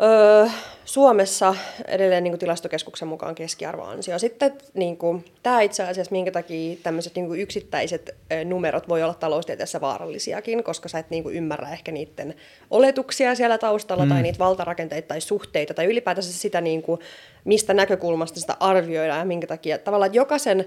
[0.02, 0.47] Öö,
[0.85, 1.55] Suomessa
[1.89, 4.18] edelleen niin kuin tilastokeskuksen mukaan keskiarvoansio.
[4.18, 8.10] Sitten niin kuin, tämä itse asiassa, minkä takia tämmöiset niin kuin yksittäiset
[8.44, 12.35] numerot voi olla taloustieteessä vaarallisiakin, koska sä et niin kuin, ymmärrä ehkä niiden
[12.70, 14.09] oletuksia siellä taustalla mm.
[14.09, 17.01] tai niitä valtarakenteita tai suhteita tai ylipäätänsä sitä, niin kuin,
[17.44, 19.78] mistä näkökulmasta sitä arvioidaan ja minkä takia.
[19.78, 20.66] Tavallaan jokaisen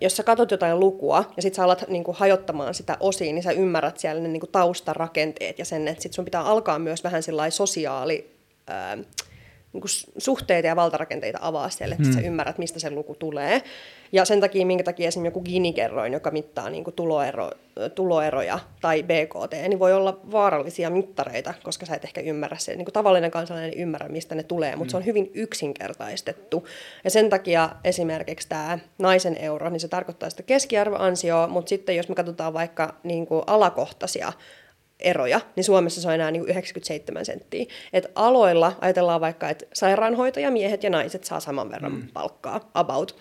[0.00, 3.42] Jos sä katsot jotain lukua ja sit sä alat niin kuin, hajottamaan sitä osiin, niin
[3.42, 7.04] sä ymmärrät siellä ne niin kuin, taustarakenteet ja sen, että sit sun pitää alkaa myös
[7.04, 8.30] vähän sillä sosiaali
[8.66, 12.14] ää, niin kuin suhteita ja valtarakenteita avaa siellä, että mm.
[12.14, 13.62] sä ymmärrät, mistä se luku tulee.
[14.12, 17.50] Ja sen takia, minkä takia esimerkiksi joku Gini-kerroin, joka mittaa niin kuin tuloero,
[17.94, 22.76] tuloeroja tai BKT, niin voi olla vaarallisia mittareita, koska sä et ehkä ymmärrä se.
[22.76, 24.90] Niin kuin tavallinen kansalainen ei ymmärrä, mistä ne tulee, mutta mm.
[24.90, 26.66] se on hyvin yksinkertaistettu.
[27.04, 32.08] Ja sen takia esimerkiksi tämä naisen euro, niin se tarkoittaa sitä keskiarvoansioa, mutta sitten jos
[32.08, 34.32] me katsotaan vaikka niin kuin alakohtaisia
[35.00, 37.64] eroja, niin Suomessa se on enää niin 97 senttiä.
[37.92, 42.08] Et aloilla ajatellaan vaikka, että sairaanhoitajamiehet ja naiset saa saman verran mm.
[42.12, 43.16] palkkaa, about.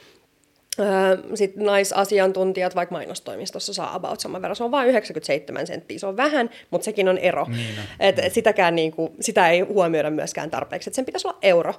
[1.36, 4.56] Sitten naisasiantuntijat vaikka mainostoimistossa saa about saman verran.
[4.56, 6.00] Se on vain 97 senttiä.
[6.00, 7.46] Se on vähän, mutta sekin on ero.
[7.50, 7.82] Niin no.
[8.00, 10.90] et, et sitäkään, niin kuin, sitä ei huomioida myöskään tarpeeksi.
[10.90, 11.74] Et sen pitäisi olla euro.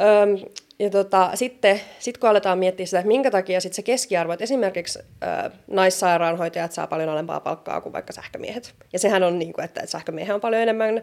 [0.00, 0.50] Öm,
[0.80, 4.44] ja tota, sitten sit kun aletaan miettiä sitä, että minkä takia sit se keskiarvo, että
[4.44, 8.74] esimerkiksi ö, naissairaanhoitajat saa paljon alempaa palkkaa kuin vaikka sähkömiehet.
[8.92, 11.00] Ja sehän on, niin kuin, että sähkömiehiä on paljon enemmän ö,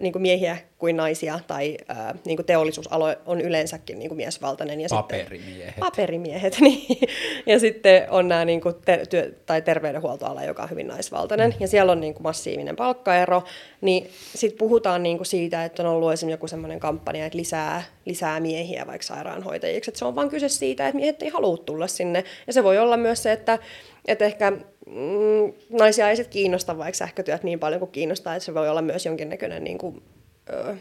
[0.00, 1.94] niin kuin miehiä kuin naisia, tai ö,
[2.24, 4.80] niin kuin teollisuusalo on yleensäkin niin kuin miesvaltainen.
[4.80, 5.64] Ja paperimiehet.
[5.64, 6.98] Sitten, paperimiehet, niin.
[7.46, 11.56] Ja sitten on nämä niin kuin te, työ, tai terveydenhuoltoala, joka on hyvin naisvaltainen, mm.
[11.60, 13.42] ja siellä on niin kuin massiivinen palkkaero.
[13.80, 17.82] Niin sitten puhutaan niin kuin siitä, että on ollut esimerkiksi joku semmoinen kampanja, että lisää,
[18.06, 19.90] lisää miehiä vaikka sairaanhoitajiksi.
[19.90, 22.24] Että se on vain kyse siitä, että miehet ei halua tulla sinne.
[22.46, 23.58] Ja se voi olla myös se, että,
[24.04, 28.54] että ehkä mm, naisia ei sitten kiinnosta vaikka sähkötyöt niin paljon kuin kiinnostaa, että se
[28.54, 30.02] voi olla myös jonkinnäköinen niin kuin,
[30.50, 30.74] ö,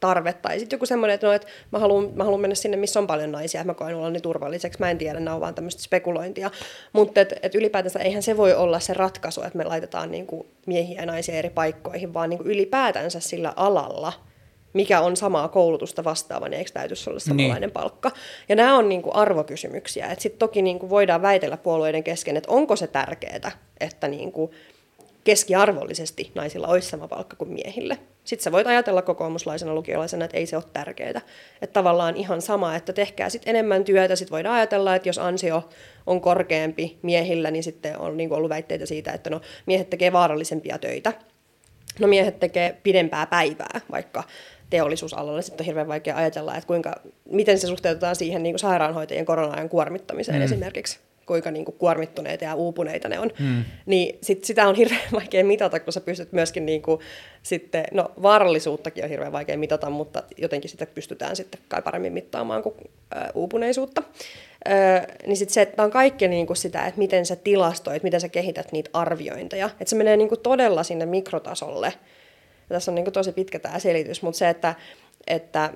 [0.00, 0.32] tarve.
[0.32, 3.06] Tai sitten joku semmoinen, että, no, että mä, haluan, mä haluan mennä sinne, missä on
[3.06, 4.80] paljon naisia, että mä koen olla niin turvalliseksi.
[4.80, 6.50] Mä en tiedä, nämä on vaan tämmöistä spekulointia.
[6.92, 10.46] Mutta et, et ylipäätänsä eihän se voi olla se ratkaisu, että me laitetaan niin kuin
[10.66, 14.12] miehiä ja naisia eri paikkoihin, vaan niin kuin ylipäätänsä sillä alalla–
[14.72, 17.70] mikä on samaa koulutusta vastaava, niin eikö täytyisi olla samanlainen niin.
[17.70, 18.10] palkka.
[18.48, 20.14] Ja nämä on niin kuin arvokysymyksiä.
[20.18, 24.50] Sitten toki niin kuin voidaan väitellä puolueiden kesken, että onko se tärkeää, että niin kuin
[25.24, 27.98] keskiarvollisesti naisilla olisi sama palkka kuin miehille.
[28.24, 31.20] Sitten sä voit ajatella kokoomuslaisena lukiolaisena, että ei se ole tärkeää.
[31.62, 34.16] Että tavallaan ihan sama, että tehkää sitten enemmän työtä.
[34.16, 35.68] Sitten voidaan ajatella, että jos ansio
[36.06, 40.12] on korkeampi miehillä, niin sitten on niin kuin ollut väitteitä siitä, että no, miehet tekee
[40.12, 41.12] vaarallisempia töitä.
[41.98, 44.24] No miehet tekee pidempää päivää, vaikka
[44.70, 45.42] teollisuusalalla.
[45.42, 49.68] Sitten on hirveän vaikea ajatella, että kuinka, miten se suhteutetaan siihen niin kuin sairaanhoitajien korona-ajan
[49.68, 50.44] kuormittamiseen mm.
[50.44, 50.98] esimerkiksi
[51.30, 53.30] kuinka niin kuin kuormittuneita ja uupuneita ne on.
[53.38, 53.64] Mm.
[53.86, 57.00] Niin sit sitä on hirveän vaikea mitata, kun sä pystyt myöskin niin kuin,
[57.42, 62.62] sitten, no vaarallisuuttakin on hirveän vaikea mitata, mutta jotenkin sitä pystytään sitten kai paremmin mittaamaan
[62.62, 62.74] kuin
[63.14, 64.02] ää, uupuneisuutta.
[64.68, 68.20] Öö, niin sitten se, että on kaikki niin kuin sitä, että miten sä tilastoit, miten
[68.20, 69.66] sä kehität niitä arviointeja.
[69.66, 71.92] Että se menee niin kuin todella sinne mikrotasolle
[72.70, 74.74] ja tässä on niin kuin tosi pitkä tämä selitys, mutta se, että,
[75.26, 75.72] että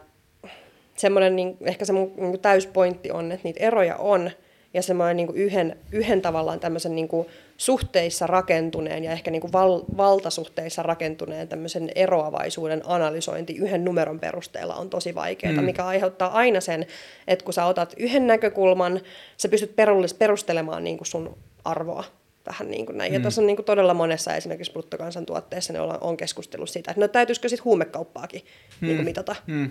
[0.96, 4.30] semmoinen, niin, ehkä se mun niin täyspointti on, että niitä eroja on,
[4.74, 9.52] ja semmoinen niin yhden, yhden tavallaan tämmöisen niin kuin suhteissa rakentuneen ja ehkä niin kuin
[9.52, 15.64] val, valtasuhteissa rakentuneen tämmöisen eroavaisuuden analysointi yhden numeron perusteella on tosi vaikeaa, mm.
[15.64, 16.86] mikä aiheuttaa aina sen,
[17.28, 19.00] että kun sä otat yhden näkökulman,
[19.36, 19.76] sä pystyt
[20.18, 22.04] perustelemaan niin kuin sun arvoa
[22.46, 23.12] vähän niin kuin näin.
[23.12, 23.14] Mm.
[23.14, 27.00] Ja tässä on niin kuin todella monessa esimerkiksi bruttokansantuotteessa ne on, on keskustellut siitä, että
[27.00, 28.40] no täytyisikö sitten huumekauppaakin
[28.80, 28.86] mm.
[28.86, 29.36] niin kuin mitata.
[29.46, 29.70] Mm.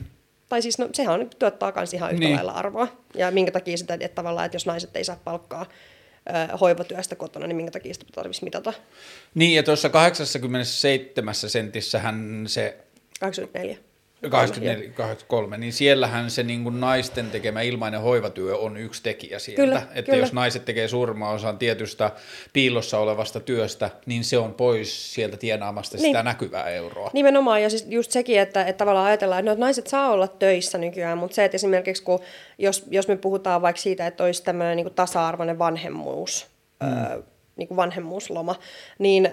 [0.50, 2.36] Tai siis no, sehän on, tuottaa myös ihan yhtä niin.
[2.36, 2.88] lailla arvoa.
[3.16, 5.66] Ja minkä takia sitä, että tavallaan, että jos naiset ei saa palkkaa
[6.52, 8.74] ö, hoivatyöstä kotona, niin minkä takia sitä tarvitsisi mitata.
[9.36, 12.78] Niin, ja tuossa 87 sentissähän se...
[13.20, 13.78] 84.
[14.30, 19.62] 84, 83, niin siellähän se niin kuin naisten tekemä ilmainen hoivatyö on yksi tekijä sieltä.
[19.62, 20.24] Kyllä, että kyllä.
[20.24, 22.12] jos naiset tekee suurimman osan tietystä
[22.54, 26.06] piilossa olevasta työstä, niin se on pois sieltä tienaamasta niin.
[26.06, 27.10] sitä näkyvää euroa.
[27.14, 30.28] Nimenomaan, ja siis just sekin, että, että tavallaan ajatellaan, että, no, että naiset saa olla
[30.28, 32.20] töissä nykyään, mutta se, että esimerkiksi kun,
[32.58, 36.48] jos, jos me puhutaan vaikka siitä, että olisi tämmöinen niin tasa-arvoinen vanhemmuus,
[36.84, 36.88] mm.
[36.88, 37.22] öö,
[37.56, 38.56] niin kuin vanhemmuusloma,
[39.00, 39.30] niin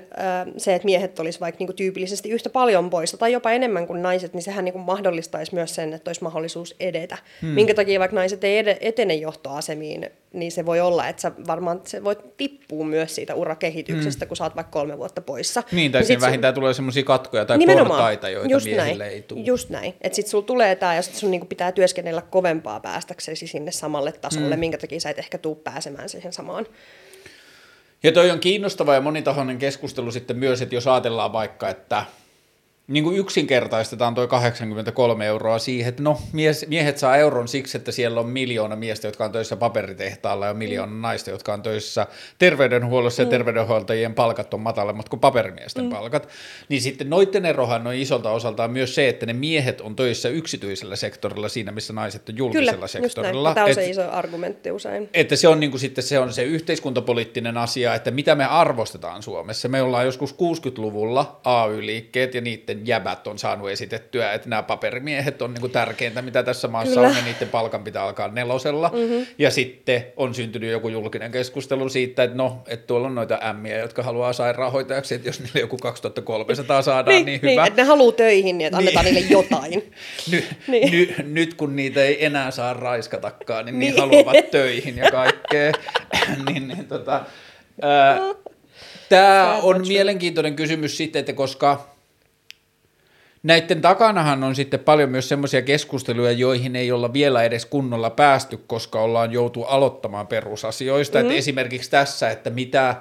[0.57, 4.03] se, että miehet olisi vaikka niin kuin tyypillisesti yhtä paljon poissa tai jopa enemmän kuin
[4.03, 7.19] naiset, niin sehän niin kuin mahdollistaisi myös sen, että olisi mahdollisuus edetä.
[7.43, 7.51] Hmm.
[7.51, 12.05] Minkä takia vaikka naiset ei etene johtoasemiin, niin se voi olla, että sä varmaan se
[12.05, 14.29] voi tippua myös siitä urakehityksestä, hmm.
[14.29, 15.63] kun sä oot vaikka kolme vuotta poissa.
[15.73, 16.61] Niin, tai niin vähintään sun...
[16.61, 19.41] tulee semmoisia katkoja tai portaita, joita just miehille näin, ei tule.
[19.41, 19.95] Just näin.
[20.01, 24.13] Että sit sulla tulee tämä ja sit sun niinku pitää työskennellä kovempaa päästäksesi sinne samalle
[24.13, 24.61] tasolle, hmm.
[24.61, 26.67] minkä takia sä et ehkä tuu pääsemään siihen samaan
[28.03, 32.05] ja toi on kiinnostava ja monitahoinen keskustelu sitten myös, että jos ajatellaan vaikka, että
[32.91, 37.93] niin kuin yksinkertaistetaan tuo 83 euroa siihen, että no mies, miehet saa euron siksi, että
[37.93, 41.01] siellä on miljoona miestä, jotka on töissä paperitehtaalla ja miljoona mm.
[41.01, 42.07] naista, jotka on töissä
[42.39, 43.27] terveydenhuollossa mm.
[43.27, 45.91] ja terveydenhuoltajien palkat on matalemmat kuin paperimiesten mm.
[45.91, 46.29] palkat,
[46.69, 50.97] niin sitten noiden erohan on isolta osaltaan myös se, että ne miehet on töissä yksityisellä
[50.97, 53.55] sektorilla siinä, missä naiset on julkisella Kyllä, sektorilla.
[53.55, 55.09] Tämä on et, se iso argumentti usein.
[55.15, 59.23] Että se on, niin kuin sitten, se on se yhteiskuntapoliittinen asia, että mitä me arvostetaan
[59.23, 59.69] Suomessa.
[59.69, 65.55] Me ollaan joskus 60-luvulla AY-liikkeet ja niiden jäbät on saanut esitettyä, että nämä paperimiehet on
[65.55, 67.09] niin kuin tärkeintä, mitä tässä maassa Kyllä.
[67.09, 68.91] on, ja niiden palkan pitää alkaa nelosella.
[68.95, 69.27] Mm-hmm.
[69.39, 73.79] Ja sitten on syntynyt joku julkinen keskustelu siitä, että no, että tuolla on noita ämmiä,
[73.79, 77.51] jotka haluaa sairaanhoitajaksi, että jos niille joku 2300 saadaan, niin, niin hyvä.
[77.51, 79.15] Niin, että ne haluaa töihin, niin että annetaan niin.
[79.15, 79.93] niille jotain.
[80.33, 80.93] ny, niin.
[80.93, 83.95] ny, nyt kun niitä ei enää saa raiskatakaan, niin, niin.
[83.95, 85.73] niin haluavat töihin ja kaikkea.
[86.49, 87.21] niin, niin, tota,
[87.83, 88.19] ää,
[89.11, 91.95] Tämä on mielenkiintoinen kysymys sitten, että koska
[93.43, 98.57] näiden takanahan on sitten paljon myös semmoisia keskusteluja, joihin ei olla vielä edes kunnolla päästy,
[98.67, 101.19] koska ollaan joutu aloittamaan perusasioista.
[101.19, 101.31] Mm-hmm.
[101.31, 102.97] Että esimerkiksi tässä, että mitä,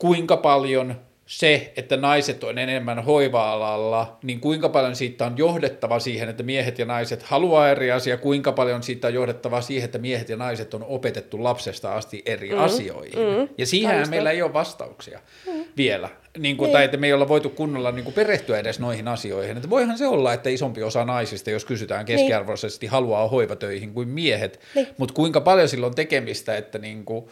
[0.00, 6.28] kuinka paljon se, että naiset on enemmän hoiva-alalla, niin kuinka paljon siitä on johdettava siihen,
[6.28, 10.28] että miehet ja naiset haluaa eri asia, kuinka paljon siitä on johdettava siihen, että miehet
[10.28, 13.18] ja naiset on opetettu lapsesta asti eri mm, asioihin.
[13.18, 15.64] Mm, ja siihen meillä ei ole vastauksia mm.
[15.76, 16.08] vielä.
[16.38, 16.72] Niin kuin, niin.
[16.72, 19.56] Tai että me ei olla voitu kunnolla niin kuin perehtyä edes noihin asioihin.
[19.56, 22.18] Että voihan se olla, että isompi osa naisista, jos kysytään niin.
[22.18, 22.90] keskiarvoisesti, niin.
[22.90, 24.60] haluaa hoivatöihin kuin miehet.
[24.74, 24.88] Niin.
[24.98, 27.28] Mutta kuinka paljon silloin tekemistä, että niin kuin,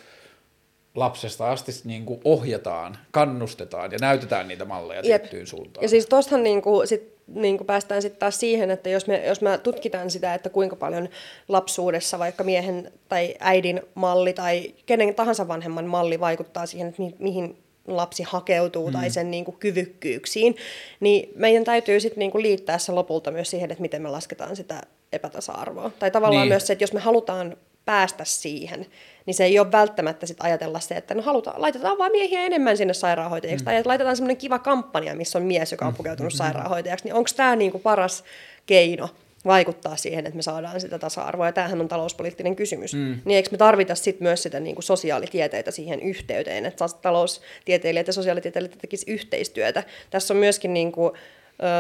[0.95, 5.23] lapsesta asti niin kuin ohjataan, kannustetaan ja näytetään niitä malleja Jep.
[5.23, 5.83] tiettyyn suuntaan.
[5.83, 9.27] Ja siis tuostahan niin kuin, sit, niin kuin päästään sitten taas siihen, että jos me,
[9.27, 11.09] jos me tutkitaan sitä, että kuinka paljon
[11.49, 17.15] lapsuudessa vaikka miehen tai äidin malli tai kenen tahansa vanhemman malli vaikuttaa siihen, että mi,
[17.19, 17.57] mihin
[17.87, 18.93] lapsi hakeutuu mm.
[18.93, 20.57] tai sen niin kuin, kyvykkyyksiin,
[21.01, 24.57] niin meidän täytyy sitten niin kuin, liittää se lopulta myös siihen, että miten me lasketaan
[24.57, 25.91] sitä epätasa-arvoa.
[25.99, 26.53] Tai tavallaan niin.
[26.53, 28.87] myös se, että jos me halutaan päästä siihen,
[29.27, 32.77] niin se ei ole välttämättä sit ajatella se, että no halutaan, laitetaan vaan miehiä enemmän
[32.77, 33.65] sinne sairaanhoitajaksi, mm.
[33.65, 35.97] tai laitetaan semmoinen kiva kampanja, missä on mies, joka on mm.
[35.97, 36.37] pukeutunut mm.
[36.37, 38.25] sairaanhoitajaksi, niin onko tämä niinku paras
[38.67, 39.09] keino
[39.47, 42.95] vaikuttaa siihen, että me saadaan sitä tasa-arvoa, ja tämähän on talouspoliittinen kysymys.
[42.95, 43.21] Mm.
[43.25, 48.13] Niin eikö me tarvita sit myös sitä niin kuin sosiaalitieteitä siihen yhteyteen, että taloustieteilijät ja
[48.13, 49.83] sosiaalitieteilijät tekisivät yhteistyötä.
[50.11, 51.13] Tässä on myöskin niin kuin,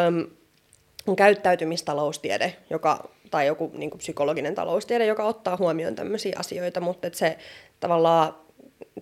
[0.06, 0.26] äm,
[1.16, 7.18] käyttäytymistaloustiede, joka tai joku niin kuin psykologinen taloustiede, joka ottaa huomioon tämmöisiä asioita, mutta että
[7.18, 7.38] se
[7.80, 8.34] tavallaan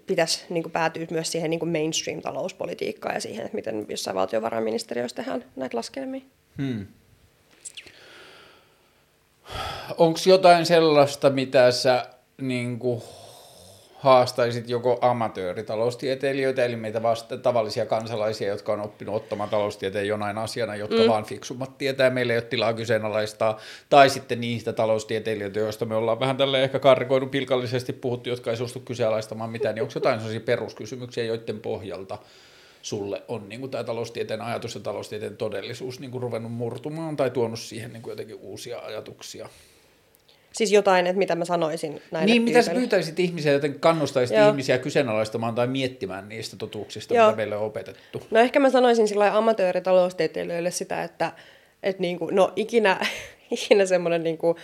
[0.06, 5.16] pitäisi niin kuin päätyä myös siihen niin kuin mainstream-talouspolitiikkaan ja siihen, että miten jossain valtiovarainministeriössä
[5.16, 6.20] tehdään näitä laskelmia.
[6.58, 6.86] Hmm.
[9.98, 12.06] Onko jotain sellaista, mitä sä
[12.40, 13.02] niin kuin
[14.02, 20.76] haastaisit joko amatööritaloustieteilijöitä, eli meitä vasta tavallisia kansalaisia, jotka on oppinut ottamaan taloustieteen jonain asiana,
[20.76, 21.08] jotka mm.
[21.08, 23.60] vaan fiksummat tietää, meillä ei ole tilaa kyseenalaistaa,
[23.90, 28.56] tai sitten niistä taloustieteilijöitä, joista me ollaan vähän tälle ehkä karrikoinut pilkallisesti puhuttu, jotka ei
[28.56, 32.18] suostu kyseenalaistamaan mitään, niin onko jotain sellaisia peruskysymyksiä, joiden pohjalta
[32.82, 37.30] sulle on niin kuin tämä taloustieteen ajatus ja taloustieteen todellisuus niin kuin ruvennut murtumaan tai
[37.30, 39.48] tuonut siihen niin kuin jotenkin uusia ajatuksia?
[40.52, 42.26] Siis jotain, että mitä mä sanoisin näin.
[42.26, 44.48] Niin, mitä sä pyytäisit ihmisiä, joten kannustaisit Joo.
[44.48, 47.26] ihmisiä kyseenalaistamaan tai miettimään niistä totuuksista, Joo.
[47.26, 48.22] mitä meille on opetettu?
[48.30, 51.32] No ehkä mä sanoisin sillä amatööritaloustieteilijöille sitä, että,
[51.82, 53.00] että niin kuin, no ikinä,
[53.50, 54.56] ikinä semmoinen niin kuin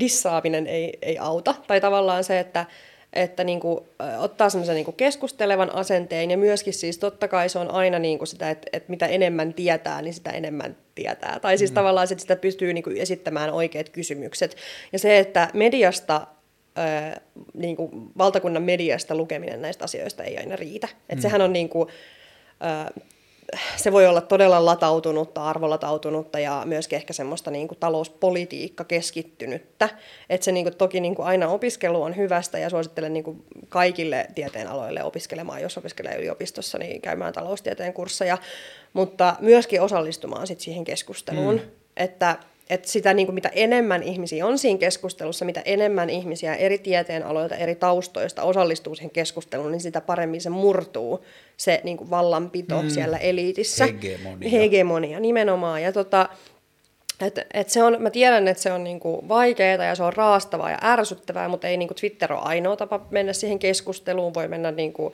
[0.00, 1.54] dissaaminen ei, ei auta.
[1.66, 2.66] Tai tavallaan se, että,
[3.12, 3.80] että niin kuin,
[4.18, 8.28] ottaa semmoisen niin keskustelevan asenteen ja myöskin siis totta kai se on aina niin kuin
[8.28, 11.38] sitä, että, että mitä enemmän tietää, niin sitä enemmän tietää.
[11.40, 11.74] Tai siis mm.
[11.74, 14.56] tavallaan että sitä pystyy niin kuin esittämään oikeat kysymykset.
[14.92, 16.26] Ja se, että mediasta
[17.54, 20.88] niin kuin valtakunnan mediasta lukeminen näistä asioista ei aina riitä.
[21.08, 21.22] Et mm.
[21.22, 21.88] Sehän on niin kuin,
[23.76, 29.88] se voi olla todella latautunutta, arvolatautunutta ja myöskin ehkä semmoista niin kuin talouspolitiikka keskittynyttä.
[30.30, 33.44] Että se niin kuin, toki niin kuin aina opiskelu on hyvästä ja suosittelen niin kuin
[33.68, 38.38] kaikille tieteenaloille opiskelemaan, jos opiskelee yliopistossa, niin käymään taloustieteen kursseja,
[38.92, 41.54] mutta myöskin osallistumaan sit siihen keskusteluun.
[41.54, 41.70] Mm.
[41.96, 42.36] Että
[42.70, 47.56] että sitä niin kuin mitä enemmän ihmisiä on siinä keskustelussa, mitä enemmän ihmisiä eri tieteenaloilta,
[47.56, 51.24] eri taustoista osallistuu siihen keskusteluun, niin sitä paremmin se murtuu
[51.56, 52.90] se niin kuin vallanpito mm.
[52.90, 53.86] siellä eliitissä.
[53.86, 54.50] Hegemonia.
[54.50, 55.82] Hegemonia nimenomaan.
[55.82, 56.28] Ja tota,
[57.20, 60.70] et, et se on, mä tiedän, että se on niinku vaikeaa ja se on raastavaa
[60.70, 64.34] ja ärsyttävää, mutta ei niinku Twitter ole ainoa tapa mennä siihen keskusteluun.
[64.34, 65.12] Voi mennä niinku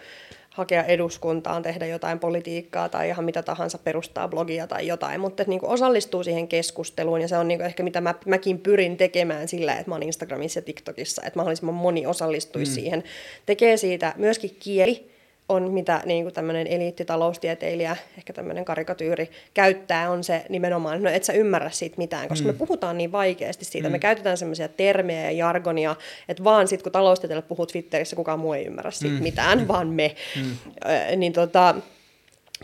[0.59, 5.51] hakea eduskuntaan, tehdä jotain politiikkaa tai ihan mitä tahansa, perustaa blogia tai jotain, mutta että
[5.51, 8.97] niin kuin osallistuu siihen keskusteluun ja se on niin kuin ehkä mitä mä, mäkin pyrin
[8.97, 12.75] tekemään sillä, että mä oon Instagramissa ja TikTokissa, että mahdollisimman moni osallistuisi mm.
[12.75, 13.05] siihen.
[13.47, 15.11] Tekee siitä myöskin kieli,
[15.49, 21.25] on, mitä niin kuin tämmöinen eliittitaloustieteilijä, ehkä tämmöinen karikatyyri käyttää, on se nimenomaan, no et
[21.25, 22.55] sä ymmärrä siitä mitään, koska mm.
[22.55, 23.89] me puhutaan niin vaikeasti siitä.
[23.89, 23.93] Mm.
[23.93, 25.97] Me käytetään semmoisia termejä ja jargonia,
[26.29, 29.23] että vaan sitten kun taloustieteilijät puhuu Twitterissä, kukaan muu ei ymmärrä siitä mm.
[29.23, 29.69] mitään, mm.
[29.69, 30.15] vaan me.
[30.37, 30.51] Mm.
[30.91, 31.75] Äh, niin tota,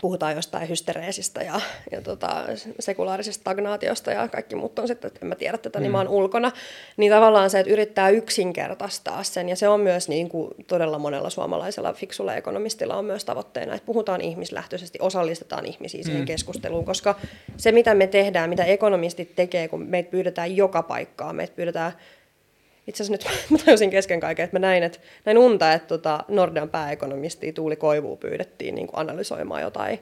[0.01, 1.61] puhutaan jostain hystereesistä ja,
[1.91, 2.45] ja tota,
[2.79, 5.83] sekulaarisesta stagnaatiosta ja kaikki muut on sitten, että en mä tiedä tätä, mm.
[5.83, 6.51] niin mä oon ulkona.
[6.97, 11.29] Niin tavallaan se, että yrittää yksinkertaistaa sen, ja se on myös niin kuin todella monella
[11.29, 16.25] suomalaisella fiksulla ekonomistilla on myös tavoitteena, että puhutaan ihmislähtöisesti, osallistetaan ihmisiä siihen mm.
[16.25, 17.15] keskusteluun, koska
[17.57, 21.91] se, mitä me tehdään, mitä ekonomistit tekee, kun meitä pyydetään joka paikkaan, meitä pyydetään
[22.87, 26.23] itse asiassa nyt mä tajusin kesken kaiken, että mä näin, että näin unta, että tota
[26.27, 29.99] Nordean pääekonomisti Tuuli Koivuu pyydettiin niin kuin analysoimaan jotain,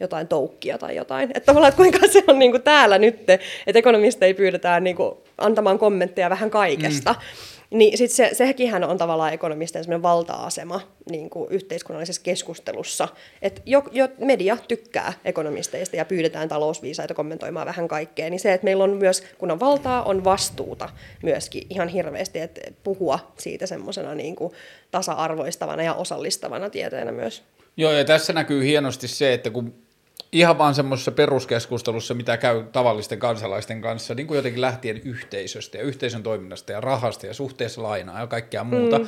[0.00, 1.30] jotain toukkia tai jotain.
[1.34, 5.14] Että tavallaan, että kuinka se on niin kuin täällä nyt, että ekonomisteja pyydetään niin kuin
[5.38, 7.12] antamaan kommentteja vähän kaikesta.
[7.12, 7.51] Mm.
[7.72, 10.80] Niin sit se, sekin on tavallaan ekonomisten valta-asema
[11.10, 13.08] niin kuin yhteiskunnallisessa keskustelussa.
[13.42, 18.30] Että jo, jo media tykkää ekonomisteista ja pyydetään talousviisaita kommentoimaan vähän kaikkea.
[18.30, 20.88] Niin se, että meillä on myös, kun on valtaa, on vastuuta
[21.22, 24.52] myöskin ihan hirveästi, että puhua siitä semmoisena niin kuin
[24.90, 27.42] tasa-arvoistavana ja osallistavana tieteenä myös.
[27.76, 29.74] Joo, ja tässä näkyy hienosti se, että kun
[30.32, 35.84] ihan vaan semmoisessa peruskeskustelussa, mitä käy tavallisten kansalaisten kanssa, niin kuin jotenkin lähtien yhteisöstä ja
[35.84, 39.06] yhteisön toiminnasta ja rahasta ja suhteessa lainaa ja kaikkea muuta, mm.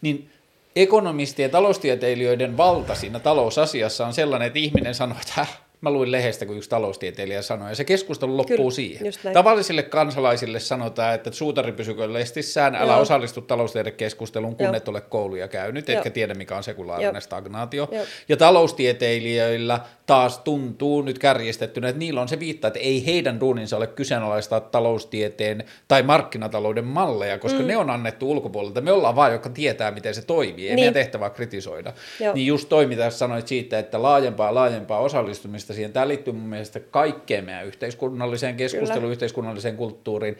[0.00, 0.30] niin
[0.76, 6.12] ekonomistien ja taloustieteilijöiden valta siinä talousasiassa on sellainen, että ihminen sanoo, että häh, mä luin
[6.12, 9.12] lehdestä, kun yksi taloustieteilijä sanoi, ja se keskustelu loppuu Kyllä, siihen.
[9.32, 13.00] Tavallisille kansalaisille sanotaan, että suutari pysykö lestissään, älä Joo.
[13.00, 14.74] osallistu taloustiedekeskusteluun, kun Joo.
[14.74, 15.96] et ole kouluja käynyt, Joo.
[15.96, 17.20] etkä tiedä, mikä on sekulaarinen Joo.
[17.20, 17.88] stagnaatio.
[17.92, 18.04] Joo.
[18.28, 23.76] Ja taloustieteilijöillä taas tuntuu nyt kärjistettynä, että niillä on se viitta, että ei heidän duuninsa
[23.76, 27.66] ole kyseenalaistaa taloustieteen tai markkinatalouden malleja, koska mm.
[27.66, 28.80] ne on annettu ulkopuolelta.
[28.80, 30.68] Me ollaan vaan, joka tietää, miten se toimii.
[30.68, 30.82] Ei niin.
[30.82, 31.92] meidän tehtävää kritisoida.
[32.20, 32.34] Joo.
[32.34, 35.92] Niin just toi, mitä sanoit siitä, että laajempaa laajempaa osallistumista siihen.
[35.92, 39.12] Tämä liittyy mun mielestä kaikkeen meidän yhteiskunnalliseen keskusteluun, Kyllä.
[39.12, 40.38] yhteiskunnalliseen kulttuuriin.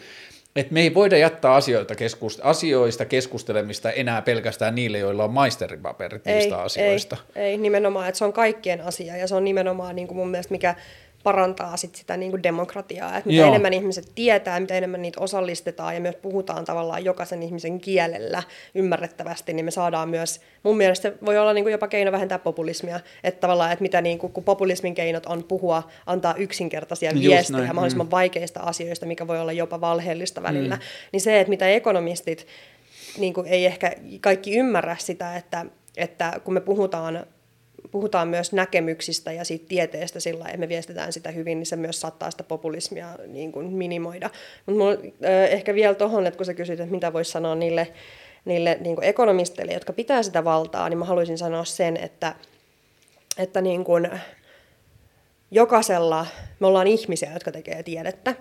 [0.56, 6.26] Että me ei voida jättää asioita keskust- asioista keskustelemista enää pelkästään niille, joilla on maisteripaperit
[6.26, 7.16] ei, niistä asioista.
[7.36, 10.28] Ei, ei nimenomaan, että se on kaikkien asia ja se on nimenomaan niin kuin mun
[10.28, 10.74] mielestä mikä
[11.24, 13.16] parantaa sit sitä niin kuin demokratiaa.
[13.16, 13.48] Että mitä Joo.
[13.48, 18.42] enemmän ihmiset tietää, mitä enemmän niitä osallistetaan ja myös puhutaan tavallaan jokaisen ihmisen kielellä
[18.74, 22.38] ymmärrettävästi, niin me saadaan myös, mun mielestä se voi olla niin kuin jopa keino vähentää
[22.38, 23.00] populismia.
[23.24, 27.58] Että tavallaan, että mitä niin kuin, kun populismin keinot on puhua, antaa yksinkertaisia Just viestejä
[27.58, 27.74] näin.
[27.74, 28.10] mahdollisimman mm.
[28.10, 30.82] vaikeista asioista, mikä voi olla jopa valheellista välillä, mm.
[31.12, 32.46] niin se, että mitä ekonomistit
[33.18, 37.26] niin kuin ei ehkä kaikki ymmärrä sitä, että, että kun me puhutaan
[37.90, 42.00] puhutaan myös näkemyksistä ja siitä tieteestä sillä että me viestitään sitä hyvin, niin se myös
[42.00, 44.30] saattaa sitä populismia niin kuin minimoida.
[44.66, 45.06] Mutta
[45.50, 47.92] ehkä vielä tuohon, että kun sä kysyt, että mitä voisi sanoa niille,
[48.44, 52.34] niille niin kuin ekonomisteille, jotka pitää sitä valtaa, niin mä haluaisin sanoa sen, että,
[53.38, 54.10] että niin kuin
[55.50, 56.26] jokaisella,
[56.60, 58.34] me ollaan ihmisiä, jotka tekee tiedettä,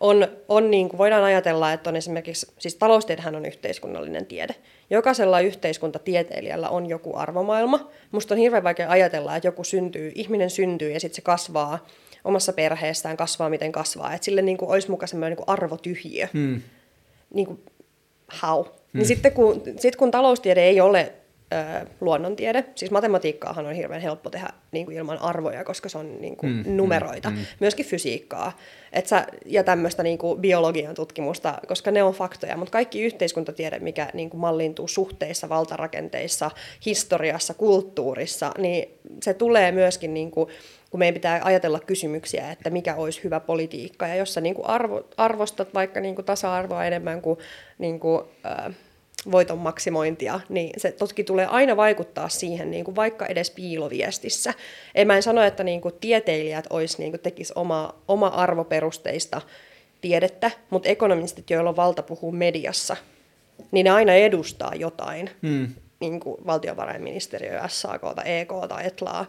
[0.00, 4.54] on, on niin kuin voidaan ajatella, että on esimerkiksi, siis taloustiedehän on yhteiskunnallinen tiede.
[4.90, 7.90] Jokaisella yhteiskuntatieteilijällä on joku arvomaailma.
[8.10, 11.86] Musta on hirveän vaikea ajatella, että joku syntyy, ihminen syntyy ja sitten se kasvaa
[12.24, 14.14] omassa perheessään, kasvaa miten kasvaa.
[14.14, 16.28] Että sille niin kuin olisi mukaan semmoinen niin arvotyhjiö.
[16.32, 16.60] Hmm.
[17.34, 17.60] Niin kuin,
[18.42, 18.62] how?
[18.62, 18.98] Niin hmm.
[18.98, 21.12] Niin sitten kun, sit kun taloustiede ei ole
[22.00, 22.64] luonnontiede.
[22.74, 26.52] Siis matematiikkaahan on hirveän helppo tehdä niin kuin ilman arvoja, koska se on niin kuin,
[26.52, 27.30] mm, mm numeroita.
[27.30, 27.44] Mm, mm.
[27.60, 28.52] Myöskin fysiikkaa
[28.92, 32.56] et sä, ja tämmöistä niin kuin biologian tutkimusta, koska ne on faktoja.
[32.56, 36.50] Mutta kaikki yhteiskuntatiede, mikä niin kuin mallintuu suhteissa, valtarakenteissa,
[36.86, 40.14] historiassa, kulttuurissa, niin se tulee myöskin...
[40.14, 40.48] Niin kuin,
[40.90, 44.06] kun meidän pitää ajatella kysymyksiä, että mikä olisi hyvä politiikka.
[44.06, 47.38] Ja jos sä niin kuin arvo, arvostat vaikka niin kuin tasa-arvoa enemmän kuin,
[47.78, 48.74] niin kuin äh,
[49.32, 54.54] voiton maksimointia, niin se toki tulee aina vaikuttaa siihen, niin kuin vaikka edes piiloviestissä.
[54.94, 59.40] En mä en sano, että niin kuin tieteilijät olisi, niin kuin tekis oma, oma arvoperusteista
[60.00, 62.96] tiedettä, mutta ekonomistit, joilla on valta puhua mediassa,
[63.70, 65.68] niin ne aina edustaa jotain, hmm.
[66.00, 68.50] niin kuin valtiovarainministeriö, SAK, EK,
[68.84, 69.26] ETLAa,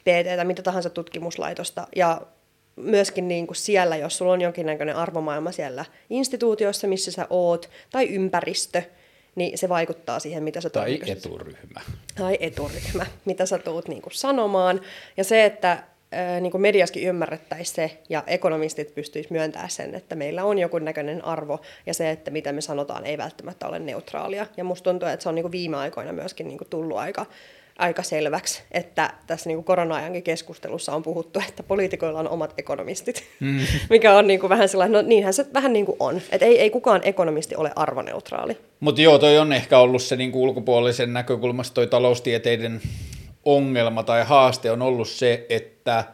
[0.00, 2.20] PT, mitä tahansa tutkimuslaitosta, ja
[2.76, 8.08] myöskin niin kuin siellä, jos sulla on jonkinnäköinen arvomaailma siellä instituutiossa, missä sä oot, tai
[8.08, 8.82] ympäristö,
[9.34, 11.80] niin se vaikuttaa siihen, mitä sä Tai eturyhmä.
[12.14, 14.80] Tai eturyhmä, mitä sä tuut niin kuin sanomaan.
[15.16, 15.82] Ja se, että
[16.40, 21.24] niin kuin mediaskin ymmärrettäisiin se, ja ekonomistit pystyisivät myöntämään sen, että meillä on joku näköinen
[21.24, 24.46] arvo, ja se, että mitä me sanotaan, ei välttämättä ole neutraalia.
[24.56, 27.26] Ja musta tuntuu, että se on niin kuin viime aikoina myöskin niin kuin tullut aika
[27.80, 33.24] aika selväksi, että tässä niin kuin korona-ajankin keskustelussa on puhuttu, että poliitikoilla on omat ekonomistit,
[33.40, 33.60] mm.
[33.90, 36.60] mikä on niin kuin vähän sellainen, no niinhän se vähän niin kuin on, että ei,
[36.60, 38.56] ei kukaan ekonomisti ole arvoneutraali.
[38.80, 42.80] Mutta joo, toi on ehkä ollut se niin kuin ulkopuolisen näkökulmasta toi taloustieteiden
[43.44, 46.04] ongelma tai haaste on ollut se, että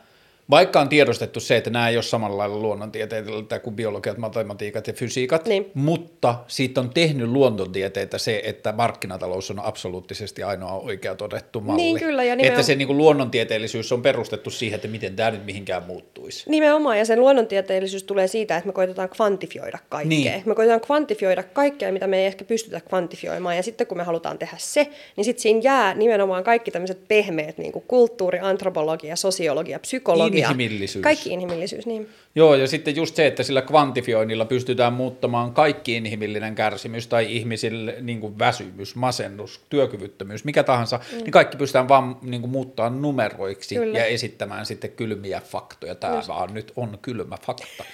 [0.51, 4.93] vaikka on tiedostettu se, että nämä ei ole samalla lailla luonnontieteitä kuin biologiat, matematiikat ja
[4.93, 5.71] fysiikat, niin.
[5.75, 11.83] mutta siitä on tehnyt luonnontieteitä se, että markkinatalous on absoluuttisesti ainoa oikea todettu malli.
[11.83, 12.61] Niin, kyllä, ja nimenomaan...
[12.61, 16.51] Että se niin kuin luonnontieteellisyys on perustettu siihen, että miten tämä nyt mihinkään muuttuisi.
[16.51, 20.09] Nimenomaan, ja sen luonnontieteellisyys tulee siitä, että me koitetaan kvantifioida kaikkea.
[20.19, 20.43] Niin.
[20.47, 24.39] Me koitetaan kvantifioida kaikkea, mitä me ei ehkä pystytä kvantifioimaan, ja sitten kun me halutaan
[24.39, 29.79] tehdä se, niin sitten siinä jää nimenomaan kaikki tämmöiset pehmeät, niin kuin kulttuuri, antropologia, sosiologia,
[29.79, 31.03] psykologia, Inhimillisyys.
[31.03, 32.09] Kaikki inhimillisyys, niin.
[32.35, 37.97] Joo, ja sitten just se, että sillä kvantifioinnilla pystytään muuttamaan kaikki inhimillinen kärsimys tai ihmisille
[38.01, 41.19] niin kuin väsymys, masennus, työkyvyttömyys, mikä tahansa, mm.
[41.19, 43.99] niin kaikki pystytään vaan niin kuin, muuttaa numeroiksi Kyllä.
[43.99, 45.95] ja esittämään sitten kylmiä faktoja.
[45.95, 46.29] Tämä just.
[46.29, 47.85] vaan nyt on kylmä fakta.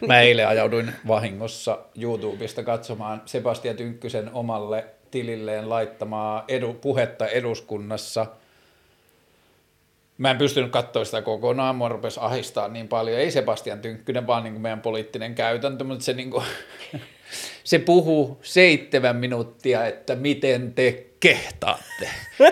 [0.06, 8.26] Mä eilen ajauduin vahingossa YouTubesta katsomaan Sebastian Tynkkysen omalle tililleen laittamaa edu, puhetta eduskunnassa–
[10.18, 13.18] Mä en pystynyt katsoa sitä kokonaan, mua rupesi ahistaa niin paljon.
[13.18, 16.44] Ei Sebastian Tynkkynen, vaan niin kuin meidän poliittinen käytäntö, mutta se, niin kuin,
[17.64, 22.08] se puhuu seitsemän minuuttia, että miten te kehtaatte.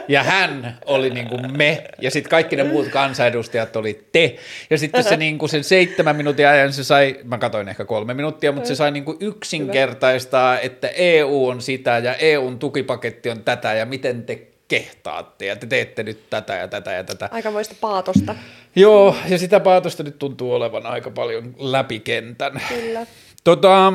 [0.08, 4.36] Ja hän oli niin kuin me, ja sitten kaikki ne muut kansanedustajat oli te.
[4.70, 8.14] Ja sitten se niin kuin sen seitsemän minuutin ajan se sai, mä katsoin ehkä kolme
[8.14, 13.42] minuuttia, mutta se sai niin kuin yksinkertaistaa, että EU on sitä ja EUn tukipaketti on
[13.42, 17.28] tätä ja miten te kehtaatte ja te teette nyt tätä ja tätä ja tätä.
[17.32, 18.34] Aikamoista paatosta.
[18.76, 22.60] Joo, ja sitä paatosta nyt tuntuu olevan aika paljon läpi kentän.
[22.68, 23.06] Kyllä.
[23.44, 23.92] Tota,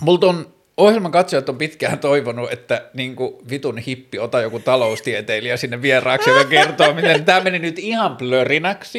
[0.00, 5.56] multa on ohjelman katsojat on pitkään toivonut, että niin kuin vitun hippi, ota joku taloustieteilijä
[5.56, 8.98] sinne vieraaksi, joka kertoo, miten tämä meni nyt ihan plörinäksi.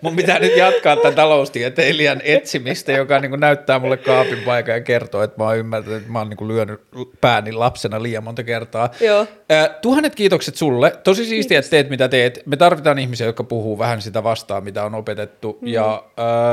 [0.00, 4.80] Mun pitää nyt jatkaa tämän taloustieteilijän etsimistä, joka niin kuin näyttää mulle kaapin paikan ja
[4.80, 6.80] kertoo, että mä oon ymmärtänyt, että mä oon niin kuin lyönyt
[7.20, 8.90] pääni lapsena liian monta kertaa.
[9.00, 9.26] Joo.
[9.52, 10.92] Äh, tuhannet kiitokset sulle.
[11.04, 12.42] Tosi siistiä, että teet mitä teet.
[12.46, 15.58] Me tarvitaan ihmisiä, jotka puhuu vähän sitä vastaan, mitä on opetettu.
[15.60, 15.68] Mm.
[15.68, 16.04] Ja...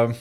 [0.09, 0.15] Äh,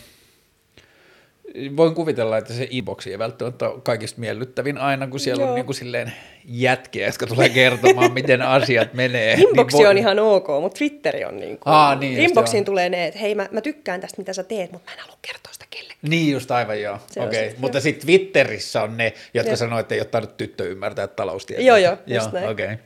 [1.77, 5.49] voin kuvitella, että se inboxi ei välttämättä ole kaikista miellyttävin aina, kun siellä Joo.
[5.49, 6.13] on niin kuin silleen
[6.45, 9.35] jätkiä, jotka tulee kertomaan, miten asiat menee.
[9.35, 9.91] Inboxi niin voi...
[9.91, 11.75] on ihan ok, mutta Twitteri on niin kuin...
[11.75, 14.73] Aa, niin Inboxiin just, tulee ne, että hei mä, mä tykkään tästä, mitä sä teet,
[14.73, 15.99] mutta mä en halua kertoa sitä kellekään.
[16.11, 16.99] Niin just aivan joo.
[17.17, 17.59] Okei, okay.
[17.59, 21.69] mutta sitten Twitterissä on ne, jotka sanoo, että ei ole tainnut tyttö ymmärtää taloustieteitä.
[21.69, 22.49] Joo, joo, just näin.
[22.49, 22.67] Okei.
[22.67, 22.77] Okay.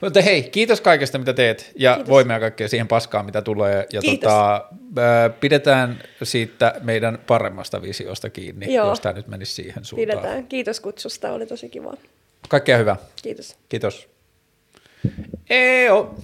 [0.00, 2.10] Mutta hei, kiitos kaikesta, mitä teet, ja kiitos.
[2.10, 3.86] voimia kaikkea siihen paskaan, mitä tulee.
[3.92, 4.64] Ja tota,
[5.40, 8.88] pidetään siitä meidän paremmasta visiosta kiinni, Joo.
[8.88, 10.18] jos tämä nyt menisi siihen suuntaan.
[10.18, 10.46] Pidetään.
[10.46, 11.94] Kiitos kutsusta, oli tosi kiva.
[12.48, 12.96] Kaikkea hyvää.
[13.22, 13.56] Kiitos.
[13.68, 14.08] Kiitos.
[15.50, 16.14] Eo.